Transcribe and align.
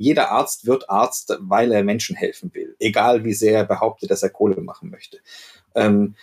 Jeder 0.00 0.30
Arzt 0.30 0.66
wird 0.66 0.88
Arzt, 0.88 1.36
weil 1.40 1.70
er 1.72 1.84
Menschen 1.84 2.16
helfen 2.16 2.50
will, 2.54 2.74
egal 2.78 3.22
wie 3.22 3.34
sehr 3.34 3.58
er 3.58 3.64
behauptet, 3.66 4.10
dass 4.10 4.22
er 4.22 4.30
Kohle 4.30 4.58
machen 4.62 4.88
möchte. 4.88 5.18
Ähm, 5.74 6.14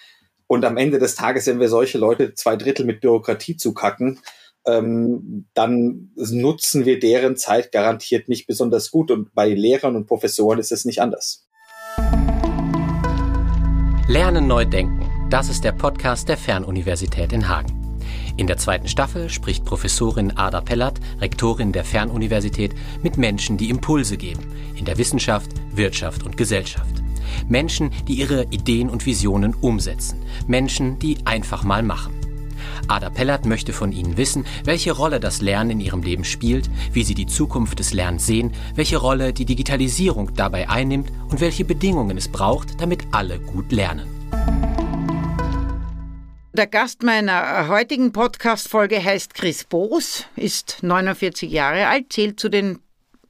und 0.48 0.66
am 0.66 0.78
Ende 0.78 0.98
des 0.98 1.14
Tages, 1.14 1.46
wenn 1.46 1.60
wir 1.60 1.70
solche 1.70 2.00
Leute 2.00 2.34
zwei 2.34 2.56
Drittel 2.56 2.88
mit 2.88 3.02
Bürokratie 3.02 3.56
zukacken, 3.56 4.20
ähm, 4.66 5.46
dann 5.54 6.10
nutzen 6.16 6.86
wir 6.86 7.00
deren 7.00 7.38
Zeit 7.38 7.72
garantiert 7.72 8.30
nicht 8.30 8.48
besonders 8.48 8.90
gut. 8.90 9.12
Und 9.12 9.36
bei 9.36 9.50
Lehrern 9.50 9.96
und 9.96 10.08
Professoren 10.08 10.58
ist 10.58 10.72
es 10.72 10.84
nicht 10.84 11.00
anders. 11.00 11.48
Lernen 14.08 14.48
neu 14.48 14.66
denken. 14.66 15.30
Das 15.30 15.50
ist 15.50 15.64
der 15.64 15.74
Podcast 15.74 16.30
der 16.30 16.38
Fernuniversität 16.38 17.32
in 17.32 17.48
Hagen. 17.48 17.87
In 18.38 18.46
der 18.46 18.58
zweiten 18.58 18.88
Staffel 18.88 19.30
spricht 19.30 19.66
Professorin 19.66 20.38
Ada 20.38 20.62
Pellert, 20.62 21.00
Rektorin 21.20 21.72
der 21.72 21.84
Fernuniversität, 21.84 22.76
mit 23.02 23.18
Menschen, 23.18 23.58
die 23.58 23.70
Impulse 23.70 24.16
geben 24.16 24.44
in 24.76 24.86
der 24.86 25.00
Wissenschaft, 25.00 25.50
Wirtschaft 25.72 26.24
und 26.24 26.38
Gesellschaft. 26.38 27.04
Menschen, 27.50 27.92
die 28.08 28.14
ihre 28.14 28.44
Ideen 28.52 28.90
und 28.90 29.08
Visionen 29.08 29.56
umsetzen. 29.56 30.22
Menschen, 30.46 31.00
die 31.00 31.18
einfach 31.26 31.64
mal 31.64 31.82
machen. 31.82 32.14
Ada 32.88 33.10
Pellert 33.10 33.46
möchte 33.46 33.74
von 33.74 33.92
Ihnen 33.92 34.18
wissen, 34.18 34.46
welche 34.64 34.92
Rolle 34.92 35.20
das 35.20 35.42
Lernen 35.42 35.72
in 35.72 35.80
Ihrem 35.80 36.04
Leben 36.04 36.24
spielt, 36.24 36.70
wie 36.94 37.04
Sie 37.04 37.16
die 37.16 37.26
Zukunft 37.26 37.80
des 37.80 37.92
Lernens 37.92 38.28
sehen, 38.28 38.54
welche 38.76 38.98
Rolle 38.98 39.34
die 39.34 39.46
Digitalisierung 39.46 40.34
dabei 40.36 40.70
einnimmt 40.70 41.12
und 41.30 41.42
welche 41.42 41.66
Bedingungen 41.66 42.18
es 42.18 42.28
braucht, 42.28 42.80
damit 42.80 43.08
alle 43.12 43.40
gut 43.40 43.72
lernen. 43.72 44.08
Der 46.58 46.66
Gast 46.66 47.04
meiner 47.04 47.68
heutigen 47.68 48.12
Podcast-Folge 48.12 49.04
heißt 49.04 49.36
Chris 49.36 49.64
Boos, 49.64 50.26
ist 50.36 50.80
49 50.82 51.52
Jahre 51.52 51.86
alt, 51.86 52.12
zählt 52.12 52.40
zu 52.40 52.50
den 52.50 52.80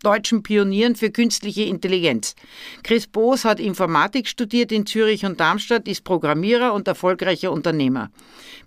deutschen 0.04 0.44
Pionieren 0.44 0.96
für 0.96 1.12
künstliche 1.12 1.64
Intelligenz. 1.64 2.36
Chris 2.84 3.08
Boos 3.08 3.46
hat 3.46 3.60
Informatik 3.60 4.28
studiert 4.28 4.72
in 4.72 4.86
Zürich 4.86 5.26
und 5.26 5.40
Darmstadt, 5.40 5.88
ist 5.88 6.04
Programmierer 6.04 6.74
und 6.74 6.88
erfolgreicher 6.88 7.52
Unternehmer. 7.52 8.12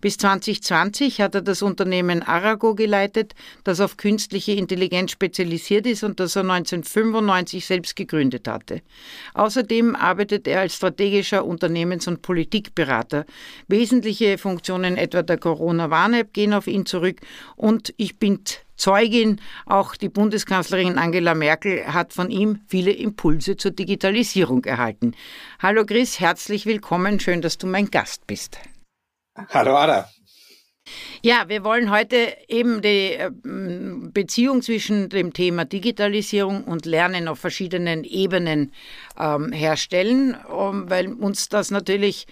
Bis 0.00 0.16
2020 0.16 1.20
hat 1.20 1.34
er 1.34 1.42
das 1.42 1.62
Unternehmen 1.62 2.22
Arago 2.22 2.74
geleitet, 2.74 3.34
das 3.64 3.80
auf 3.80 3.96
künstliche 3.96 4.52
Intelligenz 4.52 5.10
spezialisiert 5.12 5.86
ist 5.86 6.02
und 6.02 6.20
das 6.20 6.36
er 6.36 6.42
1995 6.42 7.66
selbst 7.66 7.96
gegründet 7.96 8.48
hatte. 8.48 8.82
Außerdem 9.34 9.94
arbeitet 9.96 10.46
er 10.46 10.60
als 10.60 10.76
strategischer 10.76 11.44
Unternehmens- 11.44 12.08
und 12.08 12.22
Politikberater. 12.22 13.26
Wesentliche 13.68 14.38
Funktionen 14.38 14.96
etwa 14.96 15.22
der 15.22 15.38
Corona-Warn-App 15.38 16.32
gehen 16.32 16.54
auf 16.54 16.66
ihn 16.66 16.86
zurück 16.86 17.20
und 17.56 17.92
ich 17.96 18.18
bin 18.18 18.40
Zeugin. 18.80 19.40
Auch 19.66 19.94
die 19.94 20.08
Bundeskanzlerin 20.08 20.98
Angela 20.98 21.34
Merkel 21.34 21.86
hat 21.86 22.12
von 22.12 22.30
ihm 22.30 22.60
viele 22.66 22.90
Impulse 22.90 23.56
zur 23.56 23.70
Digitalisierung 23.70 24.64
erhalten. 24.64 25.14
Hallo 25.60 25.84
Chris, 25.84 26.18
herzlich 26.18 26.66
willkommen. 26.66 27.20
Schön, 27.20 27.42
dass 27.42 27.58
du 27.58 27.66
mein 27.66 27.90
Gast 27.90 28.26
bist. 28.26 28.58
Hallo 29.50 29.76
Ada. 29.76 30.08
Ja, 31.22 31.48
wir 31.48 31.62
wollen 31.62 31.90
heute 31.90 32.34
eben 32.48 32.80
die 32.80 33.12
äh, 33.12 33.30
Beziehung 34.12 34.62
zwischen 34.62 35.10
dem 35.10 35.32
Thema 35.32 35.64
Digitalisierung 35.64 36.64
und 36.64 36.86
Lernen 36.86 37.28
auf 37.28 37.38
verschiedenen 37.38 38.04
Ebenen 38.04 38.72
ähm, 39.18 39.52
herstellen, 39.52 40.36
weil 40.48 41.12
uns 41.12 41.48
das 41.48 41.70
natürlich 41.70 42.26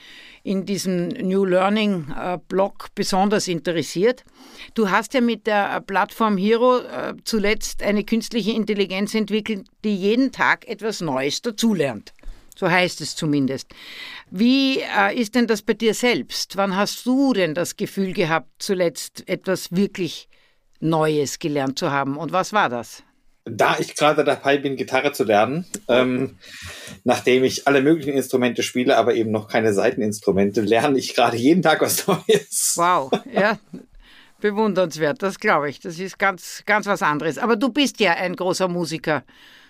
in 0.49 0.65
diesem 0.65 1.09
New 1.09 1.45
Learning 1.45 2.11
äh, 2.11 2.39
Blog 2.49 2.89
besonders 2.95 3.49
interessiert. 3.49 4.25
Du 4.73 4.91
hast 4.91 5.13
ja 5.13 5.21
mit 5.21 5.47
der 5.47 5.83
Plattform 5.83 6.39
Hero 6.39 6.79
äh, 6.79 7.15
zuletzt 7.25 7.83
eine 7.83 8.03
künstliche 8.03 8.53
Intelligenz 8.53 9.15
entwickelt, 9.15 9.67
die 9.85 9.95
jeden 9.95 10.33
Tag 10.33 10.67
etwas 10.67 11.03
Neues 11.03 11.43
dazulernt. 11.43 12.15
So 12.57 12.71
heißt 12.71 13.03
es 13.03 13.15
zumindest. 13.15 13.69
Wie 14.31 14.79
äh, 14.79 15.15
ist 15.15 15.35
denn 15.35 15.47
das 15.47 15.61
bei 15.61 15.75
dir 15.75 15.93
selbst? 15.93 16.57
Wann 16.57 16.75
hast 16.75 17.05
du 17.05 17.35
denn 17.35 17.53
das 17.55 17.77
Gefühl 17.77 18.15
gehabt, 18.15 18.49
zuletzt 18.59 19.29
etwas 19.29 19.71
wirklich 19.73 20.31
Neues 20.81 21.39
gelernt 21.39 21.79
zu 21.79 21.91
haben? 21.91 22.17
Und 22.17 22.33
was 22.33 22.55
war 22.55 22.71
das? 22.71 23.05
Da 23.49 23.77
ich 23.79 23.95
gerade 23.97 24.25
dabei 24.25 24.59
bin, 24.59 24.77
Gitarre 24.77 25.13
zu 25.13 25.25
lernen, 25.25 25.67
ähm, 25.89 26.37
nachdem 27.05 27.45
ich 27.45 27.67
alle 27.67 27.83
möglichen 27.83 28.13
Instrumente 28.13 28.63
spiele, 28.63 28.97
aber 28.97 29.15
eben 29.15 29.31
noch 29.31 29.49
keine 29.49 29.73
Seiteninstrumente, 29.73 30.61
lerne 30.61 30.99
ich 30.99 31.15
gerade 31.15 31.37
jeden 31.37 31.63
Tag 31.63 31.81
was 31.81 32.07
Neues. 32.07 32.75
Wow, 32.77 33.11
ja. 33.33 33.59
Bewundernswert, 34.41 35.23
das 35.23 35.41
glaube 35.41 35.69
ich. 35.69 35.81
Das 35.81 35.99
ist 35.99 36.19
ganz, 36.19 36.63
ganz 36.65 36.87
was 36.87 37.03
anderes. 37.03 37.39
Aber 37.39 37.57
du 37.57 37.71
bist 37.71 37.99
ja 38.01 38.13
ein 38.15 38.37
großer 38.37 38.69
Musiker, 38.69 39.25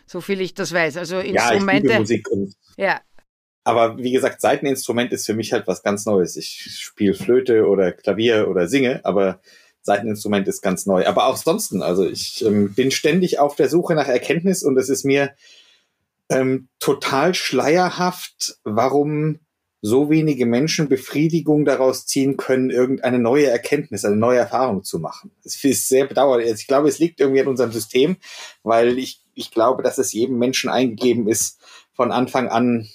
so 0.06 0.21
viel 0.21 0.41
ich 0.41 0.55
das 0.55 0.72
weiß. 0.72 0.99
Also 0.99 1.21
Instrumente. 1.21 1.89
Ja, 1.89 1.95
ich 1.95 2.00
Musik 2.00 2.28
und 2.31 2.55
ja. 2.77 3.00
Aber 3.65 3.99
wie 3.99 4.12
gesagt, 4.12 4.41
Seiteninstrument 4.41 5.12
ist 5.12 5.27
für 5.27 5.34
mich 5.34 5.53
halt 5.53 5.66
was 5.66 5.83
ganz 5.83 6.06
Neues. 6.06 6.37
Ich 6.37 6.78
spiele 6.78 7.15
Flöte 7.15 7.66
oder 7.66 7.93
Klavier 7.93 8.49
oder 8.49 8.66
singe, 8.66 9.05
aber 9.05 9.41
Seiteninstrument 9.88 10.47
ist 10.47 10.62
ganz 10.62 10.87
neu. 10.87 11.06
Aber 11.06 11.26
auch 11.26 11.37
sonst, 11.37 11.75
also 11.75 12.06
ich 12.06 12.44
ähm, 12.44 12.75
bin 12.75 12.91
ständig 12.91 13.38
auf 13.38 13.56
der 13.56 13.69
Suche 13.69 13.94
nach 13.94 14.06
Erkenntnis 14.06 14.62
und 14.62 14.76
es 14.78 14.88
ist 14.88 15.04
mir 15.04 15.32
ähm, 16.28 16.69
total 16.78 17.34
schleierhaft, 17.34 18.59
warum 18.65 19.41
so 19.81 20.10
wenige 20.10 20.44
Menschen 20.44 20.88
Befriedigung 20.88 21.65
daraus 21.65 22.04
ziehen 22.04 22.37
können, 22.37 22.71
irgendeine 22.71 23.19
neue 23.19 23.47
Erkenntnis, 23.47 24.04
eine 24.04 24.16
neue 24.16 24.38
Erfahrung 24.38 24.82
zu 24.82 24.98
machen. 24.98 25.31
Es 25.44 25.62
ist 25.65 25.88
sehr 25.88 26.06
bedauerlich. 26.06 26.50
Ich 26.50 26.66
glaube, 26.66 26.88
es 26.88 26.98
liegt 26.98 27.21
irgendwie 27.21 27.41
an 27.41 27.48
unserem 27.48 27.72
System, 27.72 28.16
weil 28.62 28.98
ich, 28.98 29.22
ich 29.34 29.50
glaube, 29.53 29.82
dass 29.82 29.98
es 29.98 30.12
jedem 30.12 30.38
Menschen 30.38 30.69
eingegeben 30.69 31.28
ist, 31.28 31.60
von 31.93 32.12
Anfang 32.12 32.48
an 32.48 32.88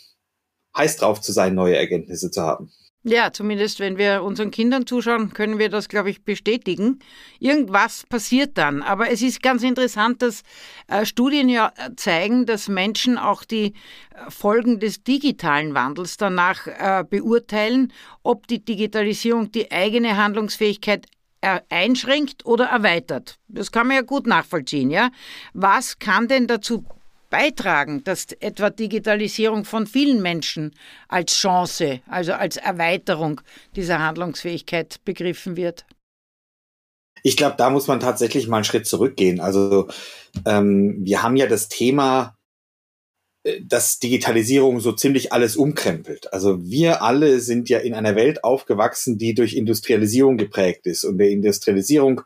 heiß 0.78 0.98
drauf 0.98 1.22
zu 1.22 1.32
sein, 1.32 1.56
neue 1.56 1.78
Erkenntnisse 1.78 2.32
zu 2.32 2.42
haben. 2.42 2.72
Ja, 3.06 3.34
zumindest 3.34 3.82
wenn 3.82 3.98
wir 3.98 4.24
unseren 4.24 4.50
Kindern 4.50 4.88
zuschauen, 4.88 5.34
können 5.34 5.60
wir 5.60 5.68
das, 5.68 5.90
glaube 5.90 6.10
ich, 6.10 6.24
bestätigen. 6.24 7.00
Irgendwas 7.38 8.06
passiert 8.08 8.58
dann. 8.58 8.82
Aber 8.82 9.12
es 9.12 9.22
ist 9.22 9.44
ganz 9.44 9.62
interessant, 9.62 10.22
dass 10.22 10.44
äh, 10.88 11.06
Studien 11.06 11.50
ja 11.50 11.74
äh, 11.76 11.94
zeigen, 11.98 12.46
dass 12.46 12.70
Menschen 12.70 13.18
auch 13.18 13.44
die 13.44 13.66
äh, 13.66 14.32
Folgen 14.32 14.80
des 14.80 15.04
digitalen 15.04 15.74
Wandels 15.74 16.16
danach 16.16 16.68
beurteilen, 17.10 17.92
ob 18.24 18.48
die 18.48 18.64
Digitalisierung 18.64 19.52
die 19.52 19.72
eigene 19.72 20.16
Handlungsfähigkeit 20.16 21.08
einschränkt 21.70 22.46
oder 22.46 22.68
erweitert. 22.68 23.38
Das 23.50 23.72
kann 23.72 23.88
man 23.88 23.98
ja 23.98 24.02
gut 24.02 24.28
nachvollziehen, 24.28 24.90
ja. 24.90 25.10
Was 25.54 26.00
kann 26.00 26.30
denn 26.30 26.48
dazu 26.48 26.86
beitragen, 27.34 28.04
dass 28.04 28.28
etwa 28.42 28.70
Digitalisierung 28.70 29.66
von 29.66 29.88
vielen 29.88 30.22
Menschen 30.22 30.72
als 31.08 31.36
Chance, 31.36 32.02
also 32.08 32.34
als 32.34 32.58
Erweiterung 32.58 33.42
dieser 33.76 33.98
Handlungsfähigkeit 33.98 35.04
begriffen 35.04 35.58
wird? 35.58 35.84
Ich 37.24 37.36
glaube, 37.36 37.56
da 37.58 37.72
muss 37.72 37.88
man 37.88 38.00
tatsächlich 38.00 38.48
mal 38.48 38.58
einen 38.58 38.66
Schritt 38.66 38.86
zurückgehen. 38.86 39.40
Also 39.40 39.88
ähm, 40.46 40.98
wir 41.00 41.24
haben 41.24 41.36
ja 41.36 41.48
das 41.48 41.70
Thema, 41.70 42.38
äh, 43.44 43.62
dass 43.64 43.98
Digitalisierung 43.98 44.80
so 44.80 44.92
ziemlich 44.92 45.34
alles 45.34 45.56
umkrempelt. 45.56 46.32
Also 46.32 46.64
wir 46.64 47.02
alle 47.02 47.40
sind 47.40 47.68
ja 47.68 47.80
in 47.80 47.96
einer 47.96 48.16
Welt 48.16 48.44
aufgewachsen, 48.44 49.18
die 49.18 49.34
durch 49.34 49.56
Industrialisierung 49.56 50.38
geprägt 50.38 50.86
ist. 50.86 51.04
Und 51.04 51.18
der 51.18 51.32
Industrialisierung 51.32 52.22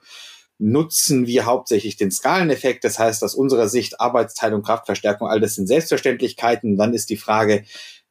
nutzen 0.60 1.28
wir 1.28 1.46
hauptsächlich 1.46 1.98
den 1.98 2.12
Skaleneffekt. 2.12 2.84
Das 2.84 3.00
heißt, 3.00 3.24
aus 3.24 3.36
unserer 3.36 3.70
Sicht 3.70 4.00
Arbeitsteilung, 4.02 4.64
Kraftverstärkung, 4.64 5.28
all 5.28 5.40
das 5.40 5.56
sind 5.56 5.68
Selbstverständlichkeiten. 5.68 6.78
Dann 6.78 6.94
ist 6.94 7.10
die 7.10 7.18
Frage, 7.18 7.64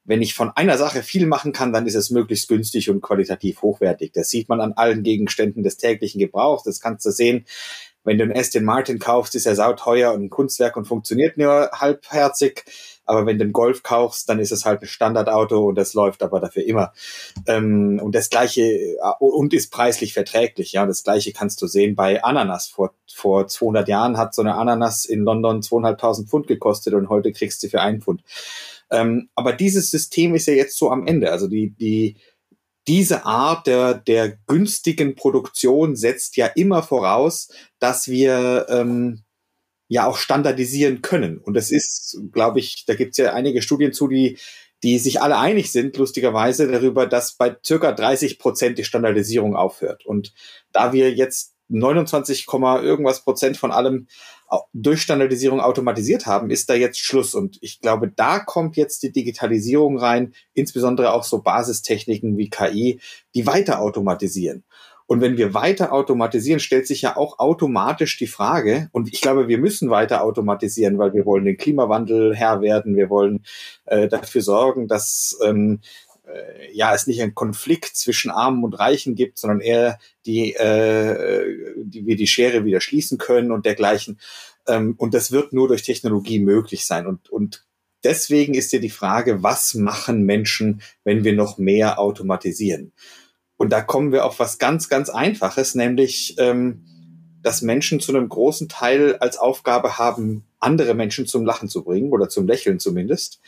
wenn 0.07 0.23
ich 0.23 0.35
von 0.35 0.51
einer 0.51 0.79
Sache 0.79 1.03
viel 1.03 1.27
machen 1.27 1.53
kann, 1.53 1.73
dann 1.73 1.87
ist 1.87 1.97
es 1.97 2.11
möglichst 2.11 2.49
günstig 2.49 2.89
und 2.91 3.01
qualitativ 3.01 3.63
hochwertig. 3.63 4.13
Das 4.13 4.29
sieht 4.29 4.49
man 4.49 4.61
an 4.61 4.73
allen 4.73 5.03
Gegenständen 5.03 5.65
des 5.65 5.77
täglichen 5.77 6.21
Gebrauchs. 6.21 6.63
Das 6.63 6.81
kannst 6.81 7.05
du 7.05 7.11
sehen. 7.11 7.45
Wenn 8.07 8.19
du 8.19 8.25
einen 8.25 8.37
Aston 8.37 8.65
Martin 8.65 9.01
kaufst, 9.01 9.35
ist 9.35 9.47
er 9.47 9.57
sauteuer 9.57 10.13
und 10.13 10.23
ein 10.23 10.31
Kunstwerk 10.31 10.77
und 10.77 10.87
funktioniert 10.87 11.37
nur 11.37 11.71
halbherzig. 11.73 12.65
Aber 13.05 13.27
wenn 13.27 13.39
du 13.39 13.45
einen 13.45 13.53
Golf 13.53 13.83
kaufst, 13.83 14.29
dann 14.29 14.39
ist 14.39 14.53
es 14.53 14.65
halt 14.65 14.81
ein 14.83 14.87
Standardauto 14.87 15.65
und 15.65 15.77
das 15.77 15.93
läuft 15.93 16.23
aber 16.23 16.41
dafür 16.41 16.65
immer. 16.65 16.93
Ähm, 17.47 18.01
und 18.03 18.15
das 18.15 18.31
gleiche 18.31 18.63
äh, 18.63 18.97
und 19.19 19.53
ist 19.53 19.73
preislich 19.73 20.15
verträglich. 20.15 20.73
Ja, 20.73 20.87
das 20.87 21.03
gleiche 21.03 21.33
kannst 21.33 21.61
du 21.63 21.67
sehen 21.67 21.97
bei 21.97 22.23
Ananas. 22.23 22.69
Vor 22.69 22.95
vor 23.13 23.49
200 23.49 23.89
Jahren 23.89 24.19
hat 24.19 24.35
so 24.35 24.43
eine 24.43 24.55
Ananas 24.55 25.05
in 25.05 25.23
London 25.23 25.63
zweieinhalbtausend 25.63 26.29
Pfund 26.29 26.47
gekostet 26.47 26.95
und 26.95 27.09
heute 27.09 27.33
kriegst 27.33 27.63
du 27.63 27.69
für 27.69 27.81
einen 27.81 28.03
Pfund. 28.03 28.23
Ähm, 28.91 29.31
aber 29.35 29.53
dieses 29.53 29.91
System 29.91 30.35
ist 30.35 30.47
ja 30.47 30.55
jetzt 30.55 30.77
so 30.77 30.91
am 30.91 31.07
Ende. 31.07 31.33
Also 31.33 31.49
die 31.49 31.71
die 31.71 32.17
diese 32.89 33.25
Art 33.25 33.67
der, 33.67 33.95
der 33.95 34.39
günstigen 34.47 35.15
Produktion 35.15 35.97
setzt 35.97 36.37
ja 36.37 36.47
immer 36.47 36.83
voraus, 36.83 37.49
dass 37.79 38.09
wir 38.09 38.67
ähm, 38.69 39.25
ja 39.89 40.07
auch 40.07 40.17
standardisieren 40.17 41.03
können. 41.03 41.39
Und 41.39 41.55
das 41.55 41.71
ist, 41.71 42.19
glaube 42.33 42.61
ich, 42.61 42.85
da 42.87 42.95
gibt 42.95 43.13
es 43.13 43.19
ja 43.19 43.33
einige 43.33 43.63
Studien 43.63 43.93
zu, 43.93 44.09
die, 44.09 44.39
die 44.83 44.99
sich 44.99 45.21
alle 45.21 45.39
einig 45.39 45.73
sind, 45.73 45.97
lustigerweise, 45.97 46.71
darüber, 46.71 47.07
dass 47.07 47.35
bei 47.35 47.57
circa 47.65 47.93
30 47.93 48.39
Prozent 48.39 48.79
die 48.79 48.85
Standardisierung 48.85 49.57
aufhört. 49.57 50.07
Und 50.07 50.33
da 50.73 50.93
wir 50.93 51.13
jetzt 51.13 51.55
29, 51.69 52.47
irgendwas 52.49 53.23
Prozent 53.23 53.57
von 53.57 53.73
allem 53.73 54.07
durch 54.73 55.03
Standardisierung 55.03 55.61
automatisiert 55.61 56.27
haben, 56.27 56.51
ist 56.51 56.71
da 56.71 56.75
jetzt 56.75 56.99
Schluss. 56.99 57.35
Und 57.35 57.59
ich 57.61 57.81
glaube, 57.81 58.13
da 58.15 58.39
kommt 58.39 58.77
jetzt 58.77 59.03
die 59.03 59.13
Digitalisierung 59.13 59.99
rein, 59.99 60.35
insbesondere 60.55 61.13
auch 61.13 61.25
so 61.25 61.43
Basistechniken 61.43 62.37
wie 62.37 62.51
KI, 62.51 63.01
die 63.35 63.47
weiter 63.47 63.81
automatisieren. 63.81 64.65
Und 65.09 65.21
wenn 65.21 65.37
wir 65.37 65.55
weiter 65.55 65.93
automatisieren, 65.93 66.59
stellt 66.59 66.87
sich 66.87 67.03
ja 67.03 67.17
auch 67.17 67.39
automatisch 67.39 68.19
die 68.19 68.27
Frage, 68.27 68.89
und 68.93 69.13
ich 69.13 69.21
glaube, 69.21 69.47
wir 69.47 69.59
müssen 69.59 69.89
weiter 69.89 70.25
automatisieren, 70.25 70.99
weil 70.99 71.15
wir 71.15 71.25
wollen 71.25 71.45
den 71.45 71.57
Klimawandel 71.57 72.35
Herr 72.35 72.61
werden, 72.61 72.97
wir 72.97 73.09
wollen 73.09 73.45
äh, 73.85 74.09
dafür 74.09 74.43
sorgen, 74.43 74.89
dass 74.89 75.39
ähm, 75.45 75.81
äh, 76.27 76.73
ja 76.73 76.95
es 76.95 77.07
nicht 77.07 77.23
einen 77.23 77.35
Konflikt 77.35 77.97
zwischen 77.97 78.31
Armen 78.31 78.65
und 78.65 78.79
Reichen 78.79 79.15
gibt, 79.15 79.39
sondern 79.39 79.61
eher 79.61 79.99
die, 80.27 80.55
äh, 80.55 81.75
die 81.85 82.07
wir 82.07 82.17
die 82.17 82.27
Schere 82.27 82.65
wieder 82.65 82.81
schließen 82.81 83.19
können 83.19 83.53
und 83.53 83.67
dergleichen. 83.67 84.19
Ähm, 84.67 84.95
und 84.99 85.15
das 85.15 85.33
wird 85.33 85.53
nur 85.53 85.69
durch 85.69 85.83
Technologie 85.83 86.41
möglich 86.41 86.87
sein. 86.87 87.07
Und, 87.07 87.31
und 87.31 87.65
deswegen 88.05 88.55
ist 88.55 88.73
ja 88.73 88.79
die 88.79 88.91
Frage, 88.91 89.43
was 89.43 89.75
machen 89.75 90.23
Menschen, 90.23 90.83
wenn 91.05 91.25
wir 91.25 91.35
noch 91.35 91.59
mehr 91.59 91.99
automatisieren? 91.99 92.93
Und 93.57 93.71
da 93.71 93.81
kommen 93.81 94.13
wir 94.13 94.25
auf 94.25 94.39
was 94.39 94.59
ganz, 94.59 94.89
ganz 94.89 95.09
Einfaches, 95.09 95.75
nämlich, 95.75 96.37
ähm, 96.39 96.85
dass 97.43 97.63
Menschen 97.63 98.01
zu 98.01 98.15
einem 98.15 98.29
großen 98.29 98.69
Teil 98.69 99.17
als 99.17 99.39
Aufgabe 99.39 99.99
haben, 99.99 100.45
andere 100.59 100.95
Menschen 100.95 101.27
zum 101.27 101.45
Lachen 101.45 101.69
zu 101.69 101.85
bringen 101.85 102.11
oder 102.11 102.29
zum 102.29 102.47
Lächeln 102.47 102.81
zumindest. 102.81 103.41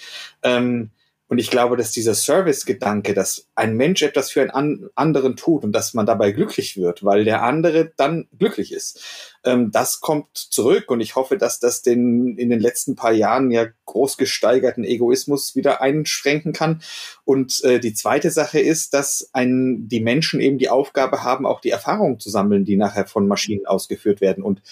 Ähm, 0.43 0.91
und 1.29 1.37
ich 1.37 1.51
glaube, 1.51 1.77
dass 1.77 1.93
dieser 1.93 2.15
Service-Gedanke, 2.15 3.13
dass 3.13 3.47
ein 3.55 3.77
Mensch 3.77 4.03
etwas 4.03 4.31
für 4.31 4.41
einen 4.41 4.89
anderen 4.95 5.37
tut 5.37 5.63
und 5.63 5.73
dass 5.73 5.93
man 5.93 6.07
dabei 6.07 6.33
glücklich 6.33 6.79
wird, 6.79 7.05
weil 7.05 7.25
der 7.25 7.43
andere 7.43 7.93
dann 7.97 8.29
glücklich 8.39 8.73
ist, 8.73 9.03
ähm, 9.45 9.71
das 9.71 10.01
kommt 10.01 10.35
zurück. 10.35 10.91
Und 10.91 11.03
ich 11.03 11.17
hoffe, 11.17 11.37
dass 11.37 11.61
das 11.61 11.83
den 11.83 12.39
in 12.39 12.49
den 12.49 12.61
letzten 12.61 12.97
paar 12.97 13.13
Jahren 13.13 13.51
ja 13.51 13.67
groß 13.85 14.17
gesteigerten 14.17 14.85
Egoismus 14.85 15.55
wieder 15.55 15.83
einschränken 15.83 16.55
kann. 16.55 16.81
Und 17.27 17.63
äh, 17.63 17.79
die 17.79 17.93
zweite 17.93 18.31
Sache 18.31 18.59
ist, 18.59 18.95
dass 18.95 19.29
ein, 19.35 19.87
die 19.87 20.01
Menschen 20.01 20.41
eben 20.41 20.57
die 20.57 20.71
Aufgabe 20.71 21.25
haben, 21.25 21.45
auch 21.45 21.61
die 21.61 21.71
Erfahrungen 21.71 22.19
zu 22.19 22.31
sammeln, 22.31 22.65
die 22.65 22.77
nachher 22.77 23.07
von 23.07 23.29
Maschinen 23.29 23.67
ausgeführt 23.67 24.23
werden. 24.23 24.43
Und 24.43 24.63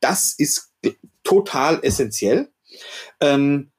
das 0.00 0.32
ist 0.32 0.72
total 1.24 1.80
essentiell. 1.82 2.48
Ähm, 3.20 3.70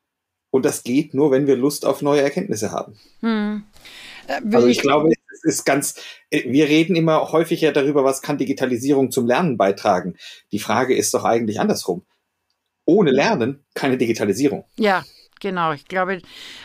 und 0.51 0.65
das 0.65 0.83
geht 0.83 1.13
nur, 1.13 1.31
wenn 1.31 1.47
wir 1.47 1.55
Lust 1.55 1.85
auf 1.85 2.01
neue 2.01 2.21
Erkenntnisse 2.21 2.71
haben. 2.71 2.97
Hm. 3.21 3.63
Äh, 4.27 4.41
also 4.53 4.67
ich, 4.67 4.77
ich 4.77 4.81
glaube, 4.83 5.11
es 5.33 5.44
ist 5.44 5.65
ganz, 5.65 5.95
äh, 6.29 6.51
wir 6.51 6.67
reden 6.67 6.95
immer 6.95 7.31
häufiger 7.31 7.71
darüber, 7.71 8.03
was 8.03 8.21
kann 8.21 8.38
Digitalisierung 8.38 9.11
zum 9.11 9.27
Lernen 9.27 9.57
beitragen. 9.57 10.15
Die 10.51 10.59
Frage 10.59 10.95
ist 10.95 11.13
doch 11.13 11.23
eigentlich 11.23 11.59
andersrum. 11.59 12.03
Ohne 12.85 13.11
Lernen 13.11 13.65
keine 13.73 13.97
Digitalisierung. 13.97 14.63
Ja, 14.77 15.03
Genau, 15.39 15.72
ich 15.72 15.86
glaube, 15.86 16.22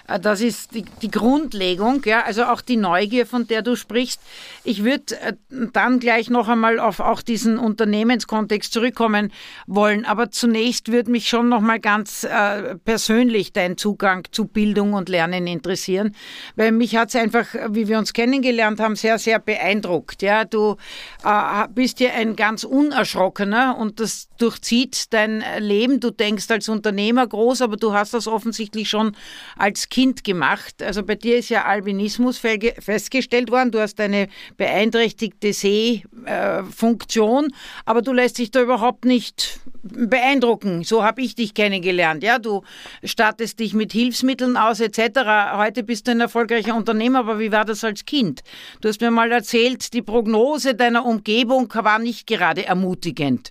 äh, 0.09 0.21
das 0.21 0.41
ist 0.41 0.75
die, 0.75 0.85
die, 1.03 1.11
Grundlegung, 1.11 2.03
ja, 2.05 2.23
also 2.23 2.45
auch 2.45 2.61
die 2.61 2.77
Neugier, 2.77 3.27
von 3.27 3.47
der 3.47 3.63
du 3.63 3.77
sprichst. 3.77 4.21
Ich 4.65 4.85
würde 4.85 5.21
äh, 5.21 5.35
dann 5.51 6.01
gleich 6.01 6.31
noch 6.31 6.49
einmal 6.49 6.79
auf 6.79 7.01
auch 7.01 7.23
diesen 7.23 7.59
Unternehmenskontext 7.59 8.73
zurückkommen 8.73 9.33
wollen, 9.67 10.05
aber 10.05 10.31
zunächst 10.31 10.91
würde 10.91 11.11
mich 11.11 11.29
schon 11.29 11.49
noch 11.49 11.61
mal 11.61 11.81
ganz 11.81 12.25
äh, 12.25 12.77
persönlich 12.77 13.53
dein 13.53 13.77
Zugang 13.77 14.27
zu 14.33 14.47
Bildung 14.47 14.95
und 14.95 15.09
Lernen 15.09 15.47
interessieren, 15.47 16.15
weil 16.57 16.73
mich 16.73 16.97
hat 16.97 17.11
es 17.11 17.17
einfach, 17.17 17.47
wie 17.69 17.89
wir 17.89 17.99
uns 17.99 18.13
kennengelernt 18.13 18.81
haben, 18.81 18.97
sehr, 18.97 19.19
sehr 19.19 19.39
beeindruckt. 19.39 20.23
Ja, 20.23 20.45
du 20.45 20.77
äh, 21.25 21.69
bist 21.75 22.01
ja 22.01 22.11
ein 22.13 22.37
ganz 22.37 22.65
unerschrockener 22.65 23.77
und 23.79 24.01
das 24.01 24.29
durchzieht 24.39 25.13
dein 25.13 25.45
Leben. 25.59 26.01
Du 26.01 26.11
denkst 26.11 26.51
als 26.51 26.69
Unternehmer 26.69 27.27
groß, 27.27 27.63
aber 27.63 27.77
du 27.77 27.93
hast 27.93 28.15
das 28.15 28.27
offensichtlich 28.27 28.62
offensichtlich 28.63 28.89
schon 28.89 29.17
als 29.57 29.89
Kind 29.89 30.23
gemacht. 30.25 30.83
Also 30.83 31.03
bei 31.03 31.17
dir 31.17 31.39
ist 31.39 31.49
ja 31.49 31.65
Albinismus 31.65 32.39
festgestellt 32.39 33.51
worden. 33.51 33.73
Du 33.73 33.81
hast 33.81 33.99
eine 34.01 34.29
beeinträchtigte 34.57 35.53
Sehfunktion, 35.53 37.53
aber 37.85 38.03
du 38.03 38.13
lässt 38.13 38.39
dich 38.39 38.53
da 38.53 38.63
überhaupt 38.63 39.05
nicht 39.05 39.61
beeindrucken. 39.83 40.85
So 40.85 41.03
habe 41.03 41.23
ich 41.23 41.35
dich 41.35 41.55
kennengelernt. 41.55 42.23
Ja, 42.23 42.39
du 42.39 42.63
stattest 43.03 43.59
dich 43.59 43.75
mit 43.75 43.91
Hilfsmitteln 43.93 44.57
aus 44.57 44.79
etc. 44.81 45.55
Heute 45.55 45.83
bist 45.83 46.07
du 46.07 46.13
ein 46.13 46.21
erfolgreicher 46.21 46.77
Unternehmer, 46.77 47.19
aber 47.21 47.41
wie 47.41 47.51
war 47.51 47.65
das 47.65 47.83
als 47.83 48.05
Kind? 48.05 48.43
Du 48.81 48.89
hast 48.89 49.01
mir 49.01 49.11
mal 49.11 49.33
erzählt, 49.33 49.93
die 49.93 50.03
Prognose 50.03 50.75
deiner 50.75 51.05
Umgebung 51.05 51.73
war 51.75 51.99
nicht 51.99 52.29
gerade 52.29 52.65
ermutigend. 52.65 53.51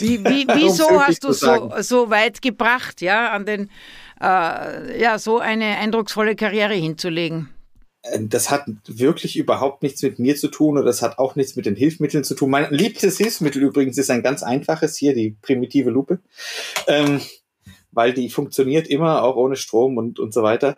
Wie, 0.00 0.24
wie, 0.24 0.46
wieso 0.54 1.00
hast 1.00 1.24
du 1.24 1.32
so, 1.32 1.72
so 1.80 2.10
weit 2.10 2.42
gebracht, 2.42 3.00
ja, 3.00 3.30
an 3.30 3.44
den 3.44 3.70
äh, 4.20 5.00
ja, 5.00 5.18
so 5.18 5.38
eine 5.38 5.78
eindrucksvolle 5.78 6.36
Karriere 6.36 6.74
hinzulegen? 6.74 7.48
Äh, 8.02 8.20
das 8.22 8.50
hat 8.50 8.64
wirklich 8.86 9.36
überhaupt 9.36 9.82
nichts 9.82 10.02
mit 10.02 10.18
mir 10.18 10.36
zu 10.36 10.48
tun 10.48 10.76
oder 10.76 10.86
das 10.86 11.02
hat 11.02 11.18
auch 11.18 11.36
nichts 11.36 11.56
mit 11.56 11.66
den 11.66 11.76
Hilfsmitteln 11.76 12.24
zu 12.24 12.34
tun. 12.34 12.50
Mein 12.50 12.72
liebstes 12.72 13.18
Hilfsmittel 13.18 13.62
übrigens 13.62 13.98
ist 13.98 14.10
ein 14.10 14.22
ganz 14.22 14.42
einfaches 14.42 14.96
hier, 14.96 15.14
die 15.14 15.36
primitive 15.42 15.90
Lupe, 15.90 16.20
ähm, 16.86 17.20
weil 17.92 18.12
die 18.12 18.30
funktioniert 18.30 18.86
immer, 18.88 19.22
auch 19.22 19.36
ohne 19.36 19.56
Strom 19.56 19.96
und, 19.96 20.18
und 20.18 20.32
so 20.32 20.42
weiter. 20.42 20.76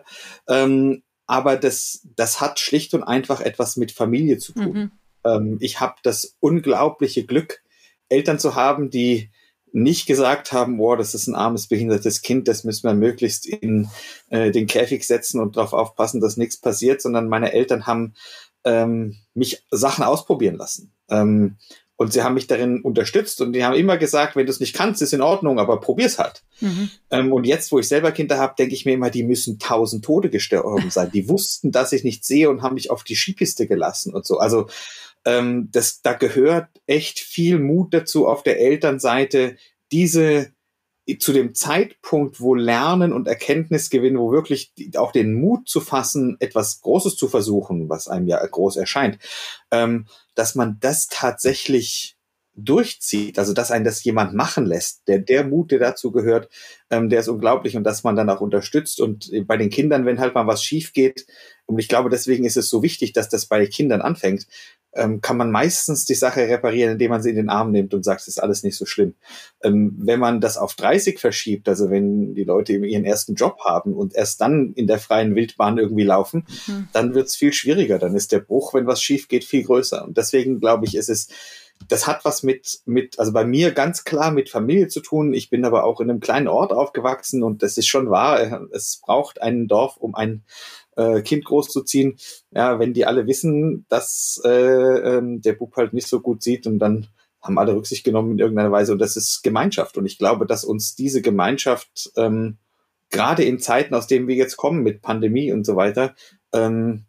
Ähm, 0.49 1.03
aber 1.27 1.57
das, 1.57 2.07
das 2.17 2.41
hat 2.41 2.59
schlicht 2.59 2.95
und 2.95 3.03
einfach 3.03 3.41
etwas 3.41 3.77
mit 3.77 3.93
Familie 3.93 4.39
zu 4.39 4.53
tun. 4.53 4.73
Mhm. 4.73 4.91
Ähm, 5.25 5.59
ich 5.61 5.81
habe 5.81 5.95
das 6.03 6.37
unglaubliche 6.41 7.25
Glück, 7.25 7.63
Eltern 8.09 8.39
zu 8.39 8.55
haben, 8.55 8.91
die 8.91 9.31
nicht 9.73 10.07
gesagt 10.07 10.53
haben, 10.53 10.79
wow, 10.79 10.97
das 10.97 11.15
ist 11.15 11.27
ein 11.27 11.35
armes, 11.35 11.67
behindertes 11.67 12.23
Kind, 12.23 12.47
das 12.49 12.65
müssen 12.65 12.85
wir 12.85 12.95
möglichst 12.95 13.47
in 13.47 13.89
äh, 14.29 14.51
den 14.51 14.67
Käfig 14.67 15.07
setzen 15.07 15.41
und 15.41 15.57
darauf 15.57 15.73
aufpassen, 15.73 16.21
dass 16.21 16.37
nichts 16.37 16.59
passiert, 16.59 17.01
sondern 17.01 17.29
meine 17.29 17.53
Eltern 17.53 17.87
haben 17.87 18.15
ähm, 18.65 19.17
mich 19.35 19.65
Sachen 19.71 20.05
ausprobieren 20.05 20.57
lassen. 20.57 20.93
Ähm, 21.09 21.57
und 21.97 22.13
sie 22.13 22.23
haben 22.23 22.35
mich 22.35 22.49
darin 22.49 22.81
unterstützt 22.81 23.41
und 23.41 23.53
die 23.53 23.65
haben 23.65 23.77
immer 23.77 23.97
gesagt, 23.97 24.35
wenn 24.35 24.47
du 24.47 24.51
es 24.51 24.59
nicht 24.59 24.75
kannst, 24.75 25.03
ist 25.03 25.13
in 25.13 25.23
Ordnung, 25.23 25.61
aber 25.61 25.79
probier's 25.79 26.19
halt. 26.19 26.43
Mhm. 26.61 26.91
Ähm, 27.11 27.33
und 27.33 27.45
jetzt, 27.45 27.71
wo 27.71 27.79
ich 27.79 27.87
selber 27.87 28.11
Kinder 28.11 28.39
habe, 28.39 28.55
denke 28.59 28.75
ich 28.75 28.85
mir 28.85 28.95
immer, 28.95 29.11
die 29.11 29.23
müssen 29.23 29.61
tausend 29.61 30.05
Tode 30.05 30.29
gestorben 30.29 30.91
sein. 30.91 31.13
Die 31.13 31.29
wussten, 31.29 31.71
dass 31.71 31.93
ich 31.93 32.03
nicht 32.03 32.25
sehe 32.25 32.51
und 32.51 32.63
haben 32.63 32.75
mich 32.75 32.91
auf 32.91 33.05
die 33.05 33.15
Skipiste 33.15 33.69
gelassen 33.69 34.13
und 34.15 34.27
so. 34.27 34.39
Also 34.39 34.67
ähm, 35.25 35.69
das, 35.73 36.03
da 36.03 36.13
gehört 36.13 36.69
echt 36.87 37.21
viel 37.21 37.59
Mut 37.59 37.95
dazu 37.95 38.27
auf 38.27 38.43
der 38.43 38.61
Elternseite, 38.61 39.57
diese 39.91 40.53
zu 41.19 41.33
dem 41.33 41.55
Zeitpunkt, 41.55 42.41
wo 42.41 42.55
Lernen 42.55 43.13
und 43.13 43.27
Erkenntnisgewinn, 43.27 44.19
wo 44.19 44.31
wirklich 44.31 44.73
auch 44.97 45.11
den 45.11 45.35
Mut 45.35 45.69
zu 45.69 45.81
fassen, 45.81 46.37
etwas 46.39 46.81
Großes 46.81 47.17
zu 47.17 47.29
versuchen, 47.29 47.89
was 47.89 48.07
einem 48.07 48.29
ja 48.29 48.45
groß 48.45 48.77
erscheint, 48.77 49.19
ähm, 49.73 50.07
dass 50.37 50.55
man 50.55 50.79
das 50.81 51.09
tatsächlich 51.09 52.17
durchzieht, 52.55 53.39
also 53.39 53.53
dass 53.53 53.71
einen 53.71 53.85
das 53.85 54.05
jemand 54.05 54.35
machen 54.35 54.67
lässt, 54.67 55.09
der 55.09 55.19
der 55.19 55.43
Mut, 55.45 55.71
der 55.71 55.79
dazu 55.79 56.13
gehört, 56.13 56.51
ähm, 56.91 57.09
der 57.09 57.21
ist 57.21 57.29
unglaublich 57.29 57.77
und 57.77 57.85
dass 57.85 58.05
man 58.05 58.15
dann 58.15 58.29
auch 58.29 58.41
unterstützt 58.41 59.01
und 59.01 59.31
bei 59.47 59.57
den 59.57 59.71
Kindern, 59.71 60.05
wenn 60.05 60.21
halt 60.21 60.35
mal 60.35 60.47
was 60.47 60.63
schief 60.63 60.93
geht, 60.93 61.27
und 61.67 61.79
ich 61.79 61.89
glaube, 61.89 62.11
deswegen 62.11 62.45
ist 62.45 62.57
es 62.57 62.69
so 62.69 62.83
wichtig, 62.83 63.13
dass 63.13 63.29
das 63.29 63.47
bei 63.47 63.65
Kindern 63.67 64.03
anfängt, 64.03 64.47
ähm, 64.95 65.21
kann 65.21 65.37
man 65.37 65.51
meistens 65.51 66.05
die 66.05 66.15
Sache 66.15 66.43
reparieren, 66.43 66.93
indem 66.93 67.11
man 67.11 67.23
sie 67.23 67.31
in 67.31 67.37
den 67.37 67.49
Arm 67.49 67.71
nimmt 67.71 67.95
und 67.95 68.05
sagt, 68.05 68.23
es 68.23 68.29
ist 68.29 68.43
alles 68.43 68.63
nicht 68.63 68.77
so 68.77 68.85
schlimm. 68.85 69.15
Ähm, 69.63 69.95
wenn 69.99 70.21
man 70.21 70.41
das 70.41 70.59
auf 70.59 70.75
30 70.75 71.19
verschiebt, 71.19 71.69
also 71.69 71.91
wenn 71.91 72.35
die 72.35 72.45
Leute 72.45 72.75
ihren 72.75 73.05
ersten 73.05 73.35
Job 73.35 73.61
haben 73.65 73.95
und 73.95 74.15
erst 74.15 74.41
dann 74.41 74.73
in 74.75 74.87
der 74.87 74.99
freien 74.99 75.35
Wildbahn 75.35 75.79
irgendwie 75.79 76.05
laufen, 76.05 76.47
mhm. 76.67 76.89
dann 76.93 77.15
wird 77.15 77.29
es 77.29 77.37
viel 77.37 77.53
schwieriger. 77.53 77.99
Dann 77.99 78.15
ist 78.15 78.33
der 78.33 78.41
Bruch, 78.41 78.75
wenn 78.75 78.87
was 78.87 79.03
schief 79.03 79.29
geht, 79.29 79.45
viel 79.45 79.65
größer. 79.65 80.05
Und 80.05 80.19
deswegen 80.19 80.61
glaube 80.61 80.85
ich, 80.85 80.95
ist 80.95 81.09
es 81.09 81.29
das 81.89 82.07
hat 82.07 82.25
was 82.25 82.43
mit, 82.43 82.81
mit, 82.85 83.19
also 83.19 83.33
bei 83.33 83.45
mir 83.45 83.73
ganz 83.73 84.05
klar 84.05 84.31
mit 84.31 84.49
Familie 84.49 84.89
zu 84.89 85.01
tun. 85.01 85.35
Ich 85.35 85.51
bin 85.51 85.65
aber 85.65 85.85
auch 85.85 86.01
in 86.01 86.11
einem 86.11 86.21
kleinen 86.21 86.49
Ort 86.49 86.73
aufgewachsen 86.73 87.43
und 87.43 87.63
das 87.63 87.77
ist 87.77 87.89
schon 87.89 88.11
wahr. 88.11 88.69
Es 88.73 89.01
braucht 89.03 89.43
ein 89.43 89.69
Dorf, 89.69 89.97
um 89.97 90.15
ein 90.15 90.45
äh, 90.97 91.23
Kind 91.23 91.45
großzuziehen. 91.45 92.19
Ja, 92.51 92.79
wenn 92.79 92.93
die 92.93 93.07
alle 93.07 93.27
wissen, 93.27 93.87
dass 93.89 94.41
äh, 94.45 94.49
ähm, 94.51 95.41
der 95.43 95.55
Bub 95.55 95.77
halt 95.77 95.93
nicht 95.93 96.07
so 96.07 96.21
gut 96.21 96.43
sieht 96.43 96.67
und 96.67 96.79
dann 96.79 97.09
haben 97.41 97.59
alle 97.59 97.75
Rücksicht 97.75 98.05
genommen 98.05 98.33
in 98.33 98.39
irgendeiner 98.39 98.71
Weise 98.71 98.93
und 98.93 99.01
das 99.01 99.17
ist 99.17 99.43
Gemeinschaft. 99.43 99.97
Und 99.97 100.07
ich 100.07 100.19
glaube, 100.19 100.47
dass 100.47 100.65
uns 100.65 100.95
diese 100.95 101.23
Gemeinschaft 101.23 102.13
ähm, 102.17 102.59
gerade 103.11 103.45
in 103.45 103.59
Zeiten, 103.59 103.95
aus 103.95 104.07
denen 104.07 104.29
wir 104.29 104.37
jetzt 104.37 104.57
kommen 104.57 104.83
mit 104.83 105.03
Pandemie 105.03 105.53
und 105.53 105.65
so 105.65 105.77
weiter, 105.77 106.15
ähm, 106.53 107.05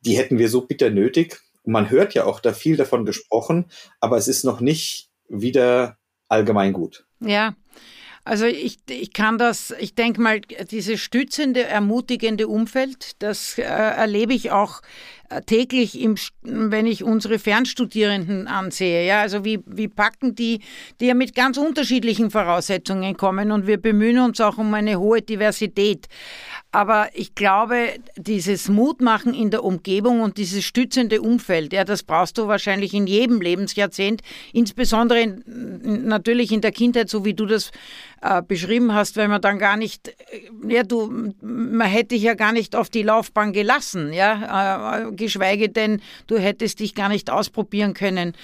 die 0.00 0.16
hätten 0.16 0.38
wir 0.38 0.48
so 0.48 0.62
bitter 0.62 0.90
nötig. 0.90 1.40
Und 1.64 1.72
man 1.72 1.90
hört 1.90 2.14
ja 2.14 2.24
auch 2.24 2.38
da 2.38 2.52
viel 2.52 2.76
davon 2.76 3.04
gesprochen, 3.04 3.66
aber 4.00 4.16
es 4.16 4.28
ist 4.28 4.44
noch 4.44 4.60
nicht 4.60 5.10
wieder 5.28 5.98
allgemein 6.28 6.72
gut. 6.72 7.06
Ja, 7.20 7.56
also 8.26 8.44
ich, 8.44 8.78
ich 8.90 9.12
kann 9.12 9.38
das, 9.38 9.72
ich 9.78 9.94
denke 9.94 10.20
mal, 10.20 10.40
dieses 10.40 11.00
stützende, 11.00 11.62
ermutigende 11.62 12.48
Umfeld, 12.48 13.22
das 13.22 13.56
äh, 13.56 13.62
erlebe 13.62 14.34
ich 14.34 14.50
auch 14.50 14.82
äh, 15.30 15.42
täglich, 15.42 16.00
im, 16.00 16.16
wenn 16.42 16.86
ich 16.86 17.04
unsere 17.04 17.38
Fernstudierenden 17.38 18.48
ansehe. 18.48 19.06
Ja, 19.06 19.20
also 19.20 19.44
wie, 19.44 19.60
wie 19.64 19.86
packen 19.86 20.34
die, 20.34 20.60
die 21.00 21.06
ja 21.06 21.14
mit 21.14 21.36
ganz 21.36 21.56
unterschiedlichen 21.56 22.32
Voraussetzungen 22.32 23.16
kommen 23.16 23.52
und 23.52 23.68
wir 23.68 23.80
bemühen 23.80 24.18
uns 24.18 24.40
auch 24.40 24.58
um 24.58 24.74
eine 24.74 24.98
hohe 24.98 25.22
Diversität. 25.22 26.08
Aber 26.76 27.08
ich 27.14 27.34
glaube, 27.34 27.94
dieses 28.16 28.68
Mutmachen 28.68 29.32
in 29.32 29.50
der 29.50 29.64
Umgebung 29.64 30.20
und 30.20 30.36
dieses 30.36 30.62
stützende 30.62 31.22
Umfeld, 31.22 31.72
ja, 31.72 31.84
das 31.84 32.02
brauchst 32.02 32.36
du 32.36 32.48
wahrscheinlich 32.48 32.92
in 32.92 33.06
jedem 33.06 33.40
Lebensjahrzehnt, 33.40 34.20
insbesondere 34.52 35.20
in, 35.20 35.42
natürlich 36.06 36.52
in 36.52 36.60
der 36.60 36.72
Kindheit, 36.72 37.08
so 37.08 37.24
wie 37.24 37.32
du 37.32 37.46
das 37.46 37.70
äh, 38.20 38.42
beschrieben 38.42 38.92
hast, 38.92 39.16
wenn 39.16 39.30
man 39.30 39.40
dann 39.40 39.58
gar 39.58 39.78
nicht, 39.78 40.08
äh, 40.08 40.14
ja, 40.68 40.82
du, 40.82 41.32
man 41.40 41.86
hätte 41.86 42.08
dich 42.08 42.22
ja 42.22 42.34
gar 42.34 42.52
nicht 42.52 42.76
auf 42.76 42.90
die 42.90 43.02
Laufbahn 43.02 43.54
gelassen, 43.54 44.12
ja, 44.12 45.08
äh, 45.08 45.12
geschweige 45.12 45.70
denn, 45.70 46.02
du 46.26 46.36
hättest 46.36 46.80
dich 46.80 46.94
gar 46.94 47.08
nicht 47.08 47.30
ausprobieren 47.30 47.94
können. 47.94 48.34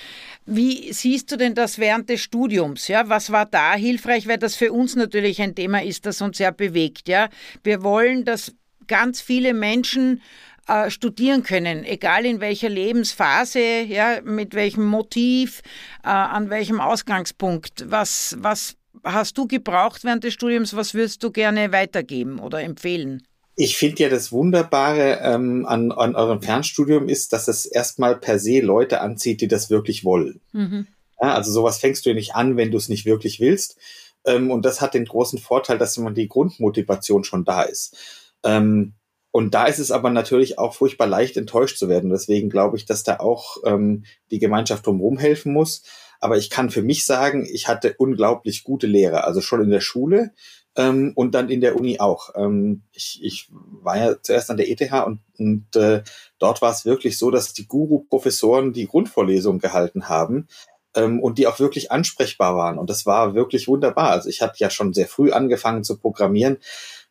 Wie 0.45 0.93
siehst 0.93 1.31
du 1.31 1.37
denn 1.37 1.55
das 1.55 1.79
während 1.79 2.09
des 2.09 2.21
Studiums? 2.21 2.89
Ja, 2.89 3.09
was 3.09 3.31
war 3.31 3.47
da 3.47 3.75
hilfreich, 3.75 4.27
weil 4.27 4.39
das 4.39 4.57
für 4.57 4.73
uns 4.73 4.97
natürlich 4.97 5.41
ein 5.41 5.55
Thema 5.55 5.83
ist, 5.83 6.05
das 6.05 6.21
uns 6.21 6.39
sehr 6.39 6.53
bewegt. 6.53 7.09
Ja, 7.09 7.29
wir 7.63 7.83
wollen, 7.83 8.25
dass 8.25 8.55
ganz 8.89 9.21
viele 9.21 9.55
Menschen 9.55 10.21
äh, 10.67 10.91
studieren 10.91 11.43
können, 11.43 11.85
egal 11.85 12.27
in 12.27 12.41
welcher 12.41 12.69
Lebensphase, 12.69 13.83
ja, 13.83 14.21
mit 14.23 14.55
welchem 14.55 14.87
Motiv, 14.87 15.63
äh, 16.05 16.09
an 16.09 16.51
welchem 16.51 16.81
Ausgangspunkt. 16.81 17.85
Was, 17.89 18.37
was 18.39 18.77
hast 19.05 19.39
du 19.39 19.47
gebraucht 19.47 20.05
während 20.05 20.25
des 20.25 20.35
Studiums? 20.35 20.75
Was 20.77 20.95
würdest 20.95 21.23
du 21.23 21.31
gerne 21.31 21.73
weitergeben 21.73 22.39
oder 22.39 22.63
empfehlen? 22.63 23.23
Ich 23.55 23.77
finde 23.77 24.03
ja 24.03 24.09
das 24.09 24.33
Wunderbare 24.33 25.21
ähm, 25.23 25.67
an, 25.67 25.93
an 25.93 26.15
eurem 26.15 26.41
Fernstudium 26.41 27.09
ist, 27.09 27.33
dass 27.33 27.49
es 27.49 27.67
erstmal 27.67 28.17
per 28.17 28.39
se 28.39 28.61
Leute 28.61 29.01
anzieht, 29.01 29.41
die 29.41 29.49
das 29.49 29.69
wirklich 29.69 30.05
wollen. 30.05 30.41
Mhm. 30.53 30.87
Ja, 31.21 31.35
also 31.35 31.53
sowas 31.53 31.79
fängst 31.79 32.05
du 32.05 32.11
ja 32.11 32.15
nicht 32.15 32.35
an, 32.35 32.57
wenn 32.57 32.71
du 32.71 32.79
es 32.79 32.89
nicht 32.89 33.05
wirklich 33.05 33.41
willst. 33.41 33.77
Ähm, 34.25 34.51
und 34.51 34.65
das 34.65 34.81
hat 34.81 34.95
den 34.95 35.05
großen 35.05 35.39
Vorteil, 35.39 35.79
dass 35.79 35.99
man 35.99 36.15
die 36.15 36.29
Grundmotivation 36.29 37.25
schon 37.25 37.45
da 37.45 37.63
ist. 37.63 37.97
Ähm, 38.43 38.95
und 39.31 39.55
da 39.55 39.65
ist 39.65 39.79
es 39.79 39.91
aber 39.91 40.11
natürlich 40.11 40.59
auch 40.59 40.75
furchtbar 40.75 41.07
leicht 41.07 41.37
enttäuscht 41.37 41.79
zu 41.79 41.89
werden. 41.89 42.11
Deswegen 42.11 42.51
glaube 42.51 42.77
ich, 42.77 42.85
dass 42.85 43.03
da 43.03 43.19
auch 43.19 43.57
ähm, 43.65 44.05
die 44.31 44.39
Gemeinschaft 44.39 44.87
drumherum 44.87 45.19
helfen 45.19 45.53
muss. 45.53 45.83
Aber 46.21 46.37
ich 46.37 46.51
kann 46.51 46.71
für 46.71 46.83
mich 46.83 47.07
sagen, 47.07 47.49
ich 47.51 47.67
hatte 47.67 47.95
unglaublich 47.99 48.63
gute 48.63 48.87
Lehrer, 48.87 49.25
also 49.25 49.41
schon 49.41 49.63
in 49.63 49.71
der 49.71 49.81
Schule 49.81 50.33
ähm, 50.77 51.13
und 51.15 51.35
dann 51.35 51.49
in 51.49 51.61
der 51.61 51.77
Uni 51.77 52.01
auch. 52.01 52.31
Ähm, 52.35 52.83
ich, 52.93 53.21
ich 53.23 53.49
war 53.51 53.99
ja 53.99 54.23
zuerst 54.23 54.51
an 54.51 54.57
der 54.57 54.71
ETH 54.71 54.93
und, 55.05 55.21
und 55.39 55.77
äh, 55.77 56.03
dort 56.39 56.63
war 56.63 56.73
es 56.73 56.85
wirklich 56.85 57.19
so, 57.19 57.31
dass 57.31 57.53
die 57.53 57.67
Guru-Professoren 57.67 58.73
die 58.73 58.87
Grundvorlesung 58.87 59.59
gehalten 59.59 60.09
haben 60.09 60.49
ähm, 60.95 61.21
und 61.21 61.39
die 61.39 61.47
auch 61.47 61.59
wirklich 61.59 61.93
ansprechbar 61.93 62.57
waren. 62.57 62.79
Und 62.79 62.91
das 62.91 63.07
war 63.07 63.35
wirklich 63.35 63.69
wunderbar. 63.69 64.11
Also 64.11 64.29
ich 64.29 64.41
habe 64.41 64.55
ja 64.57 64.71
schon 64.71 64.93
sehr 64.95 65.07
früh 65.07 65.33
angefangen 65.33 65.85
zu 65.85 65.99
programmieren. 65.99 66.59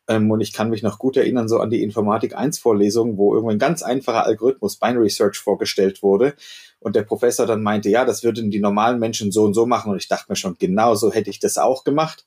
Ähm, 0.08 0.30
und 0.30 0.40
ich 0.40 0.52
kann 0.52 0.70
mich 0.70 0.82
noch 0.82 0.98
gut 0.98 1.16
erinnern, 1.16 1.48
so 1.48 1.60
an 1.60 1.70
die 1.70 1.82
Informatik 1.82 2.36
1 2.36 2.58
Vorlesung, 2.58 3.16
wo 3.16 3.34
irgendwann 3.34 3.56
ein 3.56 3.60
ganz 3.60 3.82
einfacher 3.82 4.26
Algorithmus 4.26 4.76
Binary 4.76 5.10
Search 5.10 5.38
vorgestellt 5.38 6.02
wurde. 6.02 6.34
Und 6.80 6.96
der 6.96 7.02
Professor 7.02 7.46
dann 7.46 7.62
meinte, 7.62 7.88
ja, 7.88 8.04
das 8.04 8.24
würden 8.24 8.50
die 8.50 8.58
normalen 8.58 8.98
Menschen 8.98 9.30
so 9.30 9.44
und 9.44 9.54
so 9.54 9.66
machen. 9.66 9.92
Und 9.92 9.98
ich 9.98 10.08
dachte 10.08 10.26
mir 10.28 10.36
schon, 10.36 10.56
genau 10.58 10.96
so 10.96 11.12
hätte 11.12 11.30
ich 11.30 11.38
das 11.38 11.58
auch 11.58 11.84
gemacht. 11.84 12.26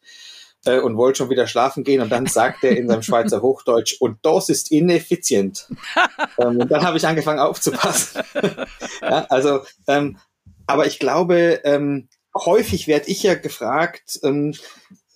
Äh, 0.66 0.80
und 0.80 0.98
wollte 0.98 1.20
schon 1.20 1.30
wieder 1.30 1.48
schlafen 1.48 1.84
gehen. 1.84 2.02
Und 2.02 2.10
dann 2.10 2.26
sagt 2.26 2.64
er 2.64 2.76
in 2.76 2.88
seinem 2.88 3.02
Schweizer 3.04 3.42
Hochdeutsch, 3.42 3.98
und 4.00 4.18
das 4.24 4.50
ist 4.50 4.72
ineffizient. 4.72 5.68
ähm, 6.40 6.58
und 6.58 6.70
dann 6.70 6.84
habe 6.84 6.98
ich 6.98 7.08
angefangen 7.08 7.40
aufzupassen. 7.40 8.22
ja, 9.02 9.26
also, 9.30 9.62
ähm, 9.88 10.18
aber 10.66 10.88
ich 10.88 11.00
glaube, 11.00 11.62
ähm, 11.64 12.10
häufig 12.36 12.88
werde 12.88 13.10
ich 13.10 13.24
ja 13.24 13.36
gefragt, 13.36 14.20
ähm, 14.24 14.56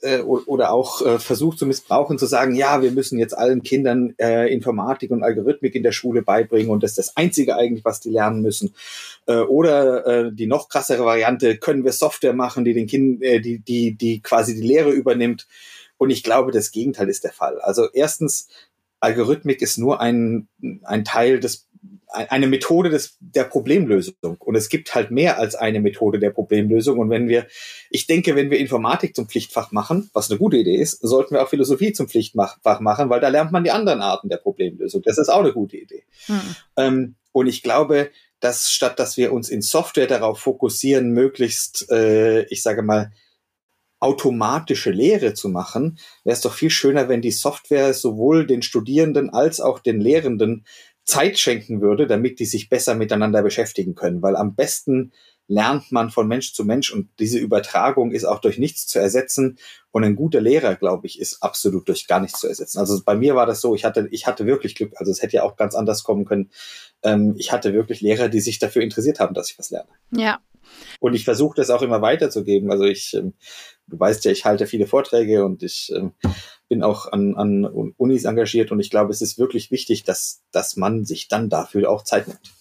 äh, 0.02 0.20
oder 0.20 0.72
auch 0.72 1.06
äh, 1.06 1.20
versucht 1.20 1.60
zu 1.60 1.66
missbrauchen, 1.66 2.18
zu 2.18 2.26
sagen, 2.26 2.56
ja, 2.56 2.82
wir 2.82 2.92
müssen 2.92 3.20
jetzt 3.20 3.38
allen 3.38 3.64
Kindern 3.64 4.16
äh, 4.18 4.52
Informatik 4.54 5.12
und 5.12 5.24
Algorithmik 5.24 5.76
in 5.76 5.84
der 5.84 5.92
Schule 5.92 6.22
beibringen 6.22 6.72
und 6.72 6.84
das 6.84 6.92
ist 6.92 6.98
das 6.98 7.18
Einzige 7.18 7.56
eigentlich, 7.56 7.86
was 7.86 8.00
die 8.00 8.10
lernen 8.10 8.42
müssen. 8.42 8.74
Äh, 9.26 9.40
oder 9.40 10.06
äh, 10.06 10.32
die 10.34 10.48
noch 10.48 10.70
krassere 10.70 11.06
Variante, 11.06 11.58
können 11.58 11.84
wir 11.84 11.92
Software 11.92 12.34
machen, 12.34 12.66
die 12.66 12.74
den 12.74 12.88
Kindern, 12.88 13.22
äh, 13.22 13.40
die, 13.40 13.60
die, 13.60 13.96
die 13.96 14.22
quasi 14.22 14.56
die 14.56 14.68
Lehre 14.68 14.92
übernimmt. 14.92 15.48
Und 15.98 16.10
ich 16.10 16.24
glaube, 16.24 16.52
das 16.52 16.72
Gegenteil 16.72 17.10
ist 17.10 17.24
der 17.24 17.34
Fall. 17.34 17.60
Also 17.60 17.88
erstens, 17.92 18.48
Algorithmik 19.02 19.62
ist 19.62 19.78
nur 19.78 20.02
ein, 20.02 20.48
ein 20.84 21.06
Teil 21.06 21.40
des 21.40 21.69
eine 22.08 22.48
Methode 22.48 22.90
des, 22.90 23.18
der 23.20 23.44
Problemlösung. 23.44 24.16
Und 24.40 24.56
es 24.56 24.70
gibt 24.70 24.96
halt 24.96 25.12
mehr 25.12 25.38
als 25.38 25.56
eine 25.56 25.80
Methode 25.80 26.20
der 26.20 26.32
Problemlösung. 26.32 26.98
Und 26.98 27.10
wenn 27.10 27.28
wir, 27.28 27.48
ich 27.90 28.08
denke, 28.08 28.36
wenn 28.36 28.50
wir 28.50 28.58
Informatik 28.58 29.16
zum 29.16 29.28
Pflichtfach 29.28 29.72
machen, 29.72 30.10
was 30.14 30.30
eine 30.30 30.40
gute 30.40 30.58
Idee 30.58 30.76
ist, 30.76 31.00
sollten 31.02 31.36
wir 31.36 31.44
auch 31.44 31.50
Philosophie 31.50 31.94
zum 31.94 32.10
Pflichtfach 32.10 32.80
machen, 32.80 33.10
weil 33.10 33.22
da 33.22 33.30
lernt 33.30 33.52
man 33.52 33.64
die 33.64 33.72
anderen 33.72 34.02
Arten 34.02 34.30
der 34.30 34.38
Problemlösung. 34.38 35.02
Das 35.04 35.18
ist 35.18 35.30
auch 35.30 35.42
eine 35.42 35.54
gute 35.54 35.78
Idee. 35.78 36.04
Hm. 36.26 36.42
Ähm, 36.78 37.16
und 37.32 37.48
ich 37.48 37.62
glaube, 37.62 38.10
dass 38.40 38.72
statt 38.72 39.00
dass 39.00 39.18
wir 39.18 39.32
uns 39.32 39.50
in 39.50 39.62
Software 39.62 40.08
darauf 40.08 40.40
fokussieren, 40.40 41.12
möglichst, 41.12 41.92
äh, 41.92 42.44
ich 42.46 42.64
sage 42.64 42.82
mal, 42.82 43.12
automatische 44.00 44.92
Lehre 44.92 45.34
zu 45.34 45.50
machen, 45.50 46.00
wäre 46.24 46.34
es 46.34 46.42
doch 46.42 46.54
viel 46.54 46.70
schöner, 46.70 47.10
wenn 47.10 47.22
die 47.22 47.32
Software 47.32 47.94
sowohl 47.94 48.48
den 48.48 48.62
Studierenden 48.62 49.30
als 49.30 49.60
auch 49.60 49.80
den 49.80 50.00
Lehrenden 50.00 50.66
Zeit 51.10 51.40
schenken 51.40 51.82
würde, 51.82 52.08
damit 52.08 52.40
die 52.40 52.46
sich 52.46 52.70
besser 52.70 52.96
miteinander 52.96 53.42
beschäftigen 53.42 53.96
können. 53.96 54.22
Weil 54.22 54.36
am 54.36 54.56
besten 54.56 55.12
lernt 55.48 55.92
man 55.92 56.12
von 56.12 56.28
Mensch 56.28 56.54
zu 56.54 56.64
Mensch 56.64 56.94
und 56.94 57.10
diese 57.18 57.40
Übertragung 57.40 58.12
ist 58.12 58.26
auch 58.26 58.40
durch 58.40 58.60
nichts 58.60 58.86
zu 58.86 59.00
ersetzen. 59.00 59.58
Und 59.92 60.04
ein 60.04 60.16
guter 60.16 60.40
Lehrer, 60.40 60.76
glaube 60.76 61.08
ich, 61.08 61.20
ist 61.20 61.42
absolut 61.42 61.88
durch 61.88 62.06
gar 62.06 62.20
nichts 62.20 62.40
zu 62.40 62.48
ersetzen. 62.48 62.78
Also 62.78 63.02
bei 63.04 63.16
mir 63.16 63.36
war 63.36 63.48
das 63.48 63.60
so, 63.60 63.74
ich 63.74 63.84
hatte, 63.84 64.08
ich 64.12 64.28
hatte 64.28 64.46
wirklich 64.46 64.76
Glück. 64.76 64.94
Also 64.98 65.12
es 65.12 65.24
hätte 65.24 65.38
ja 65.38 65.44
auch 65.44 65.58
ganz 65.58 65.74
anders 65.74 66.04
kommen 66.04 66.26
können. 66.26 66.52
Ähm, 67.02 67.34
ich 67.38 67.52
hatte 67.52 67.74
wirklich 67.74 68.02
Lehrer, 68.02 68.30
die 68.30 68.42
sich 68.42 68.60
dafür 68.60 68.84
interessiert 68.84 69.20
haben, 69.20 69.34
dass 69.34 69.50
ich 69.50 69.58
was 69.58 69.72
lerne. 69.72 69.90
Ja. 70.12 70.40
Und 71.00 71.16
ich 71.16 71.26
versuche 71.26 71.56
das 71.56 71.72
auch 71.72 71.82
immer 71.82 72.04
weiterzugeben. 72.04 72.70
Also 72.70 72.84
ich, 72.84 73.16
ähm, 73.16 73.34
weißt 73.92 74.26
ja, 74.26 74.32
ich 74.32 74.46
halte 74.46 74.68
viele 74.68 74.88
Vorträge 74.88 75.46
und 75.46 75.64
ich 75.64 75.92
ähm, 75.96 76.14
bin 76.68 76.84
auch 76.84 77.12
an, 77.12 77.36
an 77.36 77.66
Unis 77.66 78.26
engagiert 78.26 78.72
und 78.72 78.80
ich 78.80 78.90
glaube, 78.90 79.12
es 79.12 79.22
ist 79.22 79.38
wirklich 79.38 79.72
wichtig, 79.72 80.04
dass, 80.04 80.42
dass 80.52 80.76
man 80.76 81.06
sich 81.06 81.28
dann 81.28 81.50
dafür 81.50 81.90
auch 81.90 82.04
Zeit 82.04 82.28
nimmt. 82.28 82.54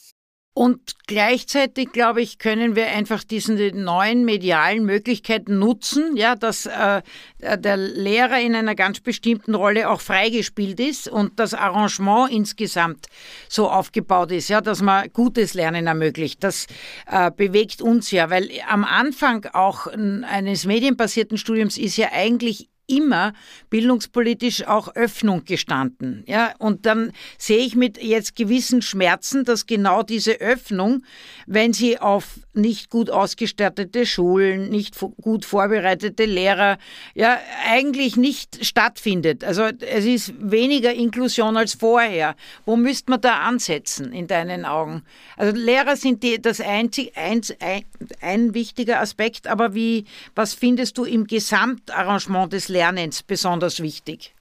Und 0.54 0.96
gleichzeitig, 1.06 1.92
glaube 1.92 2.20
ich, 2.20 2.40
können 2.40 2.74
wir 2.74 2.88
einfach 2.88 3.22
diese 3.22 3.52
neuen 3.54 4.24
medialen 4.24 4.84
Möglichkeiten 4.84 5.60
nutzen, 5.60 6.16
ja, 6.16 6.34
dass 6.34 6.66
äh, 6.66 7.02
der 7.38 7.76
Lehrer 7.76 8.40
in 8.40 8.56
einer 8.56 8.74
ganz 8.74 8.98
bestimmten 8.98 9.54
Rolle 9.54 9.88
auch 9.88 10.00
freigespielt 10.00 10.80
ist 10.80 11.06
und 11.06 11.38
das 11.38 11.54
Arrangement 11.54 12.32
insgesamt 12.32 13.06
so 13.48 13.70
aufgebaut 13.70 14.32
ist, 14.32 14.48
ja, 14.48 14.60
dass 14.60 14.82
man 14.82 15.08
gutes 15.12 15.54
Lernen 15.54 15.86
ermöglicht. 15.86 16.42
Das 16.42 16.66
äh, 17.06 17.30
bewegt 17.30 17.80
uns 17.80 18.10
ja, 18.10 18.28
weil 18.28 18.50
am 18.68 18.82
Anfang 18.82 19.46
auch 19.52 19.86
eines 19.86 20.66
medienbasierten 20.66 21.38
Studiums 21.38 21.78
ist 21.78 21.96
ja 21.96 22.08
eigentlich 22.12 22.68
immer 22.88 23.34
bildungspolitisch 23.70 24.66
auch 24.66 24.94
Öffnung 24.96 25.44
gestanden. 25.44 26.24
Ja, 26.26 26.54
und 26.58 26.86
dann 26.86 27.12
sehe 27.36 27.58
ich 27.58 27.76
mit 27.76 28.02
jetzt 28.02 28.34
gewissen 28.34 28.82
Schmerzen, 28.82 29.44
dass 29.44 29.66
genau 29.66 30.02
diese 30.02 30.40
Öffnung, 30.40 31.04
wenn 31.46 31.72
sie 31.72 32.00
auf 32.00 32.40
nicht 32.54 32.90
gut 32.90 33.10
ausgestattete 33.10 34.06
Schulen, 34.06 34.70
nicht 34.70 34.96
gut 35.20 35.44
vorbereitete 35.44 36.24
Lehrer, 36.24 36.78
ja, 37.14 37.38
eigentlich 37.66 38.16
nicht 38.16 38.64
stattfindet. 38.64 39.44
Also 39.44 39.64
es 39.64 40.04
ist 40.04 40.34
weniger 40.38 40.92
Inklusion 40.92 41.56
als 41.56 41.74
vorher. 41.74 42.34
Wo 42.64 42.76
müsste 42.76 43.12
man 43.12 43.20
da 43.20 43.40
ansetzen 43.40 44.12
in 44.12 44.26
deinen 44.26 44.64
Augen? 44.64 45.02
Also 45.36 45.56
Lehrer 45.56 45.96
sind 45.96 46.22
die, 46.22 46.40
das 46.40 46.60
einzig, 46.60 47.12
ein, 47.16 47.42
ein, 47.60 47.84
ein 48.22 48.54
wichtiger 48.54 49.00
Aspekt, 49.00 49.46
aber 49.46 49.74
wie, 49.74 50.06
was 50.34 50.54
findest 50.54 50.96
du 50.98 51.04
im 51.04 51.26
Gesamtarrangement 51.26 52.52
des 52.52 52.68
Lehrers? 52.68 52.77
Lernens 52.78 53.24
besonders 53.24 53.82
wichtig? 53.82 54.34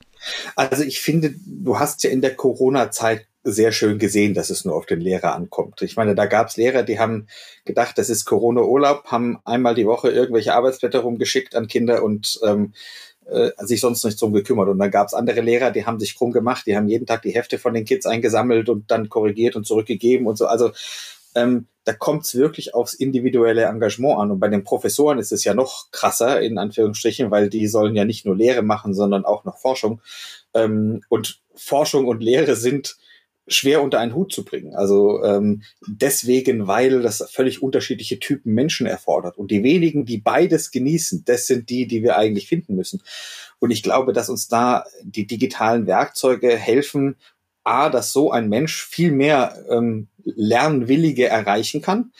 Also 0.55 0.83
ich 0.83 1.01
finde, 1.01 1.33
du 1.45 1.79
hast 1.79 2.03
ja 2.03 2.11
in 2.11 2.21
der 2.21 2.35
Corona-Zeit 2.35 3.25
sehr 3.43 3.71
schön 3.71 3.97
gesehen, 3.97 4.35
dass 4.35 4.51
es 4.51 4.63
nur 4.63 4.75
auf 4.75 4.85
den 4.85 5.01
Lehrer 5.01 5.33
ankommt. 5.33 5.81
Ich 5.81 5.95
meine, 5.95 6.13
da 6.13 6.25
gab 6.27 6.49
es 6.49 6.57
Lehrer, 6.57 6.83
die 6.83 6.99
haben 6.99 7.27
gedacht, 7.65 7.97
das 7.97 8.09
ist 8.09 8.25
Corona-Urlaub, 8.25 9.05
haben 9.05 9.39
einmal 9.43 9.73
die 9.73 9.87
Woche 9.87 10.09
irgendwelche 10.11 10.53
Arbeitsblätter 10.53 10.99
rumgeschickt 10.99 11.55
an 11.55 11.67
Kinder 11.67 12.03
und 12.03 12.39
ähm, 12.43 12.73
äh, 13.25 13.51
sich 13.57 13.81
sonst 13.81 14.03
nicht 14.05 14.21
drum 14.21 14.33
gekümmert. 14.33 14.69
Und 14.69 14.77
dann 14.77 14.91
gab 14.91 15.07
es 15.07 15.13
andere 15.13 15.41
Lehrer, 15.41 15.71
die 15.71 15.85
haben 15.85 15.99
sich 15.99 16.15
krumm 16.15 16.31
gemacht, 16.31 16.67
die 16.67 16.75
haben 16.75 16.87
jeden 16.87 17.07
Tag 17.07 17.23
die 17.23 17.31
Hefte 17.33 17.57
von 17.57 17.73
den 17.73 17.85
Kids 17.85 18.05
eingesammelt 18.05 18.69
und 18.69 18.91
dann 18.91 19.09
korrigiert 19.09 19.55
und 19.55 19.65
zurückgegeben 19.65 20.27
und 20.27 20.37
so. 20.37 20.45
Also 20.45 20.71
ähm, 21.35 21.67
da 21.83 21.93
kommt 21.93 22.25
es 22.25 22.35
wirklich 22.35 22.75
aufs 22.75 22.93
individuelle 22.93 23.63
Engagement 23.63 24.19
an. 24.19 24.31
Und 24.31 24.39
bei 24.39 24.49
den 24.49 24.65
Professoren 24.65 25.19
ist 25.19 25.31
es 25.31 25.45
ja 25.45 25.53
noch 25.53 25.89
krasser, 25.91 26.41
in 26.41 26.57
Anführungsstrichen, 26.57 27.31
weil 27.31 27.49
die 27.49 27.67
sollen 27.67 27.95
ja 27.95 28.03
nicht 28.03 28.25
nur 28.25 28.35
Lehre 28.35 28.61
machen, 28.61 28.93
sondern 28.93 29.23
auch 29.23 29.45
noch 29.45 29.57
Forschung. 29.57 30.01
Ähm, 30.53 31.01
und 31.07 31.41
Forschung 31.55 32.05
und 32.05 32.21
Lehre 32.21 32.55
sind 32.57 32.97
schwer 33.47 33.81
unter 33.81 33.99
einen 33.99 34.13
Hut 34.13 34.33
zu 34.33 34.43
bringen. 34.43 34.75
Also 34.75 35.23
ähm, 35.23 35.63
deswegen, 35.87 36.67
weil 36.67 37.01
das 37.01 37.25
völlig 37.31 37.63
unterschiedliche 37.63 38.19
Typen 38.19 38.53
Menschen 38.53 38.85
erfordert. 38.85 39.37
Und 39.37 39.51
die 39.51 39.63
wenigen, 39.63 40.05
die 40.05 40.17
beides 40.17 40.71
genießen, 40.71 41.23
das 41.25 41.47
sind 41.47 41.69
die, 41.69 41.87
die 41.87 42.03
wir 42.03 42.17
eigentlich 42.17 42.47
finden 42.47 42.75
müssen. 42.75 43.01
Und 43.59 43.71
ich 43.71 43.81
glaube, 43.81 44.13
dass 44.13 44.29
uns 44.29 44.47
da 44.47 44.83
die 45.03 45.25
digitalen 45.25 45.87
Werkzeuge 45.87 46.49
helfen, 46.55 47.15
A, 47.67 47.89
dass 47.89 48.13
so 48.13 48.31
ein 48.31 48.49
Mensch 48.49 48.85
viel 48.85 49.11
mehr 49.11 49.63
ähm, 49.69 50.07
Lernwillige 50.23 51.27
erreichen 51.27 51.81
kann 51.81 52.11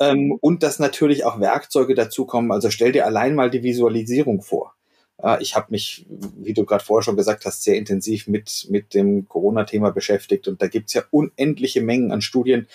ähm, 0.00 0.36
und 0.40 0.62
dass 0.62 0.78
natürlich 0.78 1.24
auch 1.24 1.40
Werkzeuge 1.40 1.94
dazukommen. 1.94 2.52
Also 2.52 2.70
stell 2.70 2.92
dir 2.92 3.06
allein 3.06 3.34
mal 3.34 3.50
die 3.50 3.62
Visualisierung 3.62 4.42
vor. 4.42 4.74
Ja, 5.22 5.40
ich 5.40 5.56
habe 5.56 5.68
mich, 5.70 6.06
wie 6.08 6.52
du 6.52 6.64
gerade 6.64 6.84
vorher 6.84 7.02
schon 7.02 7.16
gesagt 7.16 7.46
hast, 7.46 7.62
sehr 7.62 7.76
intensiv 7.76 8.26
mit, 8.26 8.66
mit 8.68 8.92
dem 8.92 9.26
Corona-Thema 9.28 9.90
beschäftigt 9.90 10.46
und 10.46 10.60
da 10.60 10.68
gibt's 10.68 10.92
ja 10.92 11.04
unendliche 11.10 11.80
Mengen 11.80 12.12
an 12.12 12.20
Studien. 12.20 12.66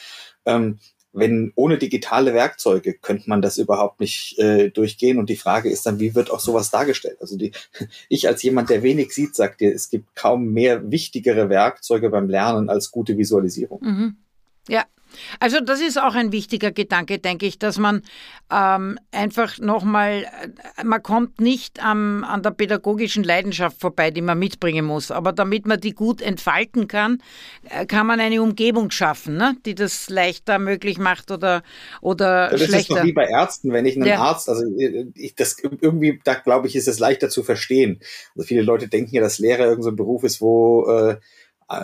Ähm, 0.45 0.79
wenn 1.13 1.51
ohne 1.55 1.77
digitale 1.77 2.33
Werkzeuge 2.33 2.93
könnte 2.93 3.29
man 3.29 3.41
das 3.41 3.57
überhaupt 3.57 3.99
nicht 3.99 4.39
äh, 4.39 4.69
durchgehen. 4.69 5.17
Und 5.17 5.29
die 5.29 5.35
Frage 5.35 5.69
ist 5.69 5.85
dann, 5.85 5.99
wie 5.99 6.15
wird 6.15 6.31
auch 6.31 6.39
sowas 6.39 6.71
dargestellt? 6.71 7.17
Also 7.19 7.37
die, 7.37 7.51
ich 8.09 8.27
als 8.27 8.43
jemand, 8.43 8.69
der 8.69 8.83
wenig 8.83 9.11
sieht, 9.13 9.35
sagt 9.35 9.61
dir, 9.61 9.73
es 9.73 9.89
gibt 9.89 10.15
kaum 10.15 10.53
mehr 10.53 10.89
wichtigere 10.91 11.49
Werkzeuge 11.49 12.09
beim 12.09 12.29
Lernen 12.29 12.69
als 12.69 12.91
gute 12.91 13.17
Visualisierung. 13.17 13.81
Mhm. 13.81 14.15
Ja, 14.67 14.85
also 15.39 15.59
das 15.59 15.81
ist 15.81 15.99
auch 15.99 16.15
ein 16.15 16.31
wichtiger 16.31 16.71
Gedanke, 16.71 17.19
denke 17.19 17.45
ich, 17.45 17.59
dass 17.59 17.77
man 17.77 18.01
ähm, 18.51 18.97
einfach 19.11 19.59
nochmal, 19.59 20.25
äh, 20.77 20.83
man 20.83 21.01
kommt 21.01 21.39
nicht 21.41 21.83
am, 21.83 22.23
an 22.23 22.43
der 22.43 22.51
pädagogischen 22.51 23.23
Leidenschaft 23.23 23.79
vorbei, 23.79 24.11
die 24.11 24.21
man 24.21 24.39
mitbringen 24.39 24.85
muss. 24.85 25.11
Aber 25.11 25.33
damit 25.33 25.65
man 25.65 25.79
die 25.79 25.93
gut 25.93 26.21
entfalten 26.21 26.87
kann, 26.87 27.21
äh, 27.69 27.85
kann 27.85 28.07
man 28.07 28.19
eine 28.19 28.41
Umgebung 28.41 28.91
schaffen, 28.91 29.37
ne? 29.37 29.55
die 29.65 29.75
das 29.75 30.09
leichter 30.09 30.59
möglich 30.59 30.97
macht 30.97 31.31
oder, 31.31 31.63
oder 32.01 32.49
das 32.49 32.61
schlechter. 32.61 32.75
Das 32.75 32.81
ist 32.81 32.89
doch 32.89 33.03
wie 33.03 33.13
bei 33.13 33.25
Ärzten, 33.25 33.71
wenn 33.71 33.85
ich 33.85 33.95
einen 33.95 34.05
Ja. 34.05 34.19
Arzt, 34.19 34.49
also 34.49 34.63
äh, 34.77 35.07
ich, 35.15 35.35
das 35.35 35.57
irgendwie, 35.59 36.19
da 36.23 36.35
glaube 36.35 36.67
ich, 36.67 36.75
ist 36.75 36.87
es 36.87 36.99
leichter 36.99 37.29
zu 37.29 37.43
verstehen. 37.43 37.99
Also 38.35 38.47
viele 38.47 38.61
Leute 38.61 38.87
denken 38.87 39.13
ja, 39.15 39.21
dass 39.21 39.39
Lehrer 39.39 39.65
irgendein 39.65 39.91
so 39.91 39.95
Beruf 39.95 40.23
ist, 40.23 40.41
wo 40.41 40.87
äh, 40.89 41.17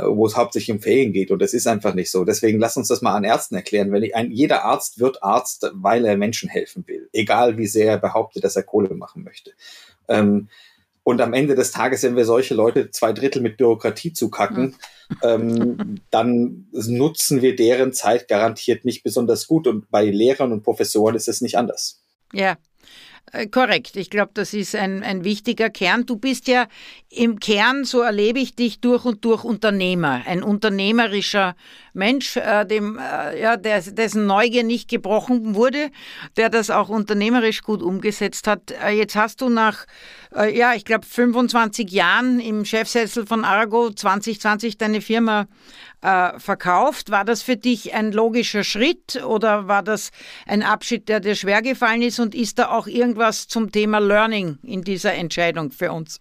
wo 0.05 0.25
es 0.25 0.35
hauptsächlich 0.35 0.75
um 0.75 0.81
Ferien 0.81 1.13
geht. 1.13 1.31
Und 1.31 1.41
das 1.41 1.53
ist 1.53 1.67
einfach 1.67 1.93
nicht 1.93 2.11
so. 2.11 2.25
Deswegen 2.25 2.59
lass 2.59 2.77
uns 2.77 2.87
das 2.87 3.01
mal 3.01 3.15
an 3.15 3.23
Ärzten 3.23 3.55
erklären. 3.55 3.91
Wenn 3.91 4.03
ich, 4.03 4.15
ein, 4.15 4.31
jeder 4.31 4.65
Arzt 4.65 4.99
wird 4.99 5.23
Arzt, 5.23 5.69
weil 5.73 6.05
er 6.05 6.17
Menschen 6.17 6.49
helfen 6.49 6.85
will. 6.87 7.09
Egal 7.13 7.57
wie 7.57 7.67
sehr 7.67 7.91
er 7.91 7.97
behauptet, 7.97 8.43
dass 8.43 8.55
er 8.55 8.63
Kohle 8.63 8.93
machen 8.95 9.23
möchte. 9.23 9.51
Ähm, 10.07 10.49
und 11.03 11.21
am 11.21 11.33
Ende 11.33 11.55
des 11.55 11.71
Tages, 11.71 12.03
wenn 12.03 12.17
wir 12.17 12.25
solche 12.25 12.53
Leute 12.53 12.91
zwei 12.91 13.13
Drittel 13.13 13.41
mit 13.41 13.55
Bürokratie 13.55 14.11
zukacken, 14.11 14.75
ähm, 15.23 16.01
dann 16.11 16.67
nutzen 16.73 17.41
wir 17.41 17.55
deren 17.55 17.93
Zeit 17.93 18.27
garantiert 18.27 18.83
nicht 18.83 19.03
besonders 19.03 19.47
gut. 19.47 19.67
Und 19.67 19.89
bei 19.89 20.03
Lehrern 20.03 20.51
und 20.51 20.63
Professoren 20.63 21.15
ist 21.15 21.29
es 21.29 21.39
nicht 21.39 21.57
anders. 21.57 22.03
Ja, 22.33 22.51
äh, 22.51 22.55
korrekt. 23.51 23.95
Ich 23.95 24.09
glaube, 24.09 24.31
das 24.33 24.53
ist 24.53 24.75
ein, 24.75 25.03
ein 25.03 25.23
wichtiger 25.23 25.69
Kern. 25.69 26.05
Du 26.05 26.15
bist 26.15 26.47
ja 26.47 26.67
im 27.09 27.39
Kern, 27.39 27.83
so 27.83 28.01
erlebe 28.01 28.39
ich 28.39 28.55
dich, 28.55 28.79
durch 28.79 29.05
und 29.05 29.25
durch 29.25 29.43
Unternehmer, 29.43 30.21
ein 30.25 30.43
unternehmerischer 30.43 31.55
Mensch, 31.93 32.37
äh, 32.37 32.65
dem, 32.65 32.97
äh, 32.97 33.41
ja, 33.41 33.57
der, 33.57 33.81
dessen 33.81 34.27
Neugier 34.27 34.63
nicht 34.63 34.89
gebrochen 34.89 35.55
wurde, 35.55 35.89
der 36.37 36.49
das 36.49 36.69
auch 36.69 36.89
unternehmerisch 36.89 37.63
gut 37.63 37.81
umgesetzt 37.81 38.47
hat. 38.47 38.71
Äh, 38.71 38.91
jetzt 38.91 39.15
hast 39.15 39.41
du 39.41 39.49
nach, 39.49 39.85
äh, 40.35 40.55
ja, 40.55 40.73
ich 40.75 40.85
glaube, 40.85 41.05
25 41.05 41.91
Jahren 41.91 42.39
im 42.39 42.65
Chefsessel 42.65 43.25
von 43.25 43.43
Argo 43.43 43.91
2020 43.91 44.77
deine 44.77 45.01
Firma 45.01 45.47
äh, 46.07 46.39
verkauft. 46.39 47.11
War 47.11 47.25
das 47.25 47.41
für 47.41 47.57
dich 47.57 47.93
ein 47.93 48.13
logischer 48.13 48.63
Schritt 48.63 49.21
oder 49.23 49.67
war 49.67 49.83
das 49.83 50.11
ein 50.45 50.63
Abschied, 50.63 51.09
der 51.09 51.19
dir 51.19 51.35
schwer 51.35 51.61
gefallen 51.61 52.01
ist? 52.01 52.19
Und 52.19 52.33
ist 52.33 52.59
da 52.59 52.71
auch 52.71 52.87
irgendwas 52.87 53.47
zum 53.47 53.71
Thema 53.71 53.99
Learning 53.99 54.57
in 54.63 54.83
dieser 54.83 55.13
Entscheidung 55.13 55.71
für 55.71 55.91
uns? 55.91 56.19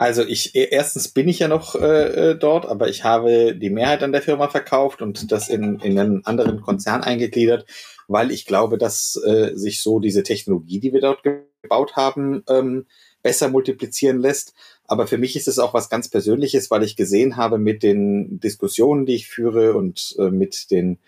Also 0.00 0.22
ich 0.24 0.54
erstens 0.54 1.08
bin 1.08 1.26
ich 1.26 1.40
ja 1.40 1.48
noch 1.48 1.74
äh, 1.74 2.36
dort, 2.36 2.66
aber 2.66 2.88
ich 2.88 3.02
habe 3.02 3.56
die 3.56 3.70
Mehrheit 3.70 4.04
an 4.04 4.12
der 4.12 4.22
Firma 4.22 4.46
verkauft 4.46 5.02
und 5.02 5.32
das 5.32 5.48
in, 5.48 5.80
in 5.80 5.98
einen 5.98 6.24
anderen 6.24 6.60
Konzern 6.60 7.02
eingegliedert, 7.02 7.66
weil 8.06 8.30
ich 8.30 8.46
glaube, 8.46 8.78
dass 8.78 9.20
äh, 9.26 9.56
sich 9.56 9.82
so 9.82 9.98
diese 9.98 10.22
Technologie, 10.22 10.78
die 10.78 10.92
wir 10.92 11.00
dort 11.00 11.24
gebaut 11.24 11.96
haben, 11.96 12.44
ähm, 12.48 12.86
besser 13.24 13.48
multiplizieren 13.48 14.20
lässt. 14.20 14.54
Aber 14.88 15.06
für 15.06 15.18
mich 15.18 15.36
ist 15.36 15.48
es 15.48 15.58
auch 15.58 15.74
was 15.74 15.90
ganz 15.90 16.08
Persönliches, 16.08 16.70
weil 16.70 16.82
ich 16.82 16.96
gesehen 16.96 17.36
habe 17.36 17.58
mit 17.58 17.82
den 17.82 18.40
Diskussionen, 18.40 19.06
die 19.06 19.14
ich 19.14 19.28
führe 19.28 19.74
und 19.74 20.16
äh, 20.18 20.30
mit 20.30 20.70
den 20.70 20.98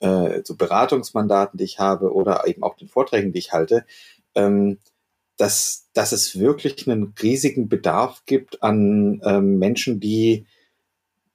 äh, 0.00 0.42
so 0.44 0.56
Beratungsmandaten, 0.56 1.56
die 1.56 1.64
ich 1.64 1.78
habe 1.78 2.12
oder 2.12 2.46
eben 2.46 2.64
auch 2.64 2.76
den 2.76 2.88
Vorträgen, 2.88 3.32
die 3.32 3.38
ich 3.38 3.52
halte, 3.52 3.86
ähm, 4.34 4.78
dass, 5.36 5.88
dass 5.94 6.12
es 6.12 6.38
wirklich 6.38 6.86
einen 6.86 7.14
riesigen 7.22 7.68
Bedarf 7.68 8.24
gibt 8.26 8.62
an 8.62 9.20
ähm, 9.24 9.58
Menschen, 9.58 10.00
die 10.00 10.46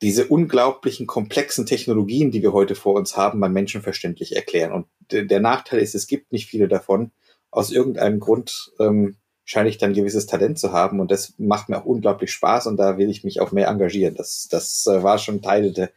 diese 0.02 0.28
unglaublichen 0.28 1.08
komplexen 1.08 1.66
Technologien, 1.66 2.30
die 2.30 2.42
wir 2.42 2.52
heute 2.52 2.76
vor 2.76 2.96
uns 2.96 3.16
haben, 3.16 3.40
beim 3.40 3.54
Menschen 3.54 3.82
verständlich 3.82 4.36
erklären. 4.36 4.74
Und 4.74 4.88
der 5.10 5.40
Nachteil 5.40 5.80
ist, 5.80 5.96
es 5.96 6.08
gibt 6.08 6.34
nicht 6.34 6.48
viele 6.48 6.68
davon. 6.68 7.12
Aus 7.52 7.72
irgendeinem 7.72 8.20
Grund 8.20 8.74
ähm, 8.80 9.16
scheine 9.46 9.70
ich 9.70 9.78
dann 9.78 9.94
gewisses 9.94 10.26
Talent 10.26 10.60
zu 10.60 10.74
haben 10.74 11.00
und 11.00 11.12
das 11.12 11.34
macht 11.38 11.70
mir 11.70 11.78
auch 11.78 11.86
unglaublich 11.86 12.32
Spaß 12.32 12.68
und 12.68 12.78
da 12.78 12.98
will 12.98 13.10
ich 13.10 13.24
mich 13.24 13.40
auch 13.40 13.52
mehr 13.52 13.68
engagieren. 13.68 14.16
Das, 14.16 14.48
das 14.50 14.88
äh, 14.88 15.04
war 15.04 15.20
schon 15.20 15.42
Teil 15.42 15.72
der, 15.72 15.92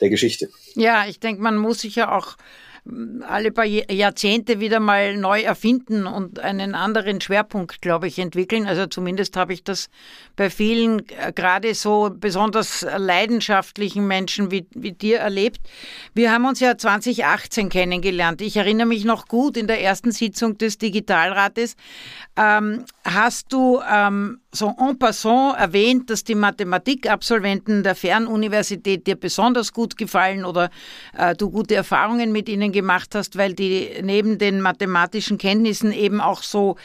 der 0.00 0.08
Geschichte. 0.08 0.48
Ja, 0.74 1.04
ich 1.06 1.18
denke, 1.18 1.42
man 1.42 1.58
muss 1.58 1.80
sich 1.80 1.96
ja 1.96 2.16
auch 2.16 2.36
alle 2.84 3.52
paar 3.52 3.64
Jahrzehnte 3.64 4.58
wieder 4.58 4.80
mal 4.80 5.16
neu 5.16 5.42
erfinden 5.42 6.06
und 6.06 6.40
einen 6.40 6.74
anderen 6.74 7.20
Schwerpunkt, 7.20 7.80
glaube 7.80 8.08
ich, 8.08 8.18
entwickeln. 8.18 8.66
Also 8.66 8.86
zumindest 8.86 9.36
habe 9.36 9.52
ich 9.52 9.62
das 9.62 9.88
bei 10.34 10.50
vielen, 10.50 11.02
gerade 11.36 11.74
so 11.74 12.10
besonders 12.12 12.84
leidenschaftlichen 12.96 14.08
Menschen 14.08 14.50
wie, 14.50 14.66
wie 14.74 14.92
dir 14.92 15.20
erlebt. 15.20 15.60
Wir 16.12 16.32
haben 16.32 16.44
uns 16.44 16.58
ja 16.58 16.76
2018 16.76 17.68
kennengelernt. 17.68 18.42
Ich 18.42 18.56
erinnere 18.56 18.86
mich 18.86 19.04
noch 19.04 19.28
gut 19.28 19.56
in 19.56 19.68
der 19.68 19.80
ersten 19.80 20.10
Sitzung 20.10 20.58
des 20.58 20.78
Digitalrates. 20.78 21.76
Ähm, 22.36 22.84
hast 23.04 23.52
du 23.52 23.80
ähm, 23.88 24.41
so 24.54 24.74
en 24.78 24.98
passant 24.98 25.56
erwähnt, 25.58 26.10
dass 26.10 26.24
die 26.24 26.34
Mathematikabsolventen 26.34 27.82
der 27.82 27.94
Fernuniversität 27.94 29.06
dir 29.06 29.16
besonders 29.16 29.72
gut 29.72 29.96
gefallen 29.96 30.44
oder 30.44 30.68
äh, 31.16 31.34
du 31.34 31.50
gute 31.50 31.74
Erfahrungen 31.74 32.32
mit 32.32 32.50
ihnen 32.50 32.70
gemacht 32.70 33.14
hast, 33.14 33.38
weil 33.38 33.54
die 33.54 33.88
neben 34.02 34.36
den 34.36 34.60
mathematischen 34.60 35.38
Kenntnissen 35.38 35.90
eben 35.90 36.20
auch 36.20 36.42
so 36.42 36.76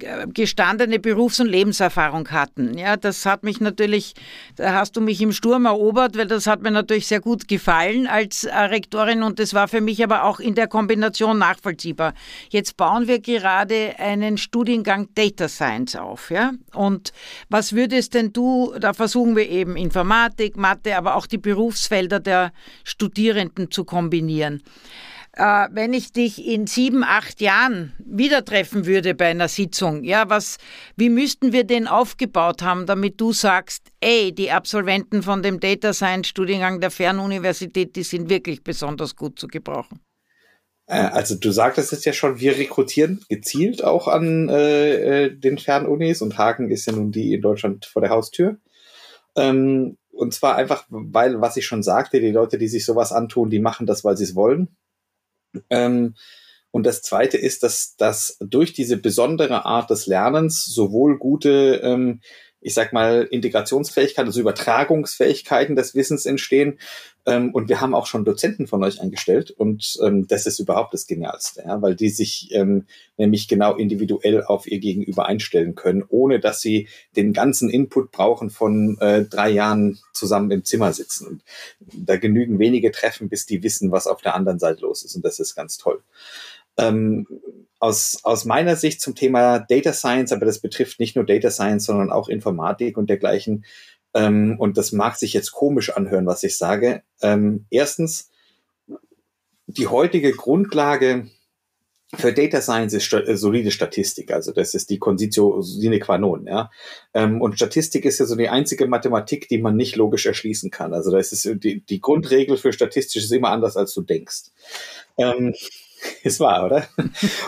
äh, 0.00 0.26
gestandene 0.26 0.98
Berufs- 0.98 1.40
und 1.40 1.46
Lebenserfahrung 1.46 2.30
hatten. 2.30 2.76
Ja, 2.76 2.98
das 2.98 3.24
hat 3.24 3.42
mich 3.42 3.58
natürlich, 3.58 4.12
da 4.56 4.74
hast 4.74 4.94
du 4.96 5.00
mich 5.00 5.22
im 5.22 5.32
Sturm 5.32 5.64
erobert, 5.64 6.18
weil 6.18 6.26
das 6.26 6.46
hat 6.46 6.60
mir 6.60 6.72
natürlich 6.72 7.06
sehr 7.06 7.20
gut 7.20 7.48
gefallen 7.48 8.06
als 8.06 8.44
äh, 8.44 8.54
Rektorin 8.54 9.22
und 9.22 9.38
das 9.38 9.54
war 9.54 9.68
für 9.68 9.80
mich 9.80 10.04
aber 10.04 10.24
auch 10.24 10.40
in 10.40 10.54
der 10.54 10.68
Kombination 10.68 11.38
nachvollziehbar. 11.38 12.12
Jetzt 12.50 12.76
bauen 12.76 13.08
wir 13.08 13.20
gerade 13.20 13.94
einen 13.98 14.36
Studiengang 14.36 15.08
Data 15.14 15.48
Science 15.48 15.96
auf, 15.96 16.30
ja, 16.30 16.52
und 16.74 17.13
was 17.48 17.72
würdest 17.72 18.14
denn 18.14 18.32
du, 18.32 18.74
da 18.78 18.92
versuchen 18.92 19.36
wir 19.36 19.48
eben 19.48 19.76
Informatik, 19.76 20.56
Mathe, 20.56 20.96
aber 20.96 21.16
auch 21.16 21.26
die 21.26 21.38
Berufsfelder 21.38 22.20
der 22.20 22.52
Studierenden 22.84 23.70
zu 23.70 23.84
kombinieren. 23.84 24.62
Äh, 25.36 25.68
wenn 25.72 25.92
ich 25.92 26.12
dich 26.12 26.46
in 26.46 26.68
sieben, 26.68 27.02
acht 27.02 27.40
Jahren 27.40 27.92
wieder 27.98 28.44
treffen 28.44 28.86
würde 28.86 29.14
bei 29.16 29.26
einer 29.26 29.48
Sitzung, 29.48 30.04
ja, 30.04 30.30
was, 30.30 30.58
wie 30.96 31.08
müssten 31.08 31.52
wir 31.52 31.64
den 31.64 31.88
aufgebaut 31.88 32.62
haben, 32.62 32.86
damit 32.86 33.20
du 33.20 33.32
sagst, 33.32 33.90
ey, 34.00 34.32
die 34.32 34.52
Absolventen 34.52 35.24
von 35.24 35.42
dem 35.42 35.58
Data 35.58 35.92
Science 35.92 36.28
Studiengang 36.28 36.80
der 36.80 36.92
Fernuniversität, 36.92 37.96
die 37.96 38.04
sind 38.04 38.30
wirklich 38.30 38.62
besonders 38.62 39.16
gut 39.16 39.38
zu 39.38 39.48
gebrauchen? 39.48 39.98
Also 40.86 41.34
du 41.34 41.50
sagtest 41.50 41.92
es 41.94 42.04
ja 42.04 42.12
schon, 42.12 42.40
wir 42.40 42.58
rekrutieren 42.58 43.24
gezielt 43.30 43.82
auch 43.82 44.06
an 44.06 44.50
äh, 44.50 45.34
den 45.34 45.56
Fernunis 45.56 46.20
und 46.20 46.36
Hagen 46.36 46.70
ist 46.70 46.86
ja 46.86 46.92
nun 46.92 47.10
die 47.10 47.32
in 47.32 47.40
Deutschland 47.40 47.86
vor 47.86 48.02
der 48.02 48.10
Haustür. 48.10 48.58
Ähm, 49.34 49.96
und 50.10 50.34
zwar 50.34 50.56
einfach, 50.56 50.84
weil, 50.90 51.40
was 51.40 51.56
ich 51.56 51.66
schon 51.66 51.82
sagte, 51.82 52.20
die 52.20 52.30
Leute, 52.30 52.58
die 52.58 52.68
sich 52.68 52.84
sowas 52.84 53.12
antun, 53.12 53.50
die 53.50 53.60
machen 53.60 53.86
das, 53.86 54.04
weil 54.04 54.16
sie 54.16 54.24
es 54.24 54.34
wollen. 54.34 54.76
Ähm, 55.70 56.14
und 56.70 56.84
das 56.84 57.02
Zweite 57.02 57.38
ist, 57.38 57.62
dass, 57.62 57.96
dass 57.96 58.36
durch 58.40 58.72
diese 58.72 58.96
besondere 58.96 59.64
Art 59.64 59.90
des 59.90 60.06
Lernens 60.06 60.64
sowohl 60.64 61.18
gute 61.18 61.80
ähm, 61.82 62.20
ich 62.64 62.72
sag 62.72 62.94
mal, 62.94 63.28
Integrationsfähigkeit, 63.30 64.24
also 64.24 64.40
Übertragungsfähigkeiten 64.40 65.76
des 65.76 65.94
Wissens 65.94 66.24
entstehen. 66.24 66.78
Ähm, 67.26 67.54
und 67.54 67.68
wir 67.68 67.80
haben 67.80 67.94
auch 67.94 68.06
schon 68.06 68.24
Dozenten 68.24 68.66
von 68.66 68.82
euch 68.82 69.00
eingestellt 69.00 69.50
und 69.50 69.98
ähm, 70.02 70.26
das 70.26 70.46
ist 70.46 70.58
überhaupt 70.58 70.92
das 70.92 71.06
Genialste, 71.06 71.62
ja, 71.66 71.80
weil 71.80 71.94
die 71.94 72.08
sich 72.08 72.48
ähm, 72.52 72.86
nämlich 73.16 73.48
genau 73.48 73.76
individuell 73.76 74.42
auf 74.42 74.66
ihr 74.66 74.78
Gegenüber 74.78 75.26
einstellen 75.26 75.74
können, 75.74 76.04
ohne 76.08 76.40
dass 76.40 76.60
sie 76.60 76.88
den 77.16 77.32
ganzen 77.32 77.70
Input 77.70 78.10
brauchen 78.10 78.50
von 78.50 78.98
äh, 79.00 79.24
drei 79.24 79.50
Jahren 79.50 79.98
zusammen 80.12 80.50
im 80.50 80.64
Zimmer 80.64 80.92
sitzen. 80.92 81.26
Und 81.26 81.42
da 81.80 82.16
genügen 82.16 82.58
wenige 82.58 82.90
Treffen, 82.92 83.28
bis 83.28 83.46
die 83.46 83.62
wissen, 83.62 83.90
was 83.90 84.06
auf 84.06 84.20
der 84.20 84.34
anderen 84.34 84.58
Seite 84.58 84.82
los 84.82 85.02
ist 85.02 85.16
und 85.16 85.24
das 85.24 85.38
ist 85.38 85.54
ganz 85.54 85.78
toll. 85.78 86.02
Ähm, 86.76 87.26
aus, 87.84 88.20
aus 88.22 88.44
meiner 88.46 88.76
Sicht 88.76 89.00
zum 89.00 89.14
Thema 89.14 89.58
Data 89.58 89.92
Science, 89.92 90.32
aber 90.32 90.46
das 90.46 90.58
betrifft 90.58 91.00
nicht 91.00 91.16
nur 91.16 91.26
Data 91.26 91.50
Science, 91.50 91.84
sondern 91.84 92.10
auch 92.10 92.28
Informatik 92.28 92.96
und 92.96 93.10
dergleichen. 93.10 93.64
Ähm, 94.14 94.56
und 94.58 94.78
das 94.78 94.92
mag 94.92 95.16
sich 95.16 95.34
jetzt 95.34 95.52
komisch 95.52 95.90
anhören, 95.90 96.26
was 96.26 96.42
ich 96.44 96.56
sage. 96.56 97.02
Ähm, 97.20 97.66
erstens, 97.70 98.30
die 99.66 99.88
heutige 99.88 100.32
Grundlage 100.32 101.28
für 102.16 102.32
Data 102.32 102.60
Science 102.60 102.94
ist 102.94 103.12
äh, 103.12 103.36
solide 103.36 103.70
Statistik, 103.70 104.32
also 104.32 104.52
das 104.52 104.74
ist 104.74 104.88
die 104.88 104.98
Conditio 104.98 105.62
sine 105.62 105.98
qua 105.98 106.16
non, 106.16 106.46
ja. 106.46 106.70
Ähm, 107.12 107.40
und 107.40 107.56
Statistik 107.56 108.04
ist 108.04 108.20
ja 108.20 108.26
so 108.26 108.36
die 108.36 108.48
einzige 108.48 108.86
Mathematik, 108.86 109.48
die 109.48 109.58
man 109.58 109.76
nicht 109.76 109.96
logisch 109.96 110.26
erschließen 110.26 110.70
kann. 110.70 110.94
Also 110.94 111.10
das 111.10 111.32
ist 111.32 111.44
die, 111.62 111.84
die 111.84 112.00
Grundregel 112.00 112.56
für 112.56 112.72
Statistisch 112.72 113.24
ist 113.24 113.32
immer 113.32 113.50
anders, 113.50 113.76
als 113.76 113.92
du 113.94 114.02
denkst. 114.02 114.52
Ähm, 115.18 115.54
ist 116.22 116.40
wahr, 116.40 116.64
oder? 116.64 116.88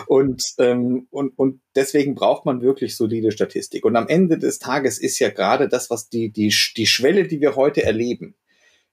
und, 0.07 0.43
ähm, 0.57 1.07
und, 1.09 1.37
und 1.37 1.61
deswegen 1.75 2.15
braucht 2.15 2.45
man 2.45 2.61
wirklich 2.61 2.95
solide 2.95 3.31
Statistik. 3.31 3.85
Und 3.85 3.95
am 3.95 4.07
Ende 4.07 4.37
des 4.37 4.59
Tages 4.59 4.99
ist 4.99 5.19
ja 5.19 5.29
gerade 5.29 5.67
das, 5.67 5.89
was 5.89 6.09
die, 6.09 6.31
die, 6.31 6.53
die 6.75 6.87
Schwelle, 6.87 7.27
die 7.27 7.41
wir 7.41 7.55
heute 7.55 7.83
erleben. 7.83 8.35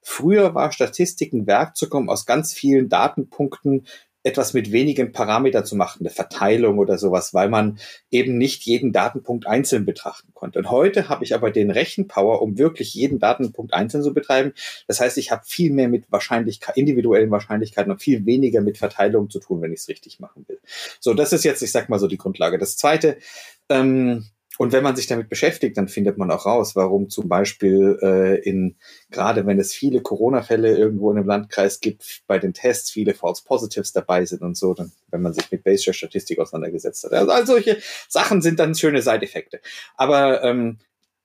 Früher 0.00 0.54
war 0.54 0.70
Statistik 0.70 1.32
ein 1.32 1.46
Werkzeug, 1.46 1.94
um 1.94 2.10
aus 2.10 2.26
ganz 2.26 2.52
vielen 2.52 2.88
Datenpunkten 2.88 3.86
etwas 4.24 4.54
mit 4.54 4.72
wenigen 4.72 5.12
Parametern 5.12 5.66
zu 5.66 5.76
machen, 5.76 6.00
eine 6.00 6.10
Verteilung 6.10 6.78
oder 6.78 6.96
sowas, 6.96 7.34
weil 7.34 7.50
man 7.50 7.78
eben 8.10 8.38
nicht 8.38 8.62
jeden 8.62 8.90
Datenpunkt 8.90 9.46
einzeln 9.46 9.84
betrachten 9.84 10.32
konnte. 10.32 10.58
Und 10.58 10.70
heute 10.70 11.10
habe 11.10 11.24
ich 11.24 11.34
aber 11.34 11.50
den 11.50 11.70
Rechenpower, 11.70 12.40
um 12.40 12.58
wirklich 12.58 12.94
jeden 12.94 13.18
Datenpunkt 13.18 13.74
einzeln 13.74 14.02
zu 14.02 14.14
betreiben. 14.14 14.52
Das 14.88 14.98
heißt, 14.98 15.18
ich 15.18 15.30
habe 15.30 15.42
viel 15.44 15.70
mehr 15.72 15.88
mit 15.88 16.10
Wahrscheinlichkeit, 16.10 16.78
individuellen 16.78 17.30
Wahrscheinlichkeiten 17.30 17.92
und 17.92 18.02
viel 18.02 18.24
weniger 18.24 18.62
mit 18.62 18.78
Verteilung 18.78 19.28
zu 19.28 19.40
tun, 19.40 19.60
wenn 19.60 19.72
ich 19.72 19.80
es 19.80 19.88
richtig 19.88 20.18
machen 20.20 20.46
will. 20.48 20.58
So, 21.00 21.12
das 21.12 21.34
ist 21.34 21.44
jetzt, 21.44 21.62
ich 21.62 21.70
sag 21.70 21.90
mal 21.90 21.98
so, 21.98 22.08
die 22.08 22.18
Grundlage. 22.18 22.58
Das 22.58 22.78
zweite, 22.78 23.18
ähm, 23.68 24.24
und 24.58 24.72
wenn 24.72 24.84
man 24.84 24.94
sich 24.94 25.06
damit 25.06 25.28
beschäftigt, 25.28 25.76
dann 25.76 25.88
findet 25.88 26.16
man 26.16 26.30
auch 26.30 26.46
raus, 26.46 26.76
warum 26.76 27.10
zum 27.10 27.28
Beispiel 27.28 27.98
äh, 28.02 28.40
in, 28.48 28.76
gerade 29.10 29.46
wenn 29.46 29.58
es 29.58 29.74
viele 29.74 30.00
Corona-Fälle 30.00 30.76
irgendwo 30.76 31.10
in 31.10 31.18
einem 31.18 31.26
Landkreis 31.26 31.80
gibt, 31.80 32.22
bei 32.26 32.38
den 32.38 32.54
Tests 32.54 32.90
viele 32.90 33.14
False 33.14 33.42
Positives 33.44 33.92
dabei 33.92 34.24
sind 34.24 34.42
und 34.42 34.56
so, 34.56 34.74
dann, 34.74 34.92
wenn 35.10 35.22
man 35.22 35.32
sich 35.32 35.50
mit 35.50 35.64
Bayesian 35.64 35.94
Statistik 35.94 36.38
auseinandergesetzt 36.38 37.04
hat. 37.04 37.12
Also, 37.12 37.32
also 37.32 37.52
solche 37.54 37.78
Sachen 38.08 38.42
sind 38.42 38.60
dann 38.60 38.74
schöne 38.74 39.02
Side-Effekte. 39.02 39.60
Aber 39.96 40.44
ähm, 40.44 40.78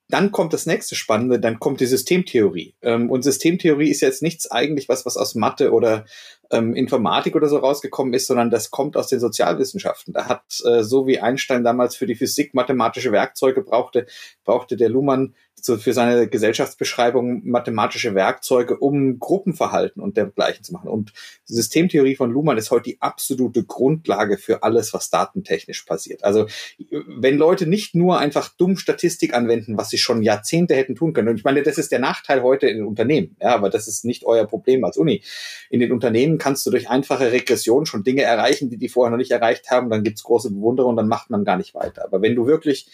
dann 0.08 0.32
kommt 0.32 0.52
das 0.52 0.66
nächste 0.66 0.96
Spannende, 0.96 1.38
dann 1.38 1.60
kommt 1.60 1.80
die 1.80 1.86
Systemtheorie. 1.86 2.74
Ähm, 2.82 3.10
und 3.10 3.22
Systemtheorie 3.22 3.90
ist 3.90 4.00
jetzt 4.00 4.22
nichts 4.22 4.50
eigentlich 4.50 4.88
was, 4.88 5.06
was 5.06 5.16
aus 5.16 5.36
Mathe 5.36 5.72
oder 5.72 6.04
ähm, 6.50 6.74
Informatik 6.74 7.36
oder 7.36 7.48
so 7.48 7.58
rausgekommen 7.58 8.12
ist, 8.14 8.26
sondern 8.26 8.50
das 8.50 8.70
kommt 8.70 8.96
aus 8.96 9.08
den 9.08 9.20
Sozialwissenschaften. 9.20 10.14
Da 10.14 10.26
hat, 10.26 10.62
äh, 10.64 10.82
so 10.82 11.06
wie 11.06 11.20
Einstein 11.20 11.64
damals 11.64 11.96
für 11.96 12.06
die 12.06 12.16
Physik 12.16 12.54
mathematische 12.54 13.12
Werkzeuge 13.12 13.62
brauchte, 13.62 14.06
brauchte 14.44 14.76
der 14.76 14.88
Luhmann 14.88 15.34
so 15.64 15.76
für 15.76 15.92
seine 15.92 16.28
Gesellschaftsbeschreibung 16.28 17.42
mathematische 17.44 18.14
Werkzeuge, 18.14 18.76
um 18.78 19.18
Gruppenverhalten 19.18 20.02
und 20.02 20.16
dergleichen 20.16 20.64
zu 20.64 20.72
machen. 20.72 20.88
Und 20.88 21.12
Systemtheorie 21.44 22.16
von 22.16 22.30
Luhmann 22.30 22.58
ist 22.58 22.70
heute 22.70 22.84
die 22.84 23.00
absolute 23.00 23.64
Grundlage 23.64 24.38
für 24.38 24.62
alles, 24.62 24.94
was 24.94 25.10
datentechnisch 25.10 25.82
passiert. 25.82 26.24
Also 26.24 26.46
wenn 26.90 27.36
Leute 27.36 27.66
nicht 27.66 27.94
nur 27.94 28.18
einfach 28.18 28.48
dumm 28.56 28.76
Statistik 28.76 29.34
anwenden, 29.34 29.76
was 29.76 29.90
sie 29.90 29.98
schon 29.98 30.22
Jahrzehnte 30.22 30.74
hätten 30.74 30.94
tun 30.94 31.12
können. 31.12 31.28
Und 31.28 31.36
ich 31.36 31.44
meine, 31.44 31.62
das 31.62 31.78
ist 31.78 31.92
der 31.92 31.98
Nachteil 31.98 32.42
heute 32.42 32.68
in 32.68 32.78
den 32.78 32.86
Unternehmen. 32.86 33.36
Ja, 33.40 33.54
aber 33.54 33.70
das 33.70 33.88
ist 33.88 34.04
nicht 34.04 34.24
euer 34.24 34.46
Problem 34.46 34.84
als 34.84 34.96
Uni. 34.96 35.22
In 35.68 35.80
den 35.80 35.92
Unternehmen 35.92 36.38
kannst 36.40 36.66
du 36.66 36.70
durch 36.70 36.90
einfache 36.90 37.30
Regression 37.30 37.86
schon 37.86 38.02
Dinge 38.02 38.22
erreichen, 38.22 38.68
die 38.68 38.78
die 38.78 38.88
vorher 38.88 39.10
noch 39.12 39.18
nicht 39.18 39.30
erreicht 39.30 39.70
haben. 39.70 39.90
Dann 39.90 40.02
gibt's 40.02 40.24
große 40.24 40.50
Bewunderung, 40.50 40.96
dann 40.96 41.06
macht 41.06 41.30
man 41.30 41.44
gar 41.44 41.56
nicht 41.56 41.74
weiter. 41.74 42.04
Aber 42.04 42.20
wenn 42.20 42.34
du 42.34 42.46
wirklich 42.46 42.90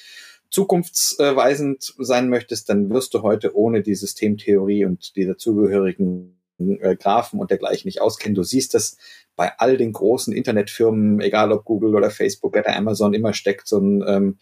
zukunftsweisend 0.50 1.94
sein 1.98 2.28
möchtest, 2.28 2.68
dann 2.68 2.90
wirst 2.90 3.14
du 3.14 3.22
heute 3.22 3.56
ohne 3.56 3.82
die 3.82 3.94
Systemtheorie 3.94 4.84
und 4.84 5.16
die 5.16 5.24
dazugehörigen 5.24 6.36
äh, 6.58 6.96
Graphen 6.96 7.40
und 7.40 7.50
dergleichen 7.50 7.88
nicht 7.88 8.00
auskennen. 8.00 8.34
Du 8.34 8.42
siehst 8.42 8.74
das 8.74 8.96
bei 9.34 9.52
all 9.58 9.76
den 9.76 9.92
großen 9.92 10.32
Internetfirmen, 10.32 11.20
egal 11.20 11.52
ob 11.52 11.64
Google 11.64 11.94
oder 11.94 12.10
Facebook 12.10 12.56
oder 12.56 12.74
Amazon, 12.74 13.12
immer 13.12 13.34
steckt 13.34 13.68
so 13.68 13.78
ein 13.78 14.04
ähm, 14.06 14.38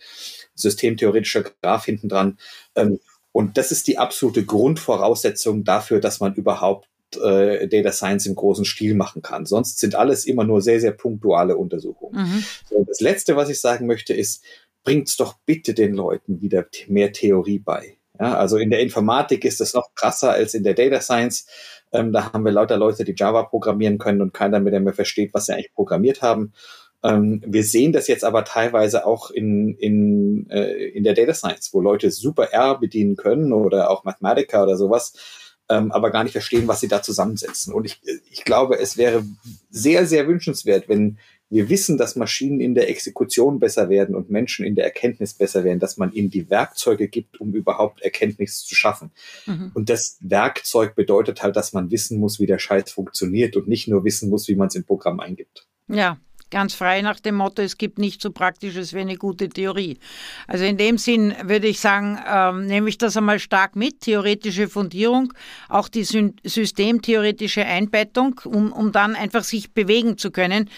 systemtheoretischer 0.54 1.44
Graph 1.62 1.86
hinten 1.86 2.08
dran. 2.08 2.38
Ähm, 2.76 3.00
und 3.32 3.56
das 3.58 3.72
ist 3.72 3.88
die 3.88 3.98
absolute 3.98 4.44
Grundvoraussetzung 4.44 5.64
dafür, 5.64 5.98
dass 5.98 6.20
man 6.20 6.34
überhaupt 6.34 6.88
äh, 7.16 7.68
Data 7.68 7.92
Science 7.92 8.26
im 8.26 8.34
großen 8.34 8.64
Stil 8.64 8.94
machen 8.94 9.22
kann. 9.22 9.46
Sonst 9.46 9.78
sind 9.78 9.94
alles 9.94 10.24
immer 10.24 10.44
nur 10.44 10.60
sehr, 10.62 10.80
sehr 10.80 10.92
punktuale 10.92 11.56
Untersuchungen. 11.56 12.22
Mhm. 12.22 12.44
So, 12.68 12.84
das 12.86 13.00
Letzte, 13.00 13.36
was 13.36 13.48
ich 13.48 13.60
sagen 13.60 13.86
möchte, 13.86 14.14
ist, 14.14 14.42
bringt's 14.84 15.16
doch 15.16 15.34
bitte 15.46 15.74
den 15.74 15.94
Leuten 15.94 16.40
wieder 16.40 16.66
mehr 16.88 17.12
Theorie 17.12 17.58
bei. 17.58 17.96
Ja, 18.20 18.36
also 18.36 18.58
in 18.58 18.70
der 18.70 18.80
Informatik 18.80 19.44
ist 19.44 19.60
das 19.60 19.74
noch 19.74 19.94
krasser 19.94 20.30
als 20.30 20.54
in 20.54 20.62
der 20.62 20.74
Data 20.74 21.00
Science. 21.00 21.46
Ähm, 21.92 22.12
da 22.12 22.32
haben 22.32 22.44
wir 22.44 22.52
lauter 22.52 22.76
Leute, 22.76 23.04
die 23.04 23.14
Java 23.16 23.42
programmieren 23.42 23.98
können 23.98 24.20
und 24.20 24.32
keiner 24.32 24.60
mehr, 24.60 24.78
mehr 24.80 24.94
versteht, 24.94 25.34
was 25.34 25.46
sie 25.46 25.54
eigentlich 25.54 25.74
programmiert 25.74 26.22
haben. 26.22 26.52
Ähm, 27.02 27.42
wir 27.44 27.64
sehen 27.64 27.92
das 27.92 28.06
jetzt 28.06 28.24
aber 28.24 28.44
teilweise 28.44 29.04
auch 29.04 29.30
in, 29.30 29.76
in, 29.76 30.48
äh, 30.48 30.72
in 30.88 31.04
der 31.04 31.14
Data 31.14 31.34
Science, 31.34 31.70
wo 31.72 31.80
Leute 31.80 32.10
super 32.10 32.52
R 32.52 32.78
bedienen 32.78 33.16
können 33.16 33.52
oder 33.52 33.90
auch 33.90 34.04
Mathematica 34.04 34.62
oder 34.62 34.76
sowas, 34.76 35.12
ähm, 35.68 35.92
aber 35.92 36.10
gar 36.10 36.24
nicht 36.24 36.32
verstehen, 36.32 36.68
was 36.68 36.80
sie 36.80 36.88
da 36.88 37.02
zusammensetzen. 37.02 37.72
Und 37.72 37.84
ich, 37.86 38.00
ich 38.30 38.44
glaube, 38.44 38.78
es 38.78 38.96
wäre 38.96 39.24
sehr, 39.70 40.06
sehr 40.06 40.28
wünschenswert, 40.28 40.88
wenn 40.88 41.18
wir 41.50 41.68
wissen, 41.68 41.98
dass 41.98 42.16
Maschinen 42.16 42.58
in 42.60 42.74
der 42.74 42.88
Exekution 42.88 43.60
besser 43.60 43.88
werden 43.88 44.14
und 44.14 44.30
Menschen 44.30 44.66
in 44.66 44.74
der 44.74 44.84
Erkenntnis 44.84 45.34
besser 45.34 45.62
werden, 45.62 45.78
dass 45.78 45.96
man 45.96 46.12
ihnen 46.12 46.30
die 46.30 46.50
Werkzeuge 46.50 47.06
gibt, 47.08 47.40
um 47.40 47.54
überhaupt 47.54 48.02
Erkenntnis 48.02 48.64
zu 48.64 48.74
schaffen. 48.74 49.12
Mhm. 49.46 49.70
Und 49.74 49.88
das 49.88 50.18
Werkzeug 50.20 50.96
bedeutet 50.96 51.42
halt, 51.42 51.54
dass 51.54 51.72
man 51.72 51.90
wissen 51.90 52.18
muss, 52.18 52.40
wie 52.40 52.46
der 52.46 52.58
Scheiß 52.58 52.90
funktioniert 52.90 53.56
und 53.56 53.68
nicht 53.68 53.88
nur 53.88 54.04
wissen 54.04 54.30
muss, 54.30 54.48
wie 54.48 54.56
man 54.56 54.68
es 54.68 54.74
im 54.74 54.84
Programm 54.84 55.20
eingibt. 55.20 55.68
Ja, 55.86 56.18
ganz 56.50 56.74
frei 56.74 57.02
nach 57.02 57.20
dem 57.20 57.36
Motto, 57.36 57.62
es 57.62 57.78
gibt 57.78 57.98
nicht 57.98 58.22
so 58.22 58.30
Praktisches 58.30 58.94
wie 58.94 59.00
eine 59.00 59.16
gute 59.16 59.48
Theorie. 59.48 59.98
Also 60.46 60.64
in 60.64 60.76
dem 60.76 60.98
Sinn 60.98 61.34
würde 61.42 61.66
ich 61.66 61.80
sagen, 61.80 62.18
ähm, 62.26 62.66
nehme 62.66 62.88
ich 62.88 62.98
das 62.98 63.16
einmal 63.16 63.38
stark 63.38 63.76
mit, 63.76 64.00
theoretische 64.00 64.68
Fundierung, 64.68 65.32
auch 65.68 65.88
die 65.88 66.04
systemtheoretische 66.04 67.64
Einbettung, 67.64 68.40
um, 68.44 68.72
um 68.72 68.92
dann 68.92 69.16
einfach 69.16 69.44
sich 69.44 69.72
bewegen 69.72 70.18
zu 70.18 70.30
können. 70.30 70.70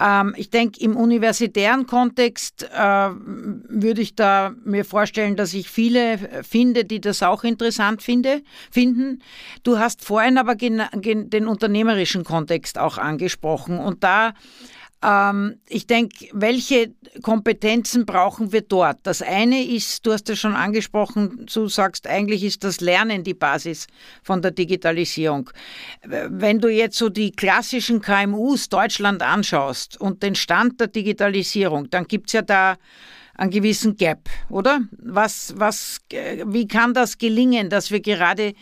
Ähm, 0.00 0.34
ich 0.36 0.50
denke, 0.50 0.80
im 0.80 0.96
universitären 0.96 1.86
Kontext 1.86 2.68
äh, 2.72 2.78
würde 2.78 4.00
ich 4.00 4.14
da 4.14 4.54
mir 4.64 4.84
vorstellen, 4.84 5.36
dass 5.36 5.54
ich 5.54 5.68
viele 5.68 6.18
finde, 6.42 6.84
die 6.84 7.00
das 7.00 7.22
auch 7.22 7.44
interessant 7.44 8.02
finde, 8.02 8.42
finden. 8.70 9.20
Du 9.62 9.78
hast 9.78 10.04
vorhin 10.04 10.38
aber 10.38 10.54
den 10.54 11.46
unternehmerischen 11.46 12.24
Kontext 12.24 12.78
auch 12.78 12.98
angesprochen 12.98 13.78
und 13.78 14.04
da 14.04 14.34
ich 15.68 15.86
denke, 15.86 16.28
welche 16.32 16.94
Kompetenzen 17.20 18.06
brauchen 18.06 18.52
wir 18.52 18.62
dort? 18.62 19.00
Das 19.02 19.20
eine 19.20 19.62
ist, 19.62 20.06
du 20.06 20.12
hast 20.12 20.30
es 20.30 20.38
schon 20.40 20.54
angesprochen, 20.54 21.46
du 21.52 21.68
sagst, 21.68 22.06
eigentlich 22.06 22.42
ist 22.42 22.64
das 22.64 22.80
Lernen 22.80 23.22
die 23.22 23.34
Basis 23.34 23.86
von 24.22 24.40
der 24.40 24.52
Digitalisierung. 24.52 25.50
Wenn 26.02 26.58
du 26.58 26.68
jetzt 26.68 26.96
so 26.96 27.10
die 27.10 27.32
klassischen 27.32 28.00
KMUs 28.00 28.70
Deutschland 28.70 29.22
anschaust 29.22 30.00
und 30.00 30.22
den 30.22 30.34
Stand 30.34 30.80
der 30.80 30.86
Digitalisierung, 30.86 31.90
dann 31.90 32.06
gibt 32.06 32.28
es 32.28 32.32
ja 32.32 32.42
da 32.42 32.76
einen 33.36 33.50
gewissen 33.50 33.96
Gap, 33.96 34.30
oder? 34.48 34.80
Was, 34.92 35.52
was, 35.56 35.98
wie 36.10 36.66
kann 36.66 36.94
das 36.94 37.18
gelingen, 37.18 37.68
dass 37.68 37.90
wir 37.90 38.00
gerade 38.00 38.54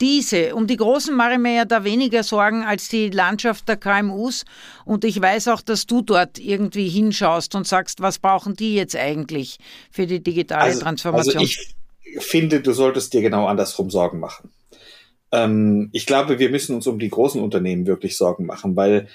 diese, 0.00 0.54
um 0.54 0.66
die 0.66 0.76
Großen 0.76 1.14
mache 1.14 1.32
ich 1.32 1.38
mir 1.38 1.54
ja 1.54 1.64
da 1.64 1.84
weniger 1.84 2.22
Sorgen 2.22 2.62
als 2.64 2.88
die 2.88 3.10
Landschaft 3.10 3.68
der 3.68 3.76
KMUs. 3.76 4.44
Und 4.84 5.04
ich 5.04 5.20
weiß 5.20 5.48
auch, 5.48 5.60
dass 5.60 5.86
du 5.86 6.02
dort 6.02 6.38
irgendwie 6.38 6.88
hinschaust 6.88 7.54
und 7.54 7.66
sagst, 7.66 8.00
was 8.00 8.18
brauchen 8.18 8.54
die 8.54 8.74
jetzt 8.74 8.96
eigentlich 8.96 9.58
für 9.90 10.06
die 10.06 10.22
digitale 10.22 10.62
also, 10.62 10.80
Transformation? 10.80 11.36
Also 11.36 11.44
ich 11.44 11.74
finde, 12.18 12.60
du 12.60 12.72
solltest 12.72 13.12
dir 13.12 13.20
genau 13.20 13.46
andersrum 13.46 13.90
Sorgen 13.90 14.20
machen. 14.20 14.50
Ähm, 15.32 15.90
ich 15.92 16.06
glaube, 16.06 16.38
wir 16.38 16.50
müssen 16.50 16.74
uns 16.74 16.86
um 16.86 16.98
die 16.98 17.10
großen 17.10 17.40
Unternehmen 17.40 17.86
wirklich 17.86 18.16
Sorgen 18.16 18.46
machen, 18.46 18.76
weil 18.76 19.08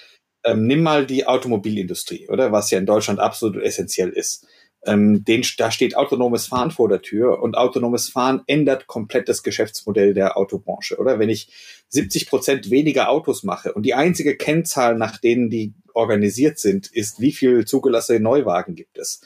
ähm, 0.44 0.68
nimm 0.68 0.84
mal 0.84 1.06
die 1.06 1.26
Automobilindustrie, 1.26 2.30
oder 2.30 2.52
was 2.52 2.72
ja 2.72 2.78
in 2.78 2.86
Deutschland 2.86 3.20
absolut 3.20 3.62
essentiell 3.62 4.10
ist 4.10 4.48
ähm, 4.86 5.24
den, 5.24 5.44
da 5.58 5.72
steht 5.72 5.98
autonomes 5.98 6.48
Fahren 6.48 6.72
vor 6.72 6.90
der 6.90 7.02
Tür 7.02 7.42
und 7.42 7.58
autonomes 7.58 8.10
Fahren 8.10 8.42
ändert 8.48 8.88
komplett 8.88 9.30
das 9.30 9.44
Geschäftsmodell 9.44 10.14
der 10.14 10.38
Autobranche, 10.38 10.98
oder? 10.98 11.20
Wenn 11.20 11.30
ich 11.30 11.50
70 11.90 12.28
Prozent 12.28 12.70
weniger 12.70 13.10
Autos 13.10 13.44
mache 13.44 13.74
und 13.74 13.84
die 13.84 13.94
einzige 13.94 14.36
Kennzahl, 14.38 14.96
nach 14.96 15.18
denen 15.18 15.50
die 15.50 15.74
organisiert 15.94 16.60
sind, 16.60 16.88
ist, 16.92 17.20
wie 17.20 17.32
viel 17.32 17.66
zugelassene 17.66 18.20
Neuwagen 18.20 18.76
gibt 18.76 18.98
es 18.98 19.22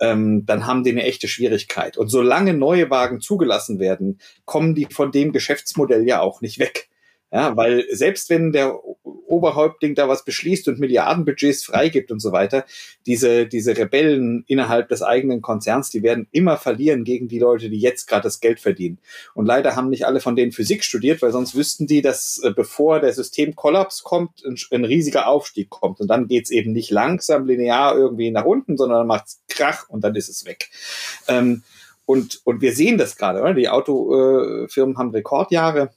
ähm, 0.00 0.46
dann 0.46 0.66
haben 0.66 0.82
die 0.82 0.90
eine 0.90 1.04
echte 1.04 1.28
Schwierigkeit. 1.28 1.96
Und 1.96 2.08
solange 2.08 2.54
neue 2.54 2.90
Wagen 2.90 3.20
zugelassen 3.20 3.78
werden, 3.78 4.18
kommen 4.46 4.74
die 4.74 4.86
von 4.90 5.12
dem 5.12 5.32
Geschäftsmodell 5.32 6.06
ja 6.06 6.20
auch 6.20 6.40
nicht 6.40 6.58
weg. 6.58 6.88
Ja, 7.32 7.56
weil 7.56 7.86
selbst 7.92 8.28
wenn 8.28 8.50
der 8.50 8.80
Oberhäuptling 9.04 9.94
da 9.94 10.08
was 10.08 10.24
beschließt 10.24 10.66
und 10.66 10.80
Milliardenbudgets 10.80 11.62
freigibt 11.64 12.10
und 12.10 12.18
so 12.18 12.32
weiter, 12.32 12.64
diese, 13.06 13.46
diese 13.46 13.76
Rebellen 13.76 14.44
innerhalb 14.48 14.88
des 14.88 15.02
eigenen 15.02 15.40
Konzerns, 15.40 15.90
die 15.90 16.02
werden 16.02 16.26
immer 16.32 16.56
verlieren 16.56 17.04
gegen 17.04 17.28
die 17.28 17.38
Leute, 17.38 17.70
die 17.70 17.78
jetzt 17.78 18.06
gerade 18.08 18.24
das 18.24 18.40
Geld 18.40 18.58
verdienen. 18.58 18.98
Und 19.34 19.46
leider 19.46 19.76
haben 19.76 19.90
nicht 19.90 20.06
alle 20.06 20.18
von 20.18 20.34
denen 20.34 20.50
Physik 20.50 20.82
studiert, 20.82 21.22
weil 21.22 21.30
sonst 21.30 21.54
wüssten 21.54 21.86
die, 21.86 22.02
dass 22.02 22.40
äh, 22.42 22.50
bevor 22.50 22.98
der 22.98 23.12
Systemkollaps 23.12 24.02
kommt, 24.02 24.44
ein, 24.44 24.56
ein 24.72 24.84
riesiger 24.84 25.28
Aufstieg 25.28 25.70
kommt. 25.70 26.00
Und 26.00 26.08
dann 26.08 26.26
geht's 26.26 26.50
eben 26.50 26.72
nicht 26.72 26.90
langsam 26.90 27.46
linear 27.46 27.96
irgendwie 27.96 28.32
nach 28.32 28.44
unten, 28.44 28.76
sondern 28.76 29.06
macht's 29.06 29.40
Krach 29.48 29.88
und 29.88 30.02
dann 30.02 30.16
ist 30.16 30.28
es 30.28 30.44
weg. 30.44 30.70
Ähm, 31.28 31.62
und, 32.06 32.40
und 32.42 32.60
wir 32.60 32.72
sehen 32.72 32.98
das 32.98 33.16
gerade, 33.16 33.40
oder? 33.40 33.54
Die 33.54 33.68
Autofirmen 33.68 34.94
äh, 34.96 34.98
haben 34.98 35.10
Rekordjahre 35.10 35.90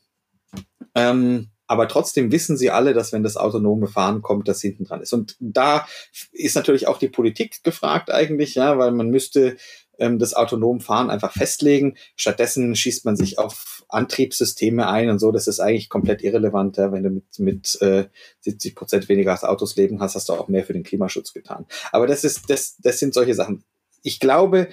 ähm, 0.95 1.49
aber 1.65 1.87
trotzdem 1.87 2.31
wissen 2.31 2.57
sie 2.57 2.69
alle, 2.69 2.93
dass 2.93 3.13
wenn 3.13 3.23
das 3.23 3.37
autonome 3.37 3.87
Fahren 3.87 4.21
kommt, 4.21 4.47
das 4.47 4.61
hinten 4.61 4.83
dran 4.83 5.01
ist. 5.01 5.13
Und 5.13 5.37
da 5.39 5.87
ist 6.31 6.55
natürlich 6.55 6.87
auch 6.87 6.99
die 6.99 7.07
Politik 7.07 7.63
gefragt 7.63 8.11
eigentlich, 8.11 8.55
ja, 8.55 8.77
weil 8.77 8.91
man 8.91 9.09
müsste 9.09 9.55
ähm, 9.97 10.19
das 10.19 10.33
autonome 10.33 10.81
Fahren 10.81 11.09
einfach 11.09 11.31
festlegen. 11.31 11.95
Stattdessen 12.15 12.75
schießt 12.75 13.05
man 13.05 13.15
sich 13.15 13.39
auf 13.39 13.85
Antriebssysteme 13.87 14.87
ein 14.87 15.09
und 15.09 15.19
so. 15.19 15.31
Das 15.31 15.47
ist 15.47 15.59
eigentlich 15.59 15.89
komplett 15.89 16.21
irrelevant. 16.21 16.77
Ja. 16.77 16.91
Wenn 16.91 17.03
du 17.03 17.09
mit, 17.09 17.39
mit 17.39 17.81
äh, 17.81 18.05
70 18.41 18.75
Prozent 18.75 19.09
weniger 19.09 19.37
Autos 19.49 19.75
leben 19.75 20.01
hast, 20.01 20.15
hast 20.15 20.29
du 20.29 20.33
auch 20.33 20.49
mehr 20.49 20.65
für 20.65 20.73
den 20.73 20.83
Klimaschutz 20.83 21.33
getan. 21.33 21.65
Aber 21.91 22.07
das 22.07 22.23
ist, 22.23 22.49
das, 22.49 22.75
das 22.77 22.99
sind 22.99 23.13
solche 23.13 23.35
Sachen. 23.35 23.63
Ich 24.01 24.19
glaube, 24.19 24.67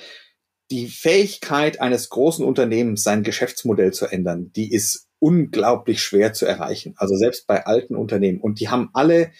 die 0.71 0.89
Fähigkeit 0.89 1.81
eines 1.81 2.11
großen 2.11 2.45
Unternehmens, 2.45 3.03
sein 3.03 3.23
Geschäftsmodell 3.23 3.93
zu 3.93 4.07
ändern, 4.07 4.53
die 4.55 4.73
ist 4.73 5.10
unglaublich 5.21 6.03
schwer 6.03 6.33
zu 6.33 6.47
erreichen. 6.47 6.95
Also 6.97 7.17
selbst 7.17 7.47
bei 7.47 7.65
alten 7.65 7.95
Unternehmen. 7.95 8.41
Und 8.41 8.59
die 8.59 8.69
haben 8.69 8.91
alle 8.93 9.31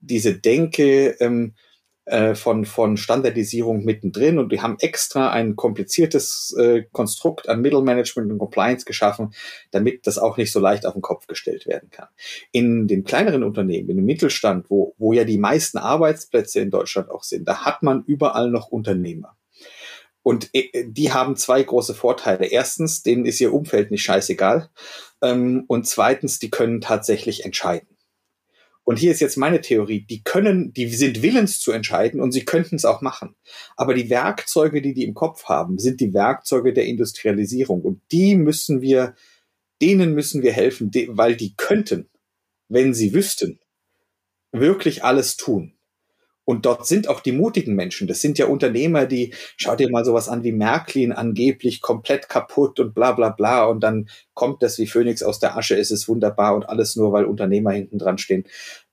diese 0.00 0.34
Denke 0.34 1.16
ähm, 1.20 1.54
äh, 2.04 2.34
von, 2.34 2.64
von 2.64 2.96
Standardisierung 2.96 3.84
mittendrin 3.84 4.40
und 4.40 4.50
die 4.50 4.60
haben 4.60 4.76
extra 4.80 5.30
ein 5.30 5.54
kompliziertes 5.54 6.52
äh, 6.58 6.82
Konstrukt 6.90 7.48
an 7.48 7.60
Mittelmanagement 7.60 8.32
und 8.32 8.38
Compliance 8.38 8.84
geschaffen, 8.84 9.32
damit 9.70 10.08
das 10.08 10.18
auch 10.18 10.36
nicht 10.36 10.50
so 10.50 10.58
leicht 10.58 10.84
auf 10.84 10.94
den 10.94 11.02
Kopf 11.02 11.28
gestellt 11.28 11.64
werden 11.66 11.90
kann. 11.90 12.08
In 12.50 12.88
den 12.88 13.04
kleineren 13.04 13.44
Unternehmen, 13.44 13.88
in 13.88 13.96
dem 13.98 14.04
Mittelstand, 14.04 14.68
wo, 14.68 14.96
wo 14.98 15.12
ja 15.12 15.22
die 15.22 15.38
meisten 15.38 15.78
Arbeitsplätze 15.78 16.58
in 16.58 16.70
Deutschland 16.70 17.08
auch 17.08 17.22
sind, 17.22 17.46
da 17.46 17.64
hat 17.64 17.84
man 17.84 18.02
überall 18.04 18.50
noch 18.50 18.66
Unternehmer. 18.66 19.36
Und 20.22 20.50
äh, 20.52 20.84
die 20.86 21.12
haben 21.12 21.36
zwei 21.36 21.62
große 21.62 21.94
Vorteile. 21.94 22.46
Erstens, 22.46 23.02
denen 23.02 23.26
ist 23.26 23.40
ihr 23.40 23.52
Umfeld 23.52 23.90
nicht 23.90 24.02
scheißegal. 24.02 24.70
Ähm, 25.20 25.64
und 25.66 25.86
zweitens, 25.86 26.38
die 26.38 26.50
können 26.50 26.80
tatsächlich 26.80 27.44
entscheiden. 27.44 27.88
Und 28.84 28.98
hier 28.98 29.12
ist 29.12 29.20
jetzt 29.20 29.36
meine 29.36 29.60
Theorie, 29.60 30.00
die 30.00 30.22
können, 30.24 30.72
die 30.72 30.88
sind 30.88 31.22
willens 31.22 31.60
zu 31.60 31.70
entscheiden 31.70 32.20
und 32.20 32.32
sie 32.32 32.44
könnten 32.44 32.74
es 32.74 32.84
auch 32.84 33.00
machen. 33.00 33.36
Aber 33.76 33.94
die 33.94 34.10
Werkzeuge, 34.10 34.82
die 34.82 34.92
die 34.92 35.04
im 35.04 35.14
Kopf 35.14 35.44
haben, 35.44 35.78
sind 35.78 36.00
die 36.00 36.12
Werkzeuge 36.12 36.72
der 36.72 36.86
Industrialisierung. 36.86 37.82
Und 37.82 38.02
die 38.10 38.34
müssen 38.34 38.80
wir, 38.80 39.14
denen 39.80 40.14
müssen 40.14 40.42
wir 40.42 40.52
helfen, 40.52 40.90
weil 41.10 41.36
die 41.36 41.54
könnten, 41.56 42.08
wenn 42.68 42.92
sie 42.92 43.14
wüssten, 43.14 43.60
wirklich 44.50 45.04
alles 45.04 45.36
tun. 45.36 45.74
Und 46.44 46.66
dort 46.66 46.86
sind 46.86 47.08
auch 47.08 47.20
die 47.20 47.32
mutigen 47.32 47.74
Menschen. 47.74 48.08
Das 48.08 48.20
sind 48.20 48.36
ja 48.38 48.46
Unternehmer, 48.46 49.06
die, 49.06 49.32
schau 49.56 49.76
dir 49.76 49.90
mal 49.90 50.04
sowas 50.04 50.28
an 50.28 50.42
wie 50.42 50.52
Märklin, 50.52 51.12
angeblich 51.12 51.80
komplett 51.80 52.28
kaputt 52.28 52.80
und 52.80 52.94
bla 52.94 53.12
bla 53.12 53.30
bla. 53.30 53.64
Und 53.66 53.80
dann 53.80 54.08
kommt 54.34 54.62
das 54.62 54.78
wie 54.78 54.86
Phönix 54.86 55.22
aus 55.22 55.38
der 55.38 55.56
Asche, 55.56 55.76
ist 55.76 55.92
es 55.92 56.08
wunderbar 56.08 56.54
und 56.56 56.68
alles 56.68 56.96
nur, 56.96 57.12
weil 57.12 57.26
Unternehmer 57.26 57.72
hinten 57.72 57.98
dran 57.98 58.18
stehen. 58.18 58.44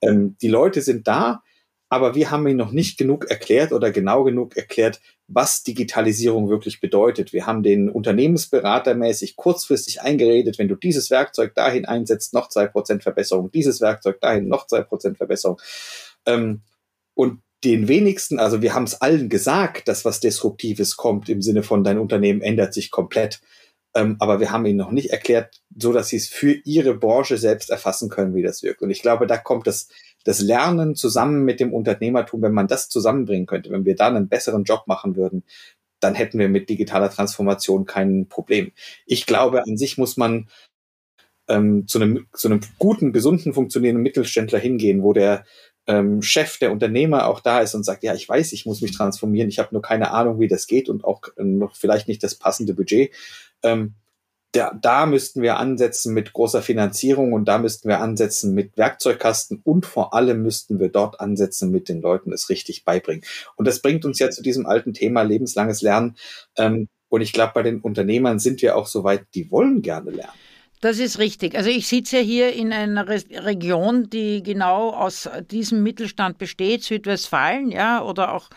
Ähm, 0.01 0.35
die 0.41 0.47
Leute 0.47 0.81
sind 0.81 1.07
da, 1.07 1.41
aber 1.89 2.13
wir 2.13 2.29
haben 2.29 2.47
ihnen 2.47 2.57
noch 2.57 2.71
nicht 2.71 2.99
genug 2.99 3.29
erklärt 3.31 3.71
oder 3.71 3.91
genau 3.91 4.23
genug 4.23 4.55
erklärt, 4.55 5.01
was 5.27 5.63
Digitalisierung 5.63 6.49
wirklich 6.49 6.79
bedeutet. 6.79 7.33
Wir 7.33 7.47
haben 7.47 7.63
den 7.63 7.89
Unternehmensberater 7.89 8.93
mäßig 8.93 9.35
kurzfristig 9.35 10.01
eingeredet, 10.01 10.59
wenn 10.59 10.67
du 10.67 10.75
dieses 10.75 11.09
Werkzeug 11.09 11.55
dahin 11.55 11.85
einsetzt, 11.85 12.33
noch 12.33 12.49
zwei 12.49 12.67
Prozent 12.67 13.01
Verbesserung, 13.01 13.49
dieses 13.51 13.81
Werkzeug 13.81 14.21
dahin, 14.21 14.47
noch 14.47 14.67
zwei 14.67 14.81
Prozent 14.81 15.17
Verbesserung. 15.17 15.59
Ähm, 16.27 16.61
und 17.19 17.41
den 17.65 17.89
wenigsten, 17.89 18.39
also 18.39 18.61
wir 18.61 18.73
haben 18.73 18.85
es 18.85 19.01
allen 19.01 19.27
gesagt, 19.27 19.89
dass 19.89 20.05
was 20.05 20.21
Disruptives 20.21 20.95
kommt 20.95 21.27
im 21.27 21.41
Sinne 21.41 21.63
von 21.63 21.83
dein 21.83 21.99
Unternehmen 21.99 22.39
ändert 22.39 22.73
sich 22.73 22.91
komplett. 22.91 23.41
Ähm, 23.93 24.15
aber 24.19 24.39
wir 24.39 24.53
haben 24.53 24.65
ihnen 24.65 24.77
noch 24.77 24.91
nicht 24.91 25.09
erklärt, 25.09 25.59
so 25.77 25.91
dass 25.91 26.07
sie 26.07 26.15
es 26.15 26.29
für 26.29 26.53
ihre 26.63 26.93
Branche 26.95 27.37
selbst 27.37 27.71
erfassen 27.71 28.07
können, 28.07 28.35
wie 28.35 28.41
das 28.41 28.63
wirkt. 28.63 28.81
Und 28.81 28.89
ich 28.89 29.01
glaube, 29.01 29.27
da 29.27 29.35
kommt 29.35 29.67
das, 29.67 29.89
das 30.23 30.39
Lernen 30.39 30.95
zusammen 30.95 31.43
mit 31.43 31.59
dem 31.59 31.73
Unternehmertum, 31.73 32.41
wenn 32.41 32.53
man 32.53 32.69
das 32.69 32.87
zusammenbringen 32.87 33.47
könnte, 33.47 33.69
wenn 33.69 33.83
wir 33.83 33.97
da 33.97 34.07
einen 34.07 34.29
besseren 34.29 34.63
Job 34.63 34.83
machen 34.87 35.17
würden, 35.17 35.43
dann 35.99 36.15
hätten 36.15 36.39
wir 36.39 36.47
mit 36.47 36.69
digitaler 36.69 37.09
Transformation 37.09 37.85
kein 37.85 38.29
Problem. 38.29 38.71
Ich 39.05 39.25
glaube, 39.25 39.63
an 39.63 39.75
sich 39.75 39.97
muss 39.97 40.15
man 40.15 40.47
ähm, 41.49 41.85
zu, 41.85 41.99
einem, 41.99 42.27
zu 42.33 42.47
einem 42.47 42.61
guten, 42.77 43.11
gesunden, 43.11 43.53
funktionierenden 43.53 44.03
Mittelständler 44.03 44.59
hingehen, 44.59 45.03
wo 45.03 45.11
der 45.11 45.43
ähm, 45.89 46.21
Chef, 46.21 46.59
der 46.59 46.71
Unternehmer 46.71 47.27
auch 47.27 47.39
da 47.39 47.61
ist 47.61 47.73
und 47.73 47.83
sagt, 47.83 48.03
ja, 48.03 48.13
ich 48.13 48.29
weiß, 48.29 48.53
ich 48.53 48.67
muss 48.67 48.81
mich 48.81 48.95
transformieren, 48.95 49.49
ich 49.49 49.57
habe 49.57 49.69
nur 49.71 49.81
keine 49.81 50.11
Ahnung, 50.11 50.39
wie 50.39 50.47
das 50.47 50.67
geht 50.67 50.87
und 50.87 51.03
auch 51.03 51.23
äh, 51.35 51.43
noch 51.43 51.75
vielleicht 51.75 52.07
nicht 52.07 52.23
das 52.23 52.35
passende 52.35 52.75
Budget. 52.75 53.11
Ähm, 53.63 53.95
da, 54.51 54.71
da 54.79 55.07
müssten 55.07 55.41
wir 55.41 55.57
ansetzen 55.57 56.13
mit 56.13 56.31
großer 56.33 56.61
Finanzierung 56.61 57.33
und 57.33 57.45
da 57.45 57.57
müssten 57.57 57.89
wir 57.89 58.01
ansetzen 58.01 58.53
mit 58.53 58.77
Werkzeugkasten 58.77 59.61
und 59.63 59.87
vor 59.87 60.13
allem 60.13 60.43
müssten 60.43 60.79
wir 60.79 60.89
dort 60.89 61.19
ansetzen 61.19 61.71
mit 61.71 61.89
den 61.89 62.01
Leuten 62.01 62.31
es 62.33 62.49
richtig 62.49 62.85
beibringen. 62.85 63.23
Und 63.55 63.67
das 63.67 63.81
bringt 63.81 64.05
uns 64.05 64.19
ja 64.19 64.29
zu 64.29 64.43
diesem 64.43 64.67
alten 64.67 64.93
Thema 64.93 65.23
lebenslanges 65.23 65.81
Lernen. 65.81 66.17
Ähm, 66.55 66.87
und 67.09 67.21
ich 67.21 67.33
glaube, 67.33 67.53
bei 67.55 67.63
den 67.63 67.81
Unternehmern 67.81 68.37
sind 68.37 68.61
wir 68.61 68.75
auch 68.75 68.85
so 68.85 69.03
weit, 69.03 69.25
die 69.33 69.49
wollen 69.49 69.81
gerne 69.81 70.11
lernen. 70.11 70.37
Das 70.81 70.97
ist 70.97 71.19
richtig. 71.19 71.55
Also 71.55 71.69
ich 71.69 71.87
sitze 71.87 72.19
hier 72.19 72.53
in 72.53 72.71
einer 72.71 73.07
Re 73.07 73.21
Region, 73.31 74.09
die 74.09 74.41
genau 74.41 74.91
aus 74.91 75.29
diesem 75.51 75.83
Mittelstand 75.83 76.37
besteht, 76.37 76.83
Südwestfalen, 76.83 77.69
ja, 77.69 78.01
oder 78.01 78.33
auch 78.33 78.49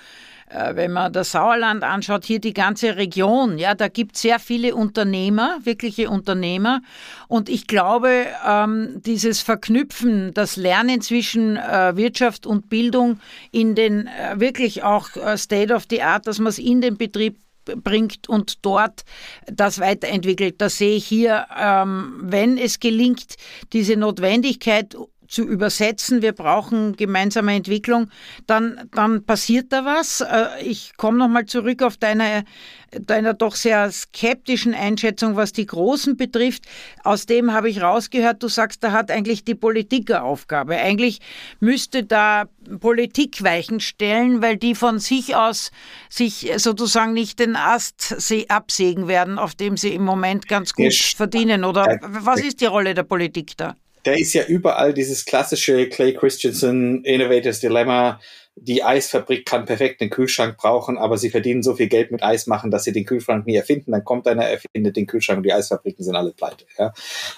äh, 0.52 0.76
wenn 0.76 0.92
man 0.92 1.12
das 1.12 1.32
Sauerland 1.32 1.82
anschaut, 1.82 2.24
hier 2.24 2.38
die 2.38 2.52
ganze 2.52 2.96
Region, 2.96 3.58
ja, 3.58 3.74
da 3.74 3.88
gibt 3.88 4.16
es 4.16 4.22
sehr 4.22 4.38
viele 4.38 4.74
Unternehmer, 4.74 5.58
wirkliche 5.64 6.10
Unternehmer. 6.10 6.82
Und 7.26 7.48
ich 7.48 7.66
glaube, 7.66 8.26
ähm, 8.46 9.00
dieses 9.04 9.40
Verknüpfen, 9.40 10.32
das 10.34 10.56
Lernen 10.56 11.00
zwischen 11.00 11.56
äh, 11.56 11.96
Wirtschaft 11.96 12.46
und 12.46 12.68
Bildung 12.68 13.18
in 13.50 13.74
den 13.74 14.06
äh, 14.06 14.38
wirklich 14.38 14.82
auch 14.84 15.08
äh, 15.16 15.36
State 15.36 15.74
of 15.74 15.86
the 15.90 16.02
Art, 16.02 16.26
dass 16.26 16.38
man 16.38 16.50
es 16.50 16.58
in 16.58 16.80
den 16.80 16.96
Betrieb 16.96 17.38
bringt 17.64 18.28
und 18.28 18.64
dort 18.64 19.02
das 19.46 19.78
weiterentwickelt. 19.78 20.60
Das 20.60 20.78
sehe 20.78 20.96
ich 20.96 21.06
hier, 21.06 21.46
ähm, 21.56 22.20
wenn 22.22 22.58
es 22.58 22.80
gelingt, 22.80 23.36
diese 23.72 23.96
Notwendigkeit 23.96 24.96
zu 25.32 25.48
übersetzen, 25.48 26.20
wir 26.20 26.32
brauchen 26.32 26.94
gemeinsame 26.94 27.54
Entwicklung, 27.54 28.10
dann, 28.46 28.88
dann 28.94 29.24
passiert 29.24 29.72
da 29.72 29.84
was. 29.84 30.20
Äh, 30.20 30.62
ich 30.62 30.92
komme 30.98 31.16
nochmal 31.16 31.46
zurück 31.46 31.82
auf 31.82 31.96
deine, 31.96 32.44
deiner 32.90 33.32
doch 33.32 33.54
sehr 33.54 33.90
skeptischen 33.90 34.74
Einschätzung, 34.74 35.34
was 35.34 35.52
die 35.52 35.64
Großen 35.64 36.18
betrifft. 36.18 36.66
Aus 37.02 37.24
dem 37.24 37.52
habe 37.52 37.70
ich 37.70 37.80
rausgehört, 37.80 38.42
du 38.42 38.48
sagst, 38.48 38.84
da 38.84 38.92
hat 38.92 39.10
eigentlich 39.10 39.42
die 39.44 39.54
Politik 39.54 40.10
eine 40.10 40.22
Aufgabe. 40.22 40.76
Eigentlich 40.76 41.20
müsste 41.60 42.04
da 42.04 42.44
Politik 42.80 43.42
Weichen 43.42 43.80
stellen, 43.80 44.42
weil 44.42 44.58
die 44.58 44.74
von 44.74 44.98
sich 44.98 45.34
aus 45.34 45.70
sich 46.10 46.52
sozusagen 46.56 47.14
nicht 47.14 47.38
den 47.38 47.56
Ast 47.56 48.14
absägen 48.48 49.08
werden, 49.08 49.38
auf 49.38 49.54
dem 49.54 49.78
sie 49.78 49.94
im 49.94 50.04
Moment 50.04 50.46
ganz 50.46 50.74
gut 50.74 50.92
verdienen. 50.92 51.64
Oder 51.64 51.98
was 52.02 52.40
ist 52.40 52.60
die 52.60 52.66
Rolle 52.66 52.92
der 52.92 53.04
Politik 53.04 53.56
da? 53.56 53.76
Da 54.02 54.12
ist 54.12 54.32
ja 54.32 54.44
überall 54.44 54.94
dieses 54.94 55.24
klassische 55.24 55.88
Clay 55.88 56.14
Christensen 56.14 57.04
Innovators 57.04 57.60
Dilemma. 57.60 58.20
Die 58.54 58.84
Eisfabrik 58.84 59.46
kann 59.46 59.64
perfekt 59.64 60.00
einen 60.00 60.10
Kühlschrank 60.10 60.58
brauchen, 60.58 60.98
aber 60.98 61.16
sie 61.16 61.30
verdienen 61.30 61.62
so 61.62 61.74
viel 61.74 61.88
Geld 61.88 62.10
mit 62.10 62.22
Eis 62.22 62.46
machen, 62.46 62.70
dass 62.70 62.84
sie 62.84 62.92
den 62.92 63.06
Kühlschrank 63.06 63.46
nie 63.46 63.56
erfinden. 63.56 63.92
Dann 63.92 64.04
kommt 64.04 64.26
einer, 64.26 64.44
erfindet 64.44 64.96
den 64.96 65.06
Kühlschrank 65.06 65.38
und 65.38 65.44
die 65.44 65.54
Eisfabriken 65.54 66.04
sind 66.04 66.16
alle 66.16 66.32
pleite. 66.32 66.66
Ja? 66.78 66.92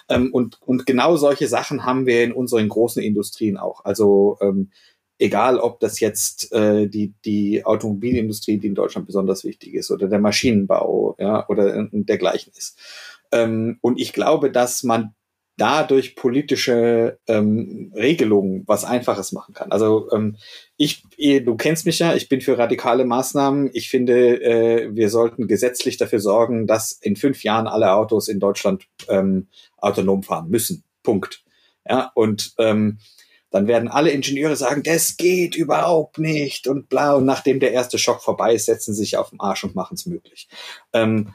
Ähm, 0.08 0.32
und, 0.32 0.60
und 0.62 0.86
genau 0.86 1.16
solche 1.16 1.46
Sachen 1.46 1.84
haben 1.84 2.06
wir 2.06 2.24
in 2.24 2.32
unseren 2.32 2.68
großen 2.68 3.02
Industrien 3.02 3.56
auch. 3.58 3.84
Also 3.84 4.38
ähm, 4.40 4.70
egal 5.18 5.58
ob 5.58 5.80
das 5.80 6.00
jetzt 6.00 6.52
äh, 6.52 6.88
die, 6.88 7.14
die 7.24 7.64
Automobilindustrie, 7.64 8.58
die 8.58 8.68
in 8.68 8.74
Deutschland 8.74 9.06
besonders 9.06 9.44
wichtig 9.44 9.74
ist, 9.74 9.90
oder 9.90 10.08
der 10.08 10.18
Maschinenbau, 10.18 11.14
ja, 11.18 11.48
oder 11.48 11.88
dergleichen 11.92 12.52
ist. 12.56 12.78
Ähm, 13.30 13.78
und 13.80 14.00
ich 14.00 14.12
glaube, 14.12 14.50
dass 14.50 14.82
man 14.82 15.14
dadurch 15.56 16.16
politische 16.16 17.18
ähm, 17.28 17.92
Regelungen 17.94 18.64
was 18.66 18.84
Einfaches 18.84 19.32
machen 19.32 19.54
kann. 19.54 19.70
Also 19.70 20.10
ähm, 20.12 20.36
ich, 20.76 21.04
du 21.16 21.56
kennst 21.56 21.86
mich 21.86 22.00
ja, 22.00 22.14
ich 22.14 22.28
bin 22.28 22.40
für 22.40 22.58
radikale 22.58 23.04
Maßnahmen. 23.04 23.70
Ich 23.72 23.88
finde, 23.88 24.42
äh, 24.42 24.94
wir 24.94 25.10
sollten 25.10 25.46
gesetzlich 25.46 25.96
dafür 25.96 26.20
sorgen, 26.20 26.66
dass 26.66 26.92
in 26.92 27.16
fünf 27.16 27.44
Jahren 27.44 27.68
alle 27.68 27.92
Autos 27.92 28.28
in 28.28 28.40
Deutschland 28.40 28.86
ähm, 29.08 29.48
autonom 29.76 30.22
fahren 30.22 30.50
müssen. 30.50 30.82
Punkt. 31.02 31.44
Ja, 31.88 32.10
und 32.14 32.54
ähm, 32.58 32.98
dann 33.50 33.68
werden 33.68 33.88
alle 33.88 34.10
Ingenieure 34.10 34.56
sagen, 34.56 34.82
das 34.82 35.16
geht 35.16 35.54
überhaupt 35.54 36.18
nicht 36.18 36.66
und 36.66 36.88
bla. 36.88 37.14
Und 37.14 37.24
nachdem 37.24 37.60
der 37.60 37.70
erste 37.70 37.98
Schock 37.98 38.20
vorbei 38.20 38.54
ist, 38.54 38.66
setzen 38.66 38.94
sie 38.94 39.02
sich 39.02 39.16
auf 39.16 39.30
den 39.30 39.38
Arsch 39.38 39.62
und 39.62 39.76
machen 39.76 39.94
es 39.94 40.06
möglich. 40.06 40.48
Ähm, 40.92 41.32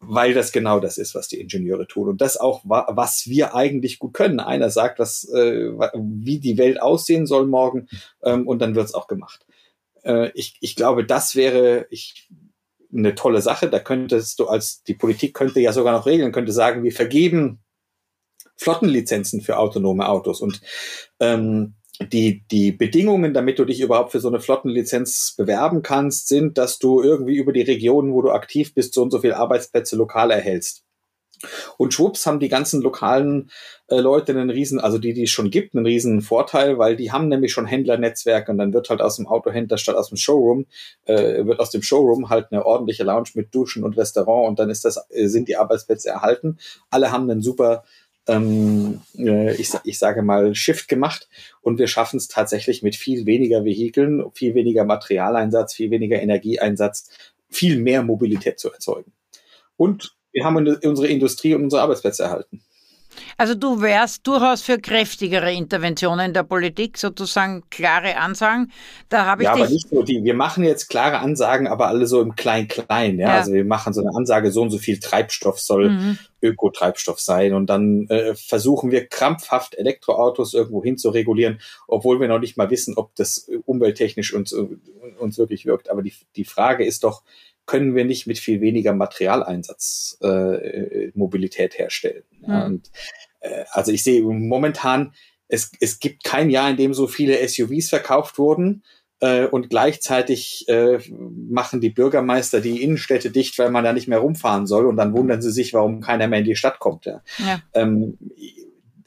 weil 0.00 0.32
das 0.32 0.52
genau 0.52 0.80
das 0.80 0.96
ist, 0.96 1.14
was 1.14 1.28
die 1.28 1.40
Ingenieure 1.40 1.86
tun. 1.86 2.08
Und 2.08 2.20
das 2.20 2.36
auch, 2.36 2.62
was 2.64 3.26
wir 3.26 3.54
eigentlich 3.54 3.98
gut 3.98 4.14
können. 4.14 4.40
Einer 4.40 4.70
sagt, 4.70 4.98
was, 4.98 5.24
äh, 5.28 5.70
wie 5.94 6.38
die 6.38 6.56
Welt 6.56 6.80
aussehen 6.80 7.26
soll 7.26 7.46
morgen, 7.46 7.88
ähm, 8.22 8.46
und 8.46 8.60
dann 8.60 8.74
wird's 8.74 8.94
auch 8.94 9.08
gemacht. 9.08 9.44
Äh, 10.04 10.30
ich, 10.34 10.56
ich 10.60 10.76
glaube, 10.76 11.04
das 11.04 11.34
wäre 11.34 11.86
ich, 11.90 12.28
eine 12.92 13.14
tolle 13.14 13.42
Sache. 13.42 13.68
Da 13.68 13.80
könntest 13.80 14.38
du 14.38 14.46
als, 14.46 14.82
die 14.84 14.94
Politik 14.94 15.34
könnte 15.34 15.60
ja 15.60 15.72
sogar 15.72 15.92
noch 15.92 16.06
regeln, 16.06 16.32
könnte 16.32 16.52
sagen, 16.52 16.84
wir 16.84 16.92
vergeben 16.92 17.60
Flottenlizenzen 18.56 19.40
für 19.40 19.58
autonome 19.58 20.08
Autos. 20.08 20.40
Und 20.40 20.60
ähm, 21.20 21.74
die, 22.00 22.44
die 22.50 22.72
Bedingungen, 22.72 23.34
damit 23.34 23.58
du 23.58 23.64
dich 23.64 23.80
überhaupt 23.80 24.12
für 24.12 24.20
so 24.20 24.28
eine 24.28 24.40
Flottenlizenz 24.40 25.34
bewerben 25.36 25.82
kannst, 25.82 26.28
sind, 26.28 26.56
dass 26.56 26.78
du 26.78 27.02
irgendwie 27.02 27.36
über 27.36 27.52
die 27.52 27.62
Regionen, 27.62 28.12
wo 28.12 28.22
du 28.22 28.30
aktiv 28.30 28.74
bist, 28.74 28.94
so 28.94 29.02
und 29.02 29.10
so 29.10 29.20
viele 29.20 29.36
Arbeitsplätze 29.36 29.96
lokal 29.96 30.30
erhältst. 30.30 30.84
Und 31.76 31.94
schwupps 31.94 32.26
haben 32.26 32.40
die 32.40 32.48
ganzen 32.48 32.82
lokalen 32.82 33.50
äh, 33.88 34.00
Leute 34.00 34.32
einen 34.32 34.50
riesen, 34.50 34.80
also 34.80 34.98
die, 34.98 35.12
die 35.12 35.24
es 35.24 35.30
schon 35.30 35.50
gibt, 35.50 35.74
einen 35.74 35.86
riesen 35.86 36.20
Vorteil, 36.20 36.78
weil 36.78 36.96
die 36.96 37.12
haben 37.12 37.28
nämlich 37.28 37.52
schon 37.52 37.66
Händlernetzwerke 37.66 38.50
und 38.50 38.58
dann 38.58 38.72
wird 38.72 38.90
halt 38.90 39.00
aus 39.00 39.16
dem 39.16 39.26
Autohändler 39.26 39.78
statt 39.78 39.94
aus 39.94 40.08
dem 40.08 40.16
Showroom, 40.16 40.66
äh, 41.04 41.44
wird 41.46 41.60
aus 41.60 41.70
dem 41.70 41.82
Showroom 41.82 42.28
halt 42.28 42.50
eine 42.50 42.66
ordentliche 42.66 43.04
Lounge 43.04 43.30
mit 43.34 43.54
Duschen 43.54 43.84
und 43.84 43.96
Restaurant 43.96 44.48
und 44.48 44.58
dann 44.58 44.70
ist 44.70 44.84
das, 44.84 45.06
äh, 45.10 45.26
sind 45.28 45.48
die 45.48 45.56
Arbeitsplätze 45.56 46.08
erhalten. 46.08 46.58
Alle 46.90 47.12
haben 47.12 47.30
einen 47.30 47.42
super 47.42 47.84
ähm, 48.28 49.00
äh, 49.16 49.54
ich, 49.54 49.72
ich 49.84 49.98
sage 49.98 50.22
mal, 50.22 50.54
Shift 50.54 50.88
gemacht 50.88 51.28
und 51.60 51.78
wir 51.78 51.88
schaffen 51.88 52.18
es 52.18 52.28
tatsächlich 52.28 52.82
mit 52.82 52.96
viel 52.96 53.26
weniger 53.26 53.64
Vehikeln, 53.64 54.24
viel 54.32 54.54
weniger 54.54 54.84
Materialeinsatz, 54.84 55.74
viel 55.74 55.90
weniger 55.90 56.20
Energieeinsatz, 56.20 57.10
viel 57.48 57.80
mehr 57.80 58.02
Mobilität 58.02 58.60
zu 58.60 58.70
erzeugen. 58.70 59.12
Und 59.76 60.14
wir 60.32 60.44
haben 60.44 60.56
unsere 60.56 61.08
Industrie 61.08 61.54
und 61.54 61.64
unsere 61.64 61.82
Arbeitsplätze 61.82 62.24
erhalten. 62.24 62.62
Also 63.36 63.54
du 63.54 63.80
wärst 63.80 64.26
durchaus 64.26 64.62
für 64.62 64.78
kräftigere 64.78 65.52
Interventionen 65.52 66.32
der 66.32 66.42
Politik, 66.42 66.98
sozusagen 66.98 67.62
klare 67.70 68.16
Ansagen. 68.16 68.72
Da 69.08 69.24
habe 69.24 69.42
ich 69.42 69.46
ja, 69.46 69.54
aber 69.54 69.68
nicht 69.68 69.92
nur 69.92 70.04
die. 70.04 70.22
Wir 70.24 70.34
machen 70.34 70.64
jetzt 70.64 70.88
klare 70.88 71.18
Ansagen, 71.18 71.66
aber 71.66 71.88
alle 71.88 72.06
so 72.06 72.20
im 72.20 72.36
Klein-Klein. 72.36 73.18
Ja? 73.18 73.28
ja? 73.28 73.34
Also 73.36 73.52
wir 73.52 73.64
machen 73.64 73.92
so 73.92 74.00
eine 74.00 74.14
Ansage, 74.16 74.50
so 74.50 74.62
und 74.62 74.70
so 74.70 74.78
viel 74.78 74.98
Treibstoff 75.00 75.58
soll 75.60 75.90
mhm. 75.90 76.18
Ökotreibstoff 76.42 77.20
sein. 77.20 77.54
Und 77.54 77.66
dann 77.68 78.06
äh, 78.08 78.34
versuchen 78.34 78.90
wir 78.90 79.06
krampfhaft 79.06 79.76
Elektroautos 79.76 80.54
irgendwo 80.54 80.82
hin 80.82 80.98
zu 80.98 81.10
regulieren, 81.10 81.60
obwohl 81.86 82.20
wir 82.20 82.28
noch 82.28 82.40
nicht 82.40 82.56
mal 82.56 82.70
wissen, 82.70 82.94
ob 82.96 83.14
das 83.16 83.48
umwelttechnisch 83.64 84.34
uns, 84.34 84.52
uns 84.52 85.38
wirklich 85.38 85.66
wirkt. 85.66 85.90
Aber 85.90 86.02
die, 86.02 86.14
die 86.36 86.44
Frage 86.44 86.84
ist 86.84 87.04
doch, 87.04 87.22
können 87.66 87.94
wir 87.94 88.04
nicht 88.04 88.26
mit 88.26 88.38
viel 88.38 88.60
weniger 88.60 88.94
Materialeinsatz 88.94 90.18
äh, 90.22 91.10
Mobilität 91.14 91.78
herstellen. 91.78 92.24
Ja, 92.46 92.60
mhm. 92.60 92.66
und, 92.66 92.90
äh, 93.40 93.64
also 93.70 93.92
ich 93.92 94.02
sehe 94.02 94.22
momentan, 94.22 95.12
es, 95.48 95.72
es 95.80 95.98
gibt 95.98 96.24
kein 96.24 96.50
Jahr, 96.50 96.70
in 96.70 96.76
dem 96.76 96.94
so 96.94 97.06
viele 97.06 97.46
SUVs 97.46 97.88
verkauft 97.88 98.38
wurden. 98.38 98.82
Äh, 99.20 99.46
und 99.46 99.68
gleichzeitig 99.68 100.64
äh, 100.68 100.98
machen 101.10 101.80
die 101.80 101.90
Bürgermeister 101.90 102.60
die 102.60 102.82
Innenstädte 102.82 103.30
dicht, 103.30 103.58
weil 103.58 103.70
man 103.70 103.84
da 103.84 103.92
nicht 103.92 104.08
mehr 104.08 104.18
rumfahren 104.18 104.66
soll. 104.66 104.86
Und 104.86 104.96
dann 104.96 105.12
wundern 105.12 105.42
sie 105.42 105.50
sich, 105.50 105.74
warum 105.74 106.00
keiner 106.00 106.28
mehr 106.28 106.38
in 106.40 106.44
die 106.44 106.56
Stadt 106.56 106.78
kommt. 106.78 107.06
Ja. 107.06 107.22
ja. 107.38 107.60
Ähm, 107.74 108.18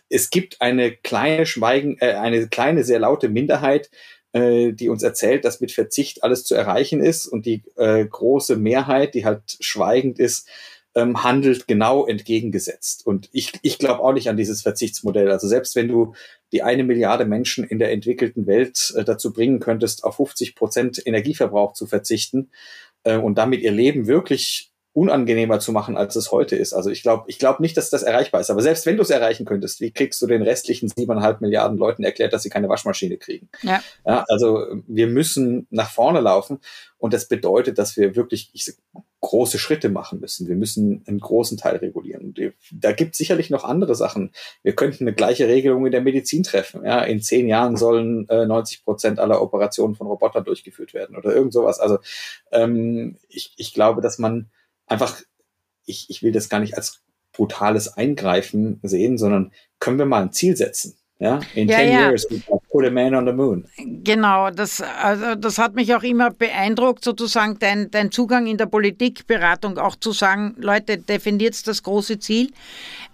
es 0.10 0.30
gibt 0.30 0.62
eine 0.62 0.92
kleine 0.92 1.46
Schweigen, 1.46 1.98
äh, 2.00 2.14
eine 2.14 2.48
kleine, 2.50 2.84
sehr 2.84 3.00
laute 3.00 3.30
Minderheit, 3.30 3.90
äh, 4.34 4.74
die 4.74 4.90
uns 4.90 5.04
erzählt, 5.04 5.46
dass 5.46 5.62
mit 5.62 5.72
Verzicht 5.72 6.24
alles 6.24 6.44
zu 6.44 6.56
erreichen 6.56 7.02
ist 7.02 7.28
und 7.28 7.46
die 7.46 7.64
äh, 7.78 8.06
große 8.06 8.58
Mehrheit, 8.58 9.14
die 9.14 9.26
halt 9.26 9.58
schweigend 9.60 10.20
ist, 10.20 10.48
ähm, 10.96 11.24
handelt 11.24 11.68
genau 11.68 12.06
entgegengesetzt. 12.06 13.06
Und 13.06 13.30
ich, 13.32 13.54
ich 13.62 13.78
glaube 13.78 14.02
auch 14.02 14.14
nicht 14.14 14.30
an 14.30 14.38
dieses 14.38 14.62
Verzichtsmodell. 14.62 15.32
Also 15.32 15.48
selbst 15.48 15.76
wenn 15.76 15.88
du 15.88 16.14
die 16.52 16.64
eine 16.64 16.84
Milliarde 16.84 17.26
Menschen 17.26 17.64
in 17.64 17.80
der 17.80 17.92
entwickelten 17.92 18.46
Welt 18.48 18.94
äh, 18.96 19.04
dazu 19.04 19.32
bringen 19.32 19.60
könntest, 19.60 20.04
auf 20.04 20.18
50 20.18 20.56
Prozent 20.56 21.02
Energieverbrauch 21.06 21.74
zu 21.74 21.88
verzichten 21.88 22.50
äh, 23.04 23.18
und 23.18 23.38
damit 23.38 23.62
ihr 23.62 23.72
Leben 23.72 24.08
wirklich 24.08 24.71
unangenehmer 24.94 25.60
zu 25.60 25.72
machen, 25.72 25.96
als 25.96 26.16
es 26.16 26.32
heute 26.32 26.56
ist. 26.56 26.74
Also 26.74 26.90
ich 26.90 27.02
glaube 27.02 27.24
ich 27.28 27.40
glaube 27.40 27.62
nicht, 27.62 27.78
dass 27.78 27.90
das 27.90 28.04
erreichbar 28.04 28.42
ist. 28.42 28.50
Aber 28.50 28.62
selbst 28.62 28.86
wenn 28.86 28.98
du 28.98 29.04
es 29.04 29.10
erreichen 29.10 29.46
könntest, 29.46 29.80
wie 29.80 29.92
kriegst 29.92 30.22
du 30.22 30.28
den 30.28 30.42
restlichen 30.42 30.90
siebeneinhalb 30.90 31.40
Milliarden 31.40 31.78
Leuten 31.78 32.04
erklärt, 32.04 32.34
dass 32.34 32.44
sie 32.44 32.50
keine 32.50 32.68
Waschmaschine 32.68 33.18
kriegen? 33.18 33.50
Ja. 33.62 33.82
ja 34.06 34.26
also 34.28 34.66
wir 34.88 35.08
müssen 35.08 35.68
nach 35.70 35.90
vorne 35.90 36.20
laufen 36.20 36.60
und 36.98 37.14
das 37.14 37.28
bedeutet, 37.28 37.78
dass 37.78 37.96
wir 37.96 38.16
wirklich 38.16 38.50
ich, 38.54 38.74
große 39.22 39.60
Schritte 39.60 39.90
machen 39.90 40.20
müssen. 40.20 40.48
Wir 40.48 40.56
müssen 40.56 41.04
einen 41.08 41.20
großen 41.20 41.58
Teil 41.58 41.78
regulieren. 41.78 42.26
Und 42.26 42.54
da 42.72 42.92
gibt 42.92 43.12
es 43.12 43.20
sicherlich 43.20 43.50
noch 43.50 43.64
andere 43.64 43.96
Sachen. 43.96 44.32
Wir 44.64 44.76
könnten 44.76 45.06
eine 45.06 45.14
gleiche 45.14 45.48
Regelung 45.48 45.86
in 45.86 45.92
der 45.92 46.02
Medizin 46.02 46.44
treffen. 46.44 46.84
Ja, 46.84 47.02
in 47.04 47.22
zehn 47.22 47.48
Jahren 47.48 47.78
sollen 47.78 48.28
äh, 48.30 48.46
90 48.46 48.84
Prozent 48.84 49.20
aller 49.20 49.42
Operationen 49.42 49.96
von 49.96 50.08
Robotern 50.08 50.44
durchgeführt 50.44 50.94
werden 50.94 51.16
oder 51.16 51.34
irgend 51.34 51.54
sowas. 51.54 51.80
Also 51.80 52.00
ähm, 52.52 53.18
ich, 53.30 53.54
ich 53.58 53.74
glaube, 53.74 54.02
dass 54.02 54.18
man 54.18 54.50
einfach, 54.92 55.22
ich, 55.86 56.10
ich 56.10 56.22
will 56.22 56.32
das 56.32 56.50
gar 56.50 56.60
nicht 56.60 56.76
als 56.76 57.02
brutales 57.32 57.88
Eingreifen 57.88 58.80
sehen, 58.84 59.18
sondern 59.18 59.52
können 59.80 59.98
wir 59.98 60.06
mal 60.06 60.22
ein 60.22 60.34
Ziel 60.34 60.56
setzen. 60.56 60.98
Ja, 61.22 61.40
in 61.54 61.70
ja, 61.70 61.78
10 61.78 61.92
ja. 61.92 62.00
years, 62.10 62.28
put 62.72 62.84
a 62.84 62.90
man 62.90 63.14
on 63.14 63.28
the 63.28 63.32
moon. 63.32 63.64
Genau, 64.04 64.50
das, 64.50 64.82
also 64.82 65.36
das 65.36 65.60
hat 65.60 65.76
mich 65.76 65.94
auch 65.94 66.02
immer 66.02 66.32
beeindruckt, 66.32 67.04
sozusagen 67.04 67.60
dein, 67.60 67.92
dein 67.92 68.10
Zugang 68.10 68.48
in 68.48 68.58
der 68.58 68.66
Politikberatung, 68.66 69.78
auch 69.78 69.96
zu 69.96 70.14
sagen, 70.14 70.56
Leute, 70.58 70.98
definiert 70.98 71.68
das 71.68 71.84
große 71.84 72.18
Ziel. 72.18 72.50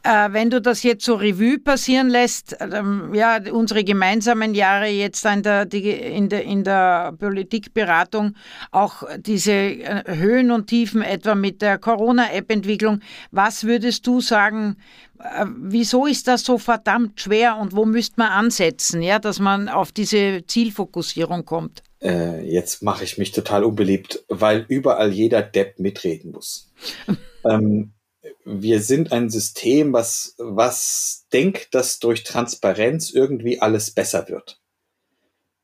Äh, 0.03 0.29
wenn 0.31 0.49
du 0.49 0.61
das 0.61 0.83
jetzt 0.83 1.03
so 1.03 1.15
Revue 1.15 1.59
passieren 1.59 2.07
lässt, 2.07 2.55
ähm, 2.61 3.13
ja, 3.13 3.41
unsere 3.51 3.83
gemeinsamen 3.83 4.55
Jahre 4.55 4.87
jetzt 4.87 5.25
in 5.25 5.43
der, 5.43 5.65
die, 5.65 5.89
in 5.89 6.29
der, 6.29 6.43
in 6.43 6.63
der 6.63 7.11
Politikberatung, 7.11 8.35
auch 8.71 9.03
diese 9.17 9.51
äh, 9.51 10.03
Höhen 10.07 10.51
und 10.51 10.67
Tiefen 10.67 11.01
etwa 11.01 11.35
mit 11.35 11.61
der 11.61 11.77
Corona-App-Entwicklung, 11.77 13.01
was 13.31 13.65
würdest 13.65 14.07
du 14.07 14.21
sagen, 14.21 14.77
wieso 15.57 16.05
ist 16.05 16.27
das 16.27 16.43
so 16.43 16.57
verdammt 16.57 17.19
schwer 17.21 17.57
und 17.57 17.75
wo 17.75 17.85
müsste 17.85 18.15
man 18.17 18.29
ansetzen, 18.29 19.01
ja, 19.01 19.19
dass 19.19 19.39
man 19.39 19.69
auf 19.69 19.91
diese 19.91 20.43
Zielfokussierung 20.45 21.45
kommt? 21.45 21.83
Äh, 22.01 22.45
jetzt 22.45 22.83
mache 22.83 23.03
ich 23.03 23.17
mich 23.17 23.31
total 23.31 23.63
unbeliebt, 23.63 24.23
weil 24.27 24.65
überall 24.67 25.11
jeder 25.11 25.41
Depp 25.41 25.79
mitreden 25.79 26.31
muss. 26.31 26.71
ähm, 27.45 27.93
wir 28.45 28.81
sind 28.81 29.11
ein 29.11 29.29
System, 29.29 29.93
was, 29.93 30.35
was 30.37 31.25
denkt, 31.33 31.73
dass 31.73 31.99
durch 31.99 32.23
Transparenz 32.23 33.11
irgendwie 33.11 33.59
alles 33.59 33.91
besser 33.91 34.29
wird. 34.29 34.59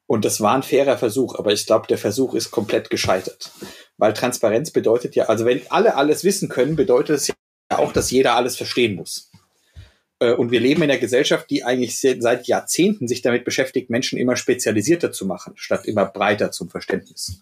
Und 0.06 0.26
das 0.26 0.42
war 0.42 0.56
ein 0.56 0.64
fairer 0.64 0.98
Versuch, 0.98 1.40
aber 1.40 1.54
ich 1.54 1.66
glaube, 1.66 1.88
der 1.88 1.98
Versuch 1.98 2.34
ist 2.34 2.52
komplett 2.52 2.90
gescheitert. 2.90 3.52
Weil 3.98 4.14
Transparenz 4.14 4.72
bedeutet 4.72 5.16
ja, 5.16 5.26
also 5.26 5.46
wenn 5.46 5.62
alle 5.70 5.96
alles 5.96 6.24
wissen 6.24 6.50
können, 6.50 6.76
bedeutet 6.76 7.18
es 7.18 7.28
ja 7.28 7.36
auch, 7.70 7.94
dass 7.94 8.12
jeder 8.12 8.36
alles 8.36 8.58
verstehen 8.58 8.96
muss. 8.96 9.32
Äh, 10.24 10.34
und 10.34 10.52
wir 10.52 10.60
leben 10.60 10.82
in 10.84 10.90
einer 10.90 11.00
Gesellschaft, 11.00 11.50
die 11.50 11.64
eigentlich 11.64 12.00
seit 12.00 12.48
Jahrzehnten 12.48 13.08
sich 13.08 13.22
damit 13.22 13.44
beschäftigt, 13.44 13.90
Menschen 13.90 14.18
immer 14.18 14.36
spezialisierter 14.36 15.12
zu 15.12 15.26
machen, 15.26 15.54
statt 15.56 15.86
immer 15.86 16.06
breiter 16.06 16.52
zum 16.52 16.70
Verständnis. 16.70 17.42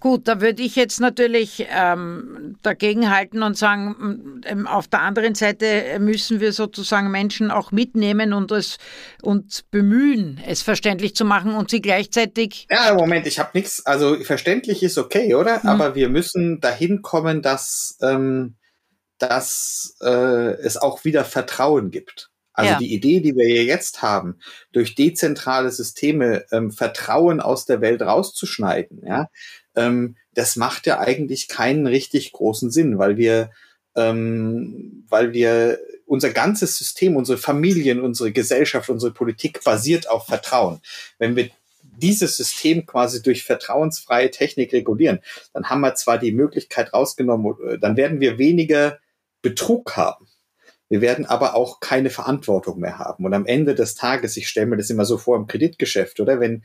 Gut, 0.00 0.28
da 0.28 0.42
würde 0.42 0.62
ich 0.62 0.76
jetzt 0.76 1.00
natürlich 1.00 1.66
ähm, 1.70 2.58
dagegenhalten 2.62 3.42
und 3.42 3.56
sagen, 3.56 4.42
ähm, 4.44 4.66
auf 4.66 4.86
der 4.86 5.00
anderen 5.00 5.34
Seite 5.34 5.98
müssen 5.98 6.40
wir 6.40 6.52
sozusagen 6.52 7.10
Menschen 7.10 7.50
auch 7.50 7.72
mitnehmen 7.72 8.34
und 8.34 8.52
es 8.52 8.76
uns 9.22 9.62
bemühen, 9.62 10.42
es 10.46 10.60
verständlich 10.60 11.16
zu 11.16 11.24
machen 11.24 11.54
und 11.54 11.70
sie 11.70 11.80
gleichzeitig. 11.80 12.66
Ja, 12.70 12.92
Moment, 12.92 13.26
ich 13.26 13.38
habe 13.38 13.52
nichts. 13.54 13.86
Also 13.86 14.16
verständlich 14.16 14.82
ist 14.82 14.98
okay, 14.98 15.34
oder? 15.34 15.62
Hm. 15.62 15.70
Aber 15.70 15.94
wir 15.94 16.10
müssen 16.10 16.60
dahin 16.60 17.00
kommen, 17.00 17.40
dass 17.40 17.96
ähm, 18.02 18.56
dass 19.18 19.96
äh, 20.02 20.54
es 20.60 20.76
auch 20.76 21.04
wieder 21.04 21.24
Vertrauen 21.24 21.90
gibt. 21.90 22.30
Also 22.52 22.72
ja. 22.72 22.78
die 22.78 22.94
Idee, 22.94 23.20
die 23.20 23.34
wir 23.34 23.46
hier 23.46 23.64
jetzt 23.64 24.00
haben, 24.02 24.38
durch 24.72 24.94
dezentrale 24.94 25.72
Systeme 25.72 26.44
ähm, 26.52 26.70
Vertrauen 26.70 27.40
aus 27.40 27.66
der 27.66 27.80
Welt 27.80 28.00
rauszuschneiden, 28.00 29.02
ja, 29.04 29.28
ähm, 29.74 30.16
das 30.34 30.56
macht 30.56 30.86
ja 30.86 31.00
eigentlich 31.00 31.48
keinen 31.48 31.86
richtig 31.86 32.32
großen 32.32 32.70
Sinn, 32.70 32.98
weil 32.98 33.16
wir, 33.16 33.50
ähm, 33.96 35.04
weil 35.08 35.32
wir 35.32 35.80
unser 36.06 36.30
ganzes 36.30 36.78
System, 36.78 37.16
unsere 37.16 37.38
Familien, 37.38 38.00
unsere 38.00 38.30
Gesellschaft, 38.30 38.88
unsere 38.88 39.12
Politik 39.12 39.64
basiert 39.64 40.08
auf 40.08 40.26
Vertrauen. 40.26 40.80
Wenn 41.18 41.34
wir 41.34 41.50
dieses 41.96 42.36
System 42.36 42.86
quasi 42.86 43.22
durch 43.22 43.44
vertrauensfreie 43.44 44.30
Technik 44.30 44.72
regulieren, 44.72 45.20
dann 45.52 45.70
haben 45.70 45.80
wir 45.80 45.94
zwar 45.94 46.18
die 46.18 46.32
Möglichkeit 46.32 46.92
rausgenommen, 46.92 47.54
äh, 47.68 47.78
dann 47.78 47.96
werden 47.96 48.20
wir 48.20 48.38
weniger 48.38 48.98
Betrug 49.44 49.96
haben. 49.96 50.26
Wir 50.88 51.00
werden 51.00 51.26
aber 51.26 51.54
auch 51.54 51.80
keine 51.80 52.10
Verantwortung 52.10 52.80
mehr 52.80 52.98
haben. 52.98 53.24
Und 53.24 53.34
am 53.34 53.46
Ende 53.46 53.74
des 53.74 53.94
Tages, 53.94 54.36
ich 54.36 54.48
stelle 54.48 54.66
mir 54.66 54.76
das 54.76 54.90
immer 54.90 55.04
so 55.04 55.18
vor 55.18 55.36
im 55.36 55.46
Kreditgeschäft, 55.46 56.18
oder 56.18 56.40
wenn, 56.40 56.62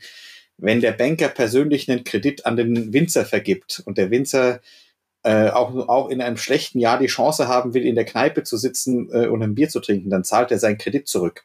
wenn 0.56 0.80
der 0.80 0.92
Banker 0.92 1.28
persönlich 1.28 1.90
einen 1.90 2.04
Kredit 2.04 2.46
an 2.46 2.56
den 2.56 2.92
Winzer 2.92 3.24
vergibt 3.24 3.82
und 3.84 3.98
der 3.98 4.10
Winzer 4.10 4.60
äh, 5.22 5.50
auch, 5.50 5.74
auch 5.88 6.08
in 6.08 6.22
einem 6.22 6.38
schlechten 6.38 6.78
Jahr 6.78 6.98
die 6.98 7.06
Chance 7.06 7.48
haben 7.48 7.74
will, 7.74 7.84
in 7.84 7.94
der 7.94 8.06
Kneipe 8.06 8.42
zu 8.42 8.56
sitzen 8.56 9.10
äh, 9.12 9.26
und 9.26 9.42
ein 9.42 9.54
Bier 9.54 9.68
zu 9.68 9.80
trinken, 9.80 10.08
dann 10.08 10.24
zahlt 10.24 10.50
er 10.50 10.58
seinen 10.58 10.78
Kredit 10.78 11.08
zurück. 11.08 11.44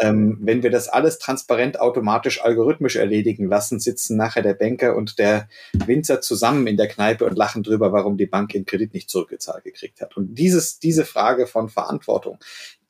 Ähm, 0.00 0.38
wenn 0.40 0.62
wir 0.62 0.70
das 0.70 0.88
alles 0.88 1.18
transparent, 1.18 1.78
automatisch, 1.78 2.42
algorithmisch 2.42 2.96
erledigen 2.96 3.46
lassen, 3.46 3.80
sitzen 3.80 4.16
nachher 4.16 4.42
der 4.42 4.54
Banker 4.54 4.96
und 4.96 5.18
der 5.18 5.48
Winzer 5.86 6.22
zusammen 6.22 6.66
in 6.66 6.78
der 6.78 6.88
Kneipe 6.88 7.26
und 7.26 7.36
lachen 7.36 7.62
drüber, 7.62 7.92
warum 7.92 8.16
die 8.16 8.26
Bank 8.26 8.50
den 8.50 8.64
Kredit 8.64 8.94
nicht 8.94 9.10
zurückgezahlt 9.10 9.64
gekriegt 9.64 10.00
hat. 10.00 10.16
Und 10.16 10.34
dieses, 10.34 10.78
diese 10.78 11.04
Frage 11.04 11.46
von 11.46 11.68
Verantwortung, 11.68 12.38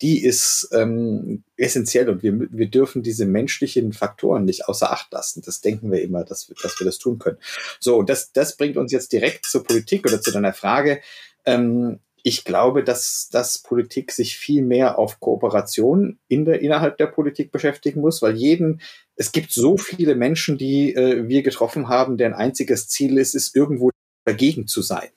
die 0.02 0.24
ist 0.24 0.68
ähm, 0.72 1.42
essentiell 1.56 2.08
und 2.08 2.22
wir, 2.22 2.32
wir 2.50 2.70
dürfen 2.70 3.02
diese 3.02 3.26
menschlichen 3.26 3.92
Faktoren 3.92 4.44
nicht 4.44 4.68
außer 4.68 4.92
Acht 4.92 5.12
lassen. 5.12 5.42
Das 5.44 5.60
denken 5.60 5.90
wir 5.90 6.02
immer, 6.02 6.24
dass 6.24 6.48
wir, 6.48 6.56
dass 6.62 6.78
wir 6.78 6.86
das 6.86 6.98
tun 6.98 7.18
können. 7.18 7.38
So, 7.80 8.02
das, 8.02 8.32
das 8.32 8.56
bringt 8.56 8.76
uns 8.76 8.92
jetzt 8.92 9.12
direkt 9.12 9.46
zur 9.46 9.64
Politik 9.64 10.06
oder 10.06 10.22
zu 10.22 10.30
deiner 10.30 10.52
Frage. 10.52 11.00
Ähm, 11.44 11.98
ich 12.22 12.44
glaube, 12.44 12.84
dass, 12.84 13.28
dass 13.30 13.58
Politik 13.58 14.12
sich 14.12 14.36
viel 14.36 14.62
mehr 14.62 14.98
auf 14.98 15.20
Kooperation 15.20 16.18
in 16.28 16.44
der, 16.44 16.60
innerhalb 16.60 16.98
der 16.98 17.06
Politik 17.06 17.52
beschäftigen 17.52 18.00
muss, 18.00 18.22
weil 18.22 18.36
jeden, 18.36 18.80
es 19.16 19.32
gibt 19.32 19.52
so 19.52 19.76
viele 19.76 20.14
Menschen, 20.14 20.58
die 20.58 20.94
äh, 20.94 21.28
wir 21.28 21.42
getroffen 21.42 21.88
haben, 21.88 22.16
deren 22.16 22.34
einziges 22.34 22.88
Ziel 22.88 23.18
ist, 23.18 23.34
ist 23.34 23.54
irgendwo 23.56 23.90
dagegen 24.24 24.66
zu 24.66 24.82
sein. 24.82 25.08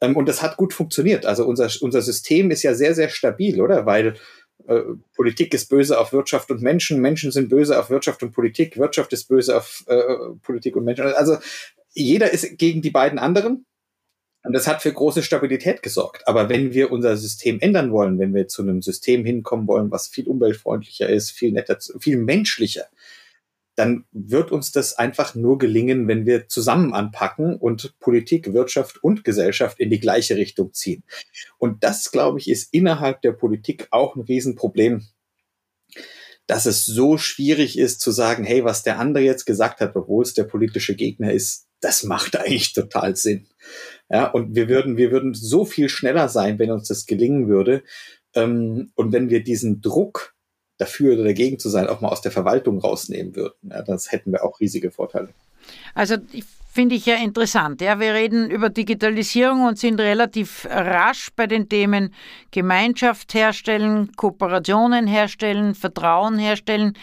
Ähm, 0.00 0.16
und 0.16 0.28
das 0.28 0.42
hat 0.42 0.56
gut 0.56 0.74
funktioniert. 0.74 1.26
Also 1.26 1.46
unser, 1.46 1.70
unser 1.80 2.02
System 2.02 2.50
ist 2.50 2.62
ja 2.62 2.74
sehr, 2.74 2.94
sehr 2.94 3.08
stabil, 3.08 3.60
oder? 3.60 3.86
Weil 3.86 4.16
äh, 4.66 4.80
Politik 5.14 5.54
ist 5.54 5.68
böse 5.68 5.98
auf 5.98 6.12
Wirtschaft 6.12 6.50
und 6.50 6.62
Menschen, 6.62 7.00
Menschen 7.00 7.32
sind 7.32 7.48
böse 7.48 7.78
auf 7.78 7.90
Wirtschaft 7.90 8.22
und 8.22 8.32
Politik, 8.32 8.76
Wirtschaft 8.76 9.12
ist 9.12 9.28
böse 9.28 9.56
auf 9.56 9.84
äh, 9.86 10.02
Politik 10.42 10.76
und 10.76 10.84
Menschen. 10.84 11.06
Also 11.06 11.38
jeder 11.94 12.32
ist 12.32 12.58
gegen 12.58 12.82
die 12.82 12.90
beiden 12.90 13.18
anderen 13.18 13.66
und 14.44 14.52
das 14.52 14.66
hat 14.66 14.82
für 14.82 14.92
große 14.92 15.22
Stabilität 15.22 15.82
gesorgt. 15.82 16.26
Aber 16.26 16.48
wenn 16.48 16.72
wir 16.72 16.90
unser 16.90 17.16
System 17.16 17.60
ändern 17.60 17.92
wollen, 17.92 18.18
wenn 18.18 18.34
wir 18.34 18.48
zu 18.48 18.62
einem 18.62 18.82
System 18.82 19.24
hinkommen 19.24 19.68
wollen, 19.68 19.90
was 19.90 20.08
viel 20.08 20.28
umweltfreundlicher 20.28 21.08
ist, 21.08 21.30
viel 21.30 21.52
netter, 21.52 21.78
viel 22.00 22.16
menschlicher, 22.16 22.86
dann 23.74 24.04
wird 24.12 24.52
uns 24.52 24.70
das 24.70 24.98
einfach 24.98 25.34
nur 25.34 25.58
gelingen, 25.58 26.06
wenn 26.06 26.26
wir 26.26 26.48
zusammen 26.48 26.92
anpacken 26.92 27.56
und 27.56 27.98
Politik, 28.00 28.52
Wirtschaft 28.52 29.02
und 29.02 29.24
Gesellschaft 29.24 29.80
in 29.80 29.90
die 29.90 30.00
gleiche 30.00 30.36
Richtung 30.36 30.74
ziehen. 30.74 31.04
Und 31.58 31.82
das, 31.84 32.10
glaube 32.10 32.38
ich, 32.38 32.50
ist 32.50 32.72
innerhalb 32.74 33.22
der 33.22 33.32
Politik 33.32 33.88
auch 33.90 34.14
ein 34.14 34.22
Riesenproblem, 34.22 35.06
dass 36.46 36.66
es 36.66 36.84
so 36.84 37.16
schwierig 37.16 37.78
ist 37.78 38.00
zu 38.00 38.10
sagen, 38.10 38.44
hey, 38.44 38.64
was 38.64 38.82
der 38.82 38.98
andere 38.98 39.24
jetzt 39.24 39.46
gesagt 39.46 39.80
hat, 39.80 39.96
obwohl 39.96 40.22
es 40.22 40.34
der 40.34 40.44
politische 40.44 40.94
Gegner 40.94 41.32
ist, 41.32 41.66
das 41.80 42.02
macht 42.02 42.36
eigentlich 42.38 42.72
total 42.72 43.16
Sinn. 43.16 43.46
Ja, 44.12 44.26
und 44.26 44.54
wir 44.54 44.68
würden, 44.68 44.98
wir 44.98 45.10
würden 45.10 45.32
so 45.32 45.64
viel 45.64 45.88
schneller 45.88 46.28
sein, 46.28 46.58
wenn 46.58 46.70
uns 46.70 46.86
das 46.86 47.06
gelingen 47.06 47.48
würde. 47.48 47.82
Ähm, 48.34 48.92
und 48.94 49.12
wenn 49.12 49.30
wir 49.30 49.42
diesen 49.42 49.80
Druck 49.80 50.34
dafür 50.76 51.14
oder 51.14 51.24
dagegen 51.24 51.58
zu 51.58 51.70
sein, 51.70 51.86
auch 51.86 52.02
mal 52.02 52.10
aus 52.10 52.20
der 52.20 52.30
Verwaltung 52.30 52.78
rausnehmen 52.78 53.34
würden, 53.34 53.70
ja, 53.70 53.80
das 53.82 54.12
hätten 54.12 54.32
wir 54.32 54.44
auch 54.44 54.60
riesige 54.60 54.90
Vorteile. 54.90 55.30
Also 55.94 56.16
ich 56.32 56.44
finde 56.72 56.94
ich 56.94 57.04
ja 57.04 57.16
interessant. 57.16 57.82
Ja, 57.82 58.00
wir 58.00 58.14
reden 58.14 58.50
über 58.50 58.70
Digitalisierung 58.70 59.66
und 59.66 59.78
sind 59.78 60.00
relativ 60.00 60.66
rasch 60.70 61.28
bei 61.36 61.46
den 61.46 61.68
Themen 61.68 62.14
Gemeinschaft 62.50 63.34
herstellen, 63.34 64.12
Kooperationen 64.16 65.06
herstellen, 65.06 65.74
Vertrauen 65.74 66.38
herstellen. 66.38 66.94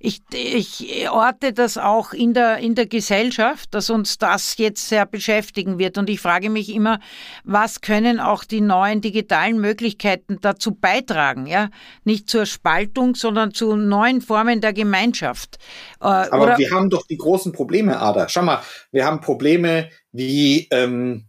Ich, 0.00 0.22
ich 0.32 1.10
orte 1.10 1.52
das 1.52 1.76
auch 1.76 2.14
in 2.14 2.32
der, 2.32 2.58
in 2.58 2.74
der 2.74 2.86
Gesellschaft, 2.86 3.74
dass 3.74 3.90
uns 3.90 4.16
das 4.16 4.56
jetzt 4.56 4.88
sehr 4.88 5.04
beschäftigen 5.04 5.78
wird. 5.78 5.98
Und 5.98 6.08
ich 6.08 6.20
frage 6.20 6.48
mich 6.48 6.74
immer, 6.74 6.98
was 7.44 7.82
können 7.82 8.20
auch 8.20 8.44
die 8.44 8.62
neuen 8.62 9.02
digitalen 9.02 9.60
Möglichkeiten 9.60 10.38
dazu 10.40 10.72
beitragen? 10.72 11.46
Ja, 11.46 11.68
nicht 12.02 12.30
zur 12.30 12.46
Spaltung, 12.46 13.14
sondern 13.14 13.52
zu 13.52 13.76
neuen 13.76 14.22
Formen 14.22 14.62
der 14.62 14.72
Gemeinschaft. 14.72 15.58
Äh, 16.00 16.06
Aber 16.06 16.42
Oder 16.44 16.58
wir 16.58 16.70
haben 16.70 16.88
doch 16.88 17.06
die 17.06 17.18
großen 17.18 17.52
Probleme, 17.52 18.00
Ada. 18.00 18.26
Schau 18.30 18.42
mal, 18.42 18.62
wir 18.90 19.04
haben 19.04 19.17
Probleme 19.20 19.90
wie 20.12 20.68
ähm, 20.70 21.28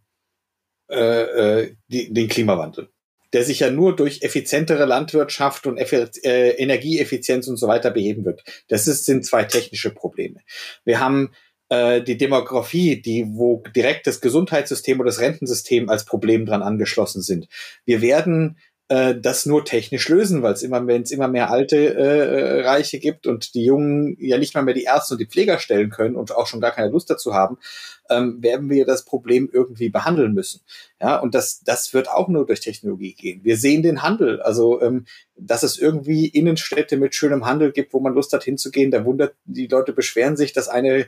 äh, 0.90 1.62
äh, 1.62 1.76
die, 1.88 2.12
den 2.12 2.28
Klimawandel, 2.28 2.90
der 3.34 3.44
sich 3.44 3.60
ja 3.60 3.70
nur 3.70 3.96
durch 3.96 4.24
effizientere 4.24 4.86
Landwirtschaft 4.86 5.68
und 5.68 5.78
äh, 5.78 6.50
Energieeffizienz 6.52 7.48
und 7.48 7.58
so 7.58 7.68
weiter 7.68 7.92
beheben 7.92 8.26
wird. 8.26 8.44
Das 8.70 8.88
ist, 8.88 9.06
sind 9.06 9.26
zwei 9.26 9.44
technische 9.44 9.94
Probleme. 9.94 10.40
Wir 10.86 11.00
haben 11.00 11.32
äh, 11.70 12.02
die 12.02 12.18
Demografie, 12.18 13.00
die, 13.02 13.28
wo 13.30 13.64
direkt 13.76 14.08
das 14.08 14.22
Gesundheitssystem 14.22 15.00
oder 15.00 15.10
das 15.10 15.20
Rentensystem 15.20 15.90
als 15.90 16.06
Problem 16.06 16.48
dran 16.48 16.64
angeschlossen 16.64 17.22
sind. 17.22 17.48
Wir 17.86 18.02
werden 18.02 18.58
äh, 18.90 19.16
das 19.16 19.46
nur 19.46 19.64
technisch 19.66 20.10
lösen, 20.10 20.42
weil 20.42 20.54
es 20.54 20.64
immer, 20.64 20.86
wenn 20.88 21.04
es 21.04 21.12
immer 21.12 21.28
mehr 21.28 21.52
alte 21.52 21.94
äh, 21.94 22.62
Reiche 22.62 23.00
gibt 23.00 23.28
und 23.28 23.54
die 23.54 23.64
Jungen 23.64 24.18
ja 24.20 24.40
nicht 24.40 24.56
mal 24.56 24.64
mehr 24.64 24.74
die 24.74 24.84
Ärzte 24.84 25.14
und 25.14 25.20
die 25.20 25.28
Pfleger 25.28 25.60
stellen 25.60 25.92
können 25.92 26.16
und 26.16 26.36
auch 26.36 26.48
schon 26.48 26.60
gar 26.60 26.72
keine 26.72 26.90
Lust 26.90 27.10
dazu 27.10 27.36
haben, 27.36 27.60
ähm, 28.10 28.42
werden 28.42 28.68
wir 28.70 28.86
das 28.86 29.06
Problem 29.06 29.48
irgendwie 29.52 29.90
behandeln 29.90 30.34
müssen. 30.34 30.62
Ja, 31.00 31.20
und 31.20 31.36
das, 31.36 31.62
das 31.64 31.94
wird 31.94 32.10
auch 32.10 32.28
nur 32.28 32.48
durch 32.48 32.62
Technologie 32.62 33.14
gehen. 33.14 33.42
Wir 33.44 33.58
sehen 33.58 33.84
den 33.84 34.02
Handel, 34.02 34.42
also 34.42 34.82
ähm, 34.82 35.06
dass 35.38 35.62
es 35.62 35.78
irgendwie 35.78 36.28
Innenstädte 36.28 36.98
mit 36.98 37.14
schönem 37.14 37.46
Handel 37.46 37.72
gibt, 37.72 37.94
wo 37.94 38.00
man 38.00 38.16
Lust 38.16 38.34
hat 38.34 38.44
hinzugehen. 38.44 38.90
Da 38.90 39.06
wundert 39.06 39.36
die 39.46 39.68
Leute 39.68 39.94
beschweren 39.94 40.36
sich, 40.36 40.52
dass 40.52 40.68
eine 40.68 41.06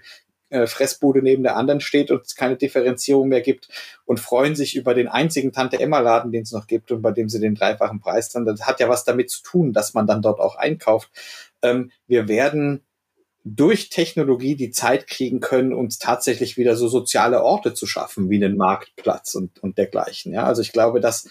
äh, 0.52 0.68
Fressbude 0.68 1.22
neben 1.22 1.44
der 1.44 1.56
anderen 1.56 1.82
steht 1.82 2.12
und 2.12 2.22
es 2.26 2.36
keine 2.36 2.58
Differenzierung 2.58 3.30
mehr 3.30 3.42
gibt 3.42 3.70
und 4.06 4.20
freuen 4.20 4.56
sich 4.56 4.76
über 4.76 4.94
den 4.94 5.08
einzigen 5.08 5.52
Tante 5.52 5.80
Emma 5.80 6.00
Laden, 6.00 6.32
den 6.32 6.44
es 6.44 6.52
noch 6.52 6.68
gibt 6.68 6.92
und 6.92 7.02
bei 7.02 7.12
dem 7.12 7.30
sie 7.30 7.40
den 7.40 7.56
dreifachen 7.56 8.00
Preis 8.00 8.30
dann. 8.30 8.46
Das 8.46 8.62
hat 8.62 8.80
ja 8.80 8.90
was 8.90 9.04
damit 9.04 9.30
zu 9.30 9.42
tun, 9.42 9.74
dass 9.74 9.94
man 9.94 10.08
dann 10.08 10.22
dort 10.22 10.40
auch 10.40 10.56
einkauft. 10.56 11.10
Ähm, 11.62 11.92
wir 12.08 12.28
werden 12.28 12.84
durch 13.44 13.90
Technologie 13.90 14.56
die 14.56 14.72
Zeit 14.72 15.08
kriegen 15.08 15.40
können, 15.40 15.74
uns 15.74 15.98
tatsächlich 15.98 16.58
wieder 16.58 16.76
so 16.76 16.88
soziale 16.88 17.42
Orte 17.44 17.74
zu 17.74 17.88
schaffen, 17.88 18.30
wie 18.30 18.44
einen 18.44 18.56
Marktplatz 18.56 19.34
und, 19.34 19.58
und 19.64 19.78
dergleichen. 19.78 20.32
Ja, 20.34 20.44
also 20.46 20.62
ich 20.62 20.72
glaube, 20.72 21.00
dass 21.00 21.28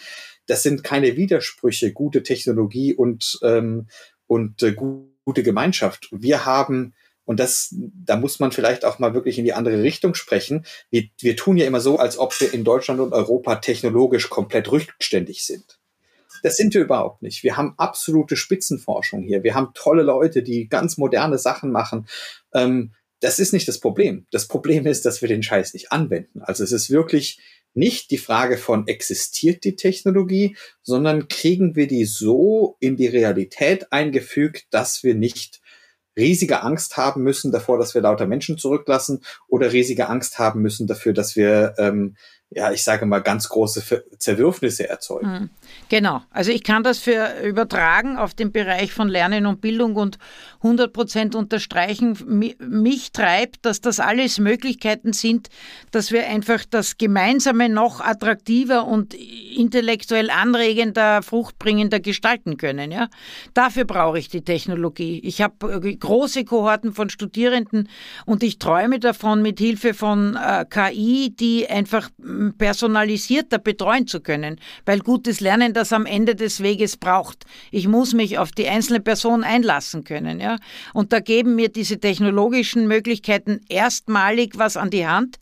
das 0.46 0.64
sind 0.64 0.82
keine 0.82 1.16
Widersprüche, 1.16 1.92
gute 1.92 2.24
Technologie 2.24 2.94
und, 2.94 3.38
ähm, 3.42 3.86
und 4.26 4.62
äh, 4.62 4.72
gute 4.72 5.42
Gemeinschaft. 5.42 6.08
Wir 6.10 6.44
haben 6.44 6.94
und 7.24 7.38
das, 7.38 7.74
da 8.04 8.16
muss 8.16 8.40
man 8.40 8.52
vielleicht 8.52 8.84
auch 8.84 8.98
mal 8.98 9.14
wirklich 9.14 9.38
in 9.38 9.44
die 9.44 9.52
andere 9.52 9.82
Richtung 9.82 10.14
sprechen. 10.14 10.66
Wir, 10.90 11.04
wir 11.20 11.36
tun 11.36 11.56
ja 11.56 11.66
immer 11.66 11.80
so, 11.80 11.98
als 11.98 12.18
ob 12.18 12.38
wir 12.40 12.52
in 12.52 12.64
Deutschland 12.64 13.00
und 13.00 13.12
Europa 13.12 13.56
technologisch 13.56 14.28
komplett 14.30 14.70
rückständig 14.70 15.44
sind. 15.44 15.78
Das 16.42 16.56
sind 16.56 16.74
wir 16.74 16.80
überhaupt 16.80 17.22
nicht. 17.22 17.42
Wir 17.42 17.56
haben 17.56 17.74
absolute 17.76 18.36
Spitzenforschung 18.36 19.22
hier. 19.22 19.42
Wir 19.42 19.54
haben 19.54 19.72
tolle 19.74 20.02
Leute, 20.02 20.42
die 20.42 20.68
ganz 20.68 20.96
moderne 20.96 21.38
Sachen 21.38 21.70
machen. 21.70 22.08
Ähm, 22.54 22.94
das 23.20 23.38
ist 23.38 23.52
nicht 23.52 23.68
das 23.68 23.78
Problem. 23.78 24.26
Das 24.30 24.48
Problem 24.48 24.86
ist, 24.86 25.04
dass 25.04 25.20
wir 25.20 25.28
den 25.28 25.42
Scheiß 25.42 25.74
nicht 25.74 25.92
anwenden. 25.92 26.40
Also 26.42 26.64
es 26.64 26.72
ist 26.72 26.90
wirklich 26.90 27.38
nicht 27.74 28.10
die 28.10 28.18
Frage 28.18 28.56
von 28.56 28.88
existiert 28.88 29.62
die 29.64 29.76
Technologie, 29.76 30.56
sondern 30.82 31.28
kriegen 31.28 31.76
wir 31.76 31.86
die 31.86 32.04
so 32.04 32.76
in 32.80 32.96
die 32.96 33.06
Realität 33.06 33.92
eingefügt, 33.92 34.66
dass 34.70 35.04
wir 35.04 35.14
nicht 35.14 35.60
riesige 36.16 36.62
Angst 36.62 36.96
haben 36.96 37.22
müssen 37.22 37.52
davor, 37.52 37.78
dass 37.78 37.94
wir 37.94 38.02
lauter 38.02 38.26
Menschen 38.26 38.58
zurücklassen 38.58 39.22
oder 39.48 39.72
riesige 39.72 40.08
Angst 40.08 40.38
haben 40.38 40.60
müssen 40.60 40.86
dafür, 40.86 41.12
dass 41.12 41.36
wir 41.36 41.74
ähm, 41.78 42.16
ja, 42.52 42.72
ich 42.72 42.82
sage 42.82 43.06
mal, 43.06 43.20
ganz 43.20 43.48
große 43.48 44.04
Zerwürfnisse 44.18 44.88
erzeugen. 44.88 45.38
Hm. 45.38 45.50
Genau. 45.88 46.22
Also 46.30 46.50
ich 46.50 46.64
kann 46.64 46.82
das 46.82 46.98
für 46.98 47.40
übertragen 47.44 48.16
auf 48.16 48.34
den 48.34 48.50
Bereich 48.50 48.92
von 48.92 49.08
Lernen 49.08 49.46
und 49.46 49.60
Bildung 49.60 49.94
und 49.94 50.18
100 50.56 50.92
Prozent 50.92 51.34
unterstreichen. 51.36 52.18
Mich 52.58 53.12
treibt, 53.12 53.64
dass 53.64 53.80
das 53.80 54.00
alles 54.00 54.38
Möglichkeiten 54.38 55.12
sind, 55.12 55.48
dass 55.92 56.10
wir 56.10 56.26
einfach 56.26 56.64
das 56.68 56.98
Gemeinsame 56.98 57.68
noch 57.68 58.00
attraktiver 58.00 58.84
und 58.84 59.14
intellektuell 59.14 60.28
anregender, 60.30 61.22
fruchtbringender 61.22 62.00
gestalten 62.00 62.56
können. 62.56 62.90
Ja? 62.90 63.08
Dafür 63.54 63.84
brauche 63.84 64.18
ich 64.18 64.28
die 64.28 64.42
Technologie. 64.42 65.20
Ich 65.22 65.40
habe 65.40 65.80
äh, 65.84 65.94
große 65.94 66.44
Kohorten 66.44 66.94
von 66.94 67.10
Studierenden 67.10 67.88
und 68.26 68.42
ich 68.42 68.58
träume 68.58 68.98
davon, 68.98 69.40
mit 69.40 69.60
Hilfe 69.60 69.94
von 69.94 70.36
äh, 70.36 70.64
KI, 70.68 71.32
die 71.38 71.68
einfach 71.68 72.10
personalisierter 72.58 73.58
betreuen 73.58 74.06
zu 74.06 74.20
können, 74.20 74.60
weil 74.86 75.00
gutes 75.00 75.40
Lernen 75.40 75.72
das 75.72 75.92
am 75.92 76.06
Ende 76.06 76.34
des 76.34 76.62
Weges 76.62 76.96
braucht. 76.96 77.44
Ich 77.70 77.86
muss 77.86 78.14
mich 78.14 78.38
auf 78.38 78.52
die 78.52 78.68
einzelne 78.68 79.00
Person 79.00 79.44
einlassen 79.44 80.04
können, 80.04 80.40
ja. 80.40 80.56
Und 80.94 81.12
da 81.12 81.20
geben 81.20 81.54
mir 81.54 81.68
diese 81.68 81.98
technologischen 81.98 82.88
Möglichkeiten 82.88 83.60
erstmalig 83.68 84.54
was 84.56 84.76
an 84.76 84.90
die 84.90 85.06
Hand, 85.06 85.38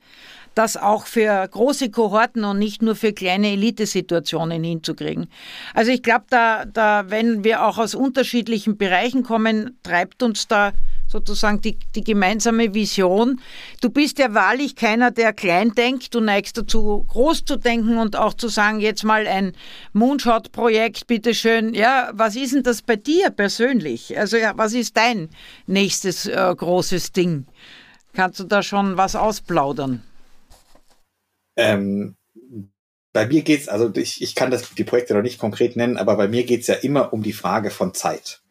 das 0.54 0.76
auch 0.76 1.06
für 1.06 1.46
große 1.46 1.90
Kohorten 1.90 2.44
und 2.44 2.58
nicht 2.58 2.82
nur 2.82 2.96
für 2.96 3.12
kleine 3.12 3.52
Elitesituationen 3.52 4.64
hinzukriegen. 4.64 5.28
Also 5.72 5.92
ich 5.92 6.02
glaube, 6.02 6.24
da, 6.30 6.64
da, 6.64 7.04
wenn 7.08 7.44
wir 7.44 7.64
auch 7.64 7.78
aus 7.78 7.94
unterschiedlichen 7.94 8.76
Bereichen 8.76 9.22
kommen, 9.22 9.78
treibt 9.84 10.22
uns 10.22 10.48
da 10.48 10.72
sozusagen 11.08 11.60
die, 11.60 11.78
die 11.94 12.04
gemeinsame 12.04 12.74
Vision. 12.74 13.40
Du 13.80 13.90
bist 13.90 14.18
ja 14.18 14.34
wahrlich 14.34 14.76
keiner, 14.76 15.10
der 15.10 15.32
klein 15.32 15.72
denkt. 15.72 16.14
Du 16.14 16.20
neigst 16.20 16.56
dazu, 16.56 17.04
groß 17.08 17.44
zu 17.44 17.56
denken 17.56 17.98
und 17.98 18.16
auch 18.16 18.34
zu 18.34 18.48
sagen, 18.48 18.80
jetzt 18.80 19.04
mal 19.04 19.26
ein 19.26 19.52
Moonshot-Projekt, 19.92 21.06
bitteschön. 21.06 21.74
Ja, 21.74 22.10
was 22.12 22.36
ist 22.36 22.54
denn 22.54 22.62
das 22.62 22.82
bei 22.82 22.96
dir 22.96 23.30
persönlich? 23.30 24.16
Also 24.18 24.36
ja, 24.36 24.52
was 24.56 24.74
ist 24.74 24.96
dein 24.96 25.30
nächstes 25.66 26.26
äh, 26.26 26.54
großes 26.56 27.12
Ding? 27.12 27.46
Kannst 28.12 28.40
du 28.40 28.44
da 28.44 28.62
schon 28.62 28.96
was 28.96 29.16
ausplaudern? 29.16 30.02
Ähm, 31.56 32.16
bei 33.12 33.26
mir 33.26 33.42
geht 33.42 33.62
es, 33.62 33.68
also 33.68 33.90
ich, 33.96 34.22
ich 34.22 34.34
kann 34.34 34.50
das, 34.50 34.74
die 34.74 34.84
Projekte 34.84 35.14
noch 35.14 35.22
nicht 35.22 35.38
konkret 35.38 35.76
nennen, 35.76 35.96
aber 35.96 36.16
bei 36.16 36.28
mir 36.28 36.44
geht 36.44 36.60
es 36.60 36.66
ja 36.68 36.74
immer 36.74 37.12
um 37.12 37.22
die 37.22 37.32
Frage 37.32 37.70
von 37.70 37.94
Zeit. 37.94 38.42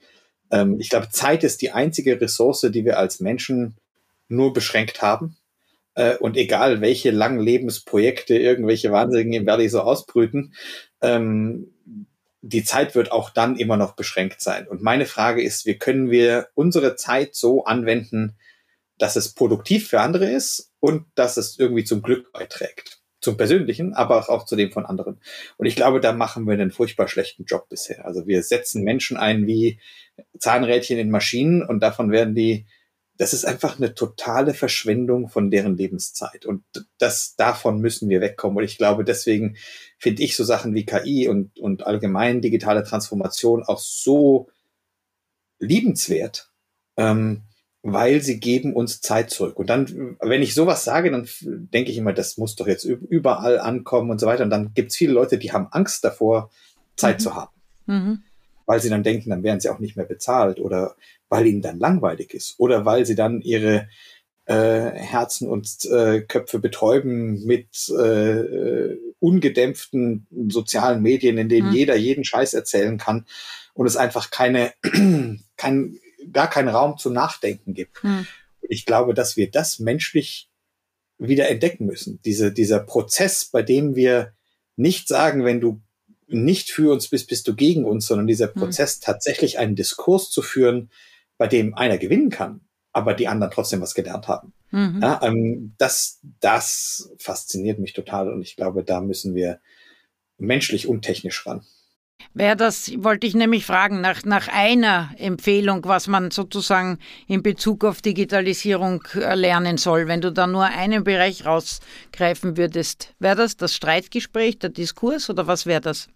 Ähm, 0.52 0.80
ich 0.80 0.89
glaube, 0.89 1.10
Zeit 1.10 1.43
ist 1.43 1.62
die 1.62 1.72
einzige 1.72 2.20
Ressource, 2.20 2.68
die 2.72 2.86
wir 2.86 2.98
als 2.98 3.20
Menschen 3.20 3.76
nur 4.28 4.54
beschränkt 4.54 5.02
haben. 5.02 5.38
Äh, 5.95 6.18
und 6.18 6.38
egal, 6.38 6.82
welche 6.82 7.12
langen 7.12 7.39
Lebensprojekte 7.39 8.38
irgendwelche 8.38 8.91
Wahnsinnigen 8.91 9.34
im 9.34 9.45
Valley 9.45 9.70
so 9.70 9.82
ausbrüten, 9.82 10.54
ähm, 11.02 11.74
die 12.41 12.64
Zeit 12.64 12.95
wird 12.95 13.12
auch 13.12 13.30
dann 13.30 13.58
immer 13.58 13.78
noch 13.78 13.95
beschränkt 13.95 14.41
sein. 14.41 14.68
Und 14.68 14.82
meine 14.82 15.06
Frage 15.06 15.43
ist, 15.43 15.66
wie 15.66 15.78
können 15.78 16.12
wir 16.12 16.48
unsere 16.54 16.95
Zeit 16.95 17.36
so 17.36 17.66
anwenden, 17.66 18.38
dass 18.98 19.16
es 19.16 19.34
produktiv 19.34 19.89
für 19.89 20.02
andere 20.02 20.30
ist 20.30 20.72
und 20.80 21.06
dass 21.16 21.38
es 21.38 21.60
irgendwie 21.60 21.84
zum 21.84 22.02
Glück 22.02 22.32
beiträgt 22.32 22.97
zum 23.28 23.36
Persönlichen, 23.36 23.93
aber 23.93 24.30
auch 24.30 24.45
zu 24.45 24.55
dem 24.55 24.71
von 24.71 24.86
anderen. 24.86 25.19
Und 25.57 25.65
ich 25.65 25.75
glaube, 25.75 25.99
da 25.99 26.13
machen 26.13 26.47
wir 26.47 26.53
einen 26.53 26.71
furchtbar 26.71 27.09
schlechten 27.09 27.43
Job 27.43 27.67
bisher. 27.67 28.05
Also 28.05 28.25
wir 28.25 28.41
setzen 28.41 28.86
Menschen 28.86 29.17
ein 29.17 29.47
wie 29.47 29.82
Zahnrädchen 30.39 30.97
in 30.97 31.11
Maschinen 31.11 31.61
und 31.61 31.82
davon 31.82 32.09
werden 32.09 32.36
die, 32.36 32.67
das 33.17 33.34
ist 33.34 33.43
einfach 33.43 33.80
eine 33.80 33.93
totale 33.95 34.53
Verschwendung 34.53 35.28
von 35.28 35.51
deren 35.51 35.75
Lebenszeit. 35.75 36.45
Und 36.45 36.63
das, 36.99 37.36
davon 37.36 37.82
müssen 37.82 38.07
wir 38.07 38.21
wegkommen. 38.21 38.59
Und 38.59 38.63
ich 38.63 38.78
glaube, 38.78 39.03
deswegen 39.03 39.57
finde 39.99 40.23
ich 40.23 40.38
so 40.38 40.45
Sachen 40.45 40.73
wie 40.73 40.86
KI 40.86 41.28
und, 41.28 41.59
und 41.59 41.86
allgemein 41.86 42.39
digitale 42.39 42.86
Transformation 42.86 43.61
auch 43.63 43.80
so 43.80 44.47
liebenswert, 45.59 46.49
ähm, 46.95 47.43
weil 47.94 48.22
sie 48.22 48.42
geben 48.42 48.74
uns 48.74 49.00
Zeit 49.00 49.30
zurück. 49.30 49.58
Und 49.58 49.70
dann, 49.70 50.18
wenn 50.20 50.42
ich 50.42 50.54
sowas 50.54 50.84
sage, 50.84 51.10
dann 51.10 51.26
denke 51.42 51.90
ich 51.90 51.98
immer, 51.98 52.12
das 52.12 52.38
muss 52.38 52.56
doch 52.56 52.68
jetzt 52.68 52.84
überall 52.84 53.60
ankommen 53.60 54.12
und 54.12 54.20
so 54.20 54.28
weiter. 54.28 54.44
Und 54.44 54.50
dann 54.50 54.74
gibt 54.74 54.92
es 54.92 54.98
viele 54.98 55.14
Leute, 55.14 55.38
die 55.38 55.54
haben 55.54 55.68
Angst 55.72 56.04
davor, 56.04 56.50
Zeit 56.98 57.20
mhm. 57.20 57.24
zu 57.24 57.36
haben. 57.36 57.52
Mhm. 57.86 58.24
Weil 58.66 58.82
sie 58.82 58.90
dann 58.90 59.04
denken, 59.04 59.30
dann 59.30 59.44
werden 59.44 59.62
sie 59.62 59.70
auch 59.70 59.80
nicht 59.80 59.96
mehr 59.96 60.06
bezahlt 60.06 60.60
oder 60.60 60.96
weil 61.30 61.48
ihnen 61.48 61.62
dann 61.62 61.80
langweilig 61.80 62.34
ist 62.34 62.56
oder 62.58 62.84
weil 62.84 63.06
sie 63.06 63.16
dann 63.16 63.40
ihre 63.40 63.88
äh, 64.48 64.92
Herzen 64.92 65.48
und 65.48 65.86
äh, 65.86 66.22
Köpfe 66.22 66.60
betäuben 66.60 67.46
mit 67.46 67.90
äh, 67.90 68.98
ungedämpften 69.20 70.28
sozialen 70.50 71.02
Medien, 71.02 71.38
in 71.38 71.48
denen 71.48 71.70
mhm. 71.70 71.74
jeder 71.74 71.96
jeden 71.96 72.26
Scheiß 72.26 72.54
erzählen 72.54 72.98
kann 72.98 73.26
und 73.74 73.88
es 73.88 73.96
einfach 73.96 74.30
keine, 74.30 74.74
kein 75.56 76.00
gar 76.32 76.49
keinen 76.49 76.70
Raum 76.70 76.97
zum 76.97 77.13
Nachdenken 77.13 77.74
gibt. 77.74 78.03
Hm. 78.03 78.28
Ich 78.61 78.86
glaube, 78.86 79.13
dass 79.13 79.38
wir 79.38 79.49
das 79.49 79.80
menschlich 79.80 80.49
wieder 81.18 81.49
entdecken 81.49 81.86
müssen. 81.86 82.22
Diese, 82.24 82.51
dieser 82.51 82.80
Prozess, 82.80 83.45
bei 83.45 83.63
dem 83.63 83.95
wir 83.95 84.34
nicht 84.76 85.07
sagen, 85.07 85.45
wenn 85.45 85.61
du 85.61 85.82
nicht 86.28 86.72
für 86.72 86.91
uns 86.91 87.07
bist, 87.07 87.28
bist 87.30 87.47
du 87.47 87.55
gegen 87.55 87.86
uns, 87.86 88.07
sondern 88.07 88.28
dieser 88.28 88.53
hm. 88.53 88.61
Prozess 88.61 88.95
hm. 88.95 89.01
tatsächlich 89.01 89.59
einen 89.59 89.76
Diskurs 89.76 90.30
zu 90.30 90.41
führen, 90.41 90.89
bei 91.38 91.47
dem 91.47 91.76
einer 91.76 91.97
gewinnen 91.97 92.30
kann, 92.30 92.61
aber 92.91 93.13
die 93.13 93.28
anderen 93.28 93.51
trotzdem 93.51 93.82
was 93.82 93.93
gelernt 93.93 94.28
haben. 94.28 94.53
Mhm. 94.72 94.99
Ja, 95.01 95.22
ähm, 95.24 95.74
das, 95.78 96.20
das 96.39 97.11
fasziniert 97.18 97.80
mich 97.80 97.93
total 97.93 98.32
und 98.32 98.41
ich 98.41 98.55
glaube, 98.55 98.84
da 98.84 99.01
müssen 99.01 99.36
wir 99.36 99.59
menschlich 100.38 100.88
und 100.88 101.03
technisch 101.03 101.45
ran. 101.45 101.65
Wäre 102.34 102.55
das, 102.55 102.91
wollte 102.97 103.26
ich 103.26 103.34
nämlich 103.34 103.65
fragen, 103.65 103.99
nach, 104.01 104.24
nach 104.24 104.47
einer 104.47 105.09
Empfehlung, 105.18 105.84
was 105.86 106.07
man 106.07 106.30
sozusagen 106.30 106.99
in 107.28 107.41
Bezug 107.41 107.84
auf 107.84 108.01
Digitalisierung 108.01 109.03
lernen 109.13 109.78
soll, 109.78 110.07
wenn 110.07 110.22
du 110.22 110.32
da 110.32 110.45
nur 110.45 110.65
einen 110.65 111.03
Bereich 111.03 111.45
rausgreifen 111.45 112.57
würdest. 112.57 113.15
Wäre 113.18 113.38
das 113.38 113.57
das 113.57 113.74
Streitgespräch, 113.74 114.59
der 114.59 114.70
Diskurs 114.70 115.30
oder 115.30 115.47
was 115.47 115.65
wäre 115.65 115.82
das? 115.82 116.09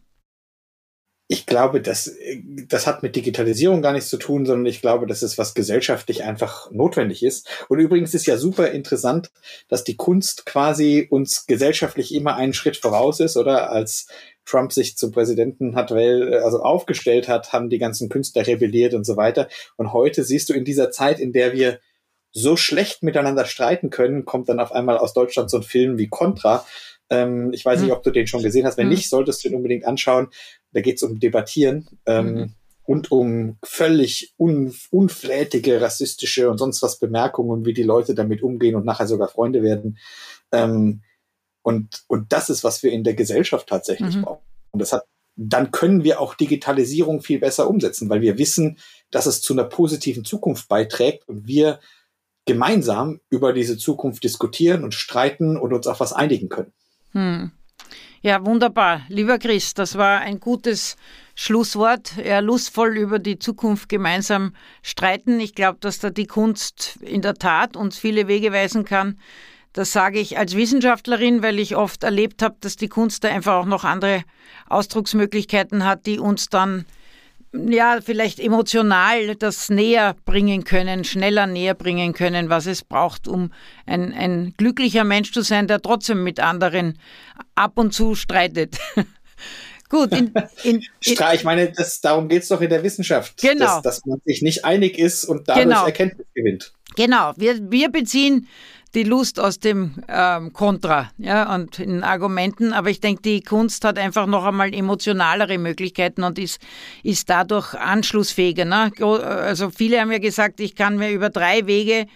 Ich 1.28 1.46
glaube, 1.46 1.80
das, 1.80 2.14
das 2.68 2.88
hat 2.88 3.04
mit 3.04 3.16
Digitalisierung 3.16 3.82
gar 3.82 3.94
nichts 3.94 4.10
zu 4.10 4.18
tun, 4.18 4.46
sondern 4.46 4.66
ich 4.66 4.82
glaube, 4.82 5.08
das 5.08 5.24
ist 5.24 5.38
was 5.38 5.54
gesellschaftlich 5.54 6.26
einfach 6.26 6.70
notwendig 6.72 7.24
ist. 7.24 7.48
Und 7.70 7.80
übrigens 7.80 8.14
ist 8.14 8.26
ja 8.26 8.36
super 8.36 8.72
interessant, 8.72 9.32
dass 9.70 9.86
die 9.86 9.96
Kunst 9.96 10.46
quasi 10.46 11.08
uns 11.10 11.46
gesellschaftlich 11.46 12.14
immer 12.14 12.36
einen 12.36 12.54
Schritt 12.54 12.76
voraus 12.76 13.22
ist, 13.22 13.38
oder 13.38 13.72
als 13.72 14.08
Trump 14.46 14.74
sich 14.74 14.98
zum 14.98 15.12
Präsidenten 15.12 15.76
hat, 15.76 15.92
weil, 15.92 16.34
also 16.40 16.62
aufgestellt 16.62 17.28
hat, 17.28 17.54
haben 17.54 17.70
die 17.70 17.78
ganzen 17.78 18.10
Künstler 18.10 18.46
rebelliert 18.46 18.94
und 18.94 19.06
so 19.06 19.18
weiter. 19.18 19.48
Und 19.78 19.94
heute 19.94 20.24
siehst 20.24 20.50
du 20.50 20.54
in 20.54 20.66
dieser 20.66 20.92
Zeit, 20.92 21.20
in 21.20 21.32
der 21.34 21.54
wir 21.54 21.80
so 22.32 22.56
schlecht 22.56 23.04
miteinander 23.04 23.46
streiten 23.46 23.90
können, 23.90 24.26
kommt 24.26 24.50
dann 24.50 24.60
auf 24.60 24.72
einmal 24.72 24.98
aus 24.98 25.14
Deutschland 25.14 25.50
so 25.50 25.58
ein 25.58 25.64
Film 25.64 25.98
wie 25.98 26.08
Contra. 26.08 26.66
Ähm, 27.10 27.52
ich 27.54 27.66
weiß 27.66 27.80
mhm. 27.80 27.86
nicht, 27.86 27.94
ob 27.94 28.04
du 28.04 28.12
den 28.12 28.28
schon 28.28 28.42
gesehen 28.42 28.66
hast. 28.66 28.78
Wenn 28.78 28.88
mhm. 28.88 28.94
nicht, 28.94 29.10
solltest 29.10 29.44
du 29.44 29.50
ihn 29.50 29.56
unbedingt 29.56 29.86
anschauen. 29.86 30.30
Da 30.72 30.82
geht 30.82 30.96
es 30.96 31.04
um 31.04 31.20
Debattieren. 31.20 31.88
Ähm, 32.06 32.34
mhm. 32.34 32.54
Und 32.84 33.12
um 33.12 33.58
völlig 33.64 34.34
un 34.38 34.74
unflätige 34.90 35.82
rassistische 35.82 36.50
und 36.50 36.58
sonst 36.58 36.82
was 36.82 37.00
Bemerkungen, 37.00 37.66
wie 37.66 37.74
die 37.74 37.84
Leute 37.84 38.16
damit 38.16 38.42
umgehen 38.42 38.76
und 38.76 38.86
nachher 38.86 39.08
sogar 39.08 39.28
Freunde 39.28 39.62
werden. 39.62 39.98
Ähm, 40.52 41.02
und, 41.64 42.04
und 42.08 42.32
das 42.32 42.50
ist, 42.50 42.64
was 42.64 42.84
wir 42.84 42.92
in 42.92 43.04
der 43.04 43.14
Gesellschaft 43.14 43.68
tatsächlich 43.68 44.16
mhm. 44.16 44.24
brauchen. 44.24 44.46
Und 44.72 44.80
das 44.80 44.94
hat, 44.94 45.06
dann 45.36 45.72
können 45.72 46.04
wir 46.04 46.20
auch 46.20 46.36
Digitalisierung 46.36 47.22
viel 47.22 47.40
besser 47.40 47.70
umsetzen, 47.70 48.10
weil 48.10 48.22
wir 48.22 48.38
wissen, 48.38 48.78
dass 49.12 49.26
es 49.26 49.42
zu 49.42 49.54
einer 49.54 49.66
positiven 49.66 50.26
Zukunft 50.26 50.68
beiträgt 50.68 51.28
und 51.28 51.48
wir 51.48 51.80
gemeinsam 52.46 53.22
über 53.30 53.54
diese 53.54 53.78
Zukunft 53.78 54.24
diskutieren 54.24 54.84
und 54.84 54.94
streiten 54.94 55.58
und 55.58 55.74
uns 55.74 55.88
auf 55.88 56.00
was 56.00 56.14
einigen 56.14 56.50
können. 56.50 56.74
Hm. 57.12 57.52
Ja, 58.24 58.46
wunderbar. 58.46 59.02
Lieber 59.10 59.40
Chris, 59.40 59.74
das 59.74 59.98
war 59.98 60.20
ein 60.20 60.40
gutes 60.40 60.96
Schlusswort. 61.34 62.18
Ja, 62.24 62.40
lustvoll 62.40 62.98
über 62.98 63.18
die 63.18 63.40
Zukunft 63.40 63.90
gemeinsam 63.90 64.56
streiten. 64.84 65.40
Ich 65.40 65.56
glaube, 65.56 65.80
dass 65.82 65.98
da 65.98 66.12
die 66.12 66.28
Kunst 66.28 67.00
in 67.02 67.24
der 67.24 67.34
Tat 67.34 67.76
uns 67.76 67.98
viele 67.98 68.28
Wege 68.28 68.52
weisen 68.52 68.86
kann, 68.86 69.18
das 69.74 69.92
sage 69.92 70.20
ich 70.20 70.38
als 70.38 70.56
Wissenschaftlerin, 70.56 71.44
weil 71.44 71.60
ich 71.60 71.76
oft 71.76 72.04
erlebt 72.04 72.42
habe, 72.42 72.56
dass 72.60 72.76
die 72.76 72.90
Kunst 72.90 73.24
da 73.24 73.30
einfach 73.30 73.56
auch 73.56 73.66
noch 73.66 73.84
andere 73.84 74.24
Ausdrucksmöglichkeiten 74.68 75.86
hat, 75.86 76.06
die 76.06 76.20
uns 76.20 76.50
dann 76.50 76.86
ja, 77.54 78.00
vielleicht 78.02 78.40
emotional 78.40 79.36
das 79.36 79.70
näher 79.70 80.16
bringen 80.26 80.64
können, 80.64 81.04
schneller 81.04 81.48
näher 81.48 81.74
bringen 81.74 82.14
können, 82.14 82.50
was 82.50 82.66
es 82.66 82.84
braucht, 82.84 83.28
um 83.28 83.52
ein, 83.86 84.14
ein 84.14 84.54
glücklicher 84.58 85.04
Mensch 85.04 85.34
zu 85.34 85.42
sein, 85.42 85.68
der 85.68 85.82
trotzdem 85.82 86.24
mit 86.24 86.40
anderen 86.40 86.98
ab 87.56 87.74
und 87.76 87.94
zu 87.94 88.16
streitet. 88.16 88.78
Gut, 89.90 90.14
in, 90.14 90.34
in, 90.64 90.76
in, 91.04 91.18
ich 91.34 91.44
meine, 91.44 91.70
das, 91.70 92.00
darum 92.00 92.30
geht 92.30 92.44
es 92.44 92.48
doch 92.48 92.62
in 92.62 92.70
der 92.70 92.84
Wissenschaft, 92.84 93.42
genau. 93.42 93.66
dass, 93.66 93.82
dass, 93.82 94.06
man 94.06 94.22
sich 94.24 94.42
nicht 94.42 94.64
einig 94.64 94.98
ist 94.98 95.26
und 95.26 95.50
dadurch 95.50 95.66
genau. 95.66 95.86
Erkenntnis 95.86 96.28
gewinnt. 96.34 96.74
Genau, 96.96 97.34
wir, 97.36 97.70
wir 97.70 97.90
beziehen 97.90 98.48
die 98.94 99.04
Lust 99.04 99.40
aus 99.40 99.60
dem 99.60 99.96
ähm, 100.08 100.52
Kontra 100.54 101.12
ja, 101.18 101.54
und 101.56 101.80
in 101.80 102.04
Argumenten. 102.04 102.74
Aber 102.74 102.90
ich 102.90 103.00
denke, 103.00 103.22
die 103.22 103.42
Kunst 103.42 103.86
hat 103.86 103.98
einfach 103.98 104.26
noch 104.26 104.46
einmal 104.46 104.74
emotionalere 104.74 105.58
Möglichkeiten 105.58 106.24
und 106.24 106.38
ist, 106.38 106.60
ist 107.04 107.30
dadurch 107.30 107.74
anschlussfähiger. 107.74 108.66
Ne? 108.66 108.92
Also 109.00 109.70
viele 109.70 110.02
haben 110.02 110.12
ja 110.12 110.20
gesagt, 110.20 110.60
ich 110.60 110.76
kann 110.76 110.98
mir 110.98 111.12
über 111.12 111.30
drei 111.30 111.66
Wege 111.68 112.08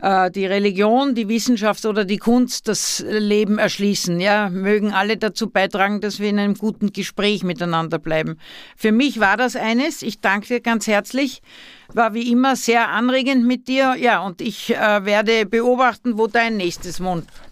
die 0.00 0.46
Religion, 0.46 1.14
die 1.16 1.28
Wissenschaft 1.28 1.84
oder 1.84 2.04
die 2.04 2.18
Kunst 2.18 2.68
das 2.68 3.04
Leben 3.08 3.58
erschließen. 3.58 4.20
Ja, 4.20 4.48
mögen 4.48 4.92
alle 4.92 5.16
dazu 5.16 5.50
beitragen, 5.50 6.00
dass 6.00 6.20
wir 6.20 6.28
in 6.28 6.38
einem 6.38 6.54
guten 6.54 6.92
Gespräch 6.92 7.42
miteinander 7.42 7.98
bleiben. 7.98 8.38
Für 8.76 8.92
mich 8.92 9.18
war 9.18 9.36
das 9.36 9.56
eines. 9.56 10.02
Ich 10.02 10.20
danke 10.20 10.46
dir 10.46 10.60
ganz 10.60 10.86
herzlich. 10.86 11.42
War 11.92 12.14
wie 12.14 12.30
immer 12.30 12.54
sehr 12.54 12.88
anregend 12.90 13.44
mit 13.44 13.66
dir. 13.66 13.96
Ja, 13.98 14.20
und 14.20 14.40
ich 14.40 14.74
äh, 14.74 15.04
werde 15.04 15.46
beobachten, 15.46 16.18
wo 16.18 16.28
dein 16.28 16.56
nächstes 16.56 17.00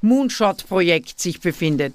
Moonshot-Projekt 0.03 1.19
sich 1.19 1.41
befindet. 1.41 1.95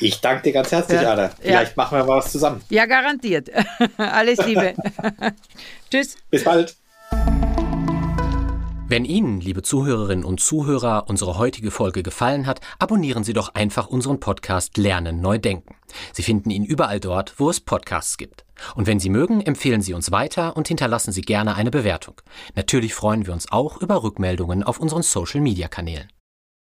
Ich 0.00 0.20
danke 0.20 0.44
dir 0.44 0.52
ganz 0.52 0.72
herzlich, 0.72 1.00
ja. 1.00 1.12
Ada. 1.12 1.30
Vielleicht 1.40 1.76
ja. 1.76 1.82
machen 1.82 1.98
wir 1.98 2.04
mal 2.04 2.16
was 2.16 2.32
zusammen. 2.32 2.62
Ja, 2.70 2.86
garantiert. 2.86 3.50
Alles 3.98 4.44
Liebe. 4.44 4.74
Tschüss. 5.90 6.16
Bis 6.30 6.42
bald. 6.42 6.74
Wenn 8.90 9.04
Ihnen, 9.04 9.40
liebe 9.40 9.62
Zuhörerinnen 9.62 10.24
und 10.24 10.40
Zuhörer, 10.40 11.04
unsere 11.06 11.38
heutige 11.38 11.70
Folge 11.70 12.02
gefallen 12.02 12.48
hat, 12.48 12.60
abonnieren 12.80 13.22
Sie 13.22 13.32
doch 13.32 13.54
einfach 13.54 13.86
unseren 13.86 14.18
Podcast 14.18 14.76
Lernen 14.78 15.20
neu 15.20 15.38
denken. 15.38 15.76
Sie 16.12 16.24
finden 16.24 16.50
ihn 16.50 16.64
überall 16.64 16.98
dort, 16.98 17.38
wo 17.38 17.48
es 17.50 17.60
Podcasts 17.60 18.16
gibt. 18.16 18.44
Und 18.74 18.88
wenn 18.88 18.98
Sie 18.98 19.08
mögen, 19.08 19.42
empfehlen 19.42 19.80
Sie 19.80 19.94
uns 19.94 20.10
weiter 20.10 20.56
und 20.56 20.66
hinterlassen 20.66 21.12
Sie 21.12 21.20
gerne 21.20 21.54
eine 21.54 21.70
Bewertung. 21.70 22.20
Natürlich 22.56 22.92
freuen 22.92 23.28
wir 23.28 23.32
uns 23.32 23.52
auch 23.52 23.80
über 23.80 24.02
Rückmeldungen 24.02 24.64
auf 24.64 24.80
unseren 24.80 25.02
Social-Media-Kanälen. 25.02 26.10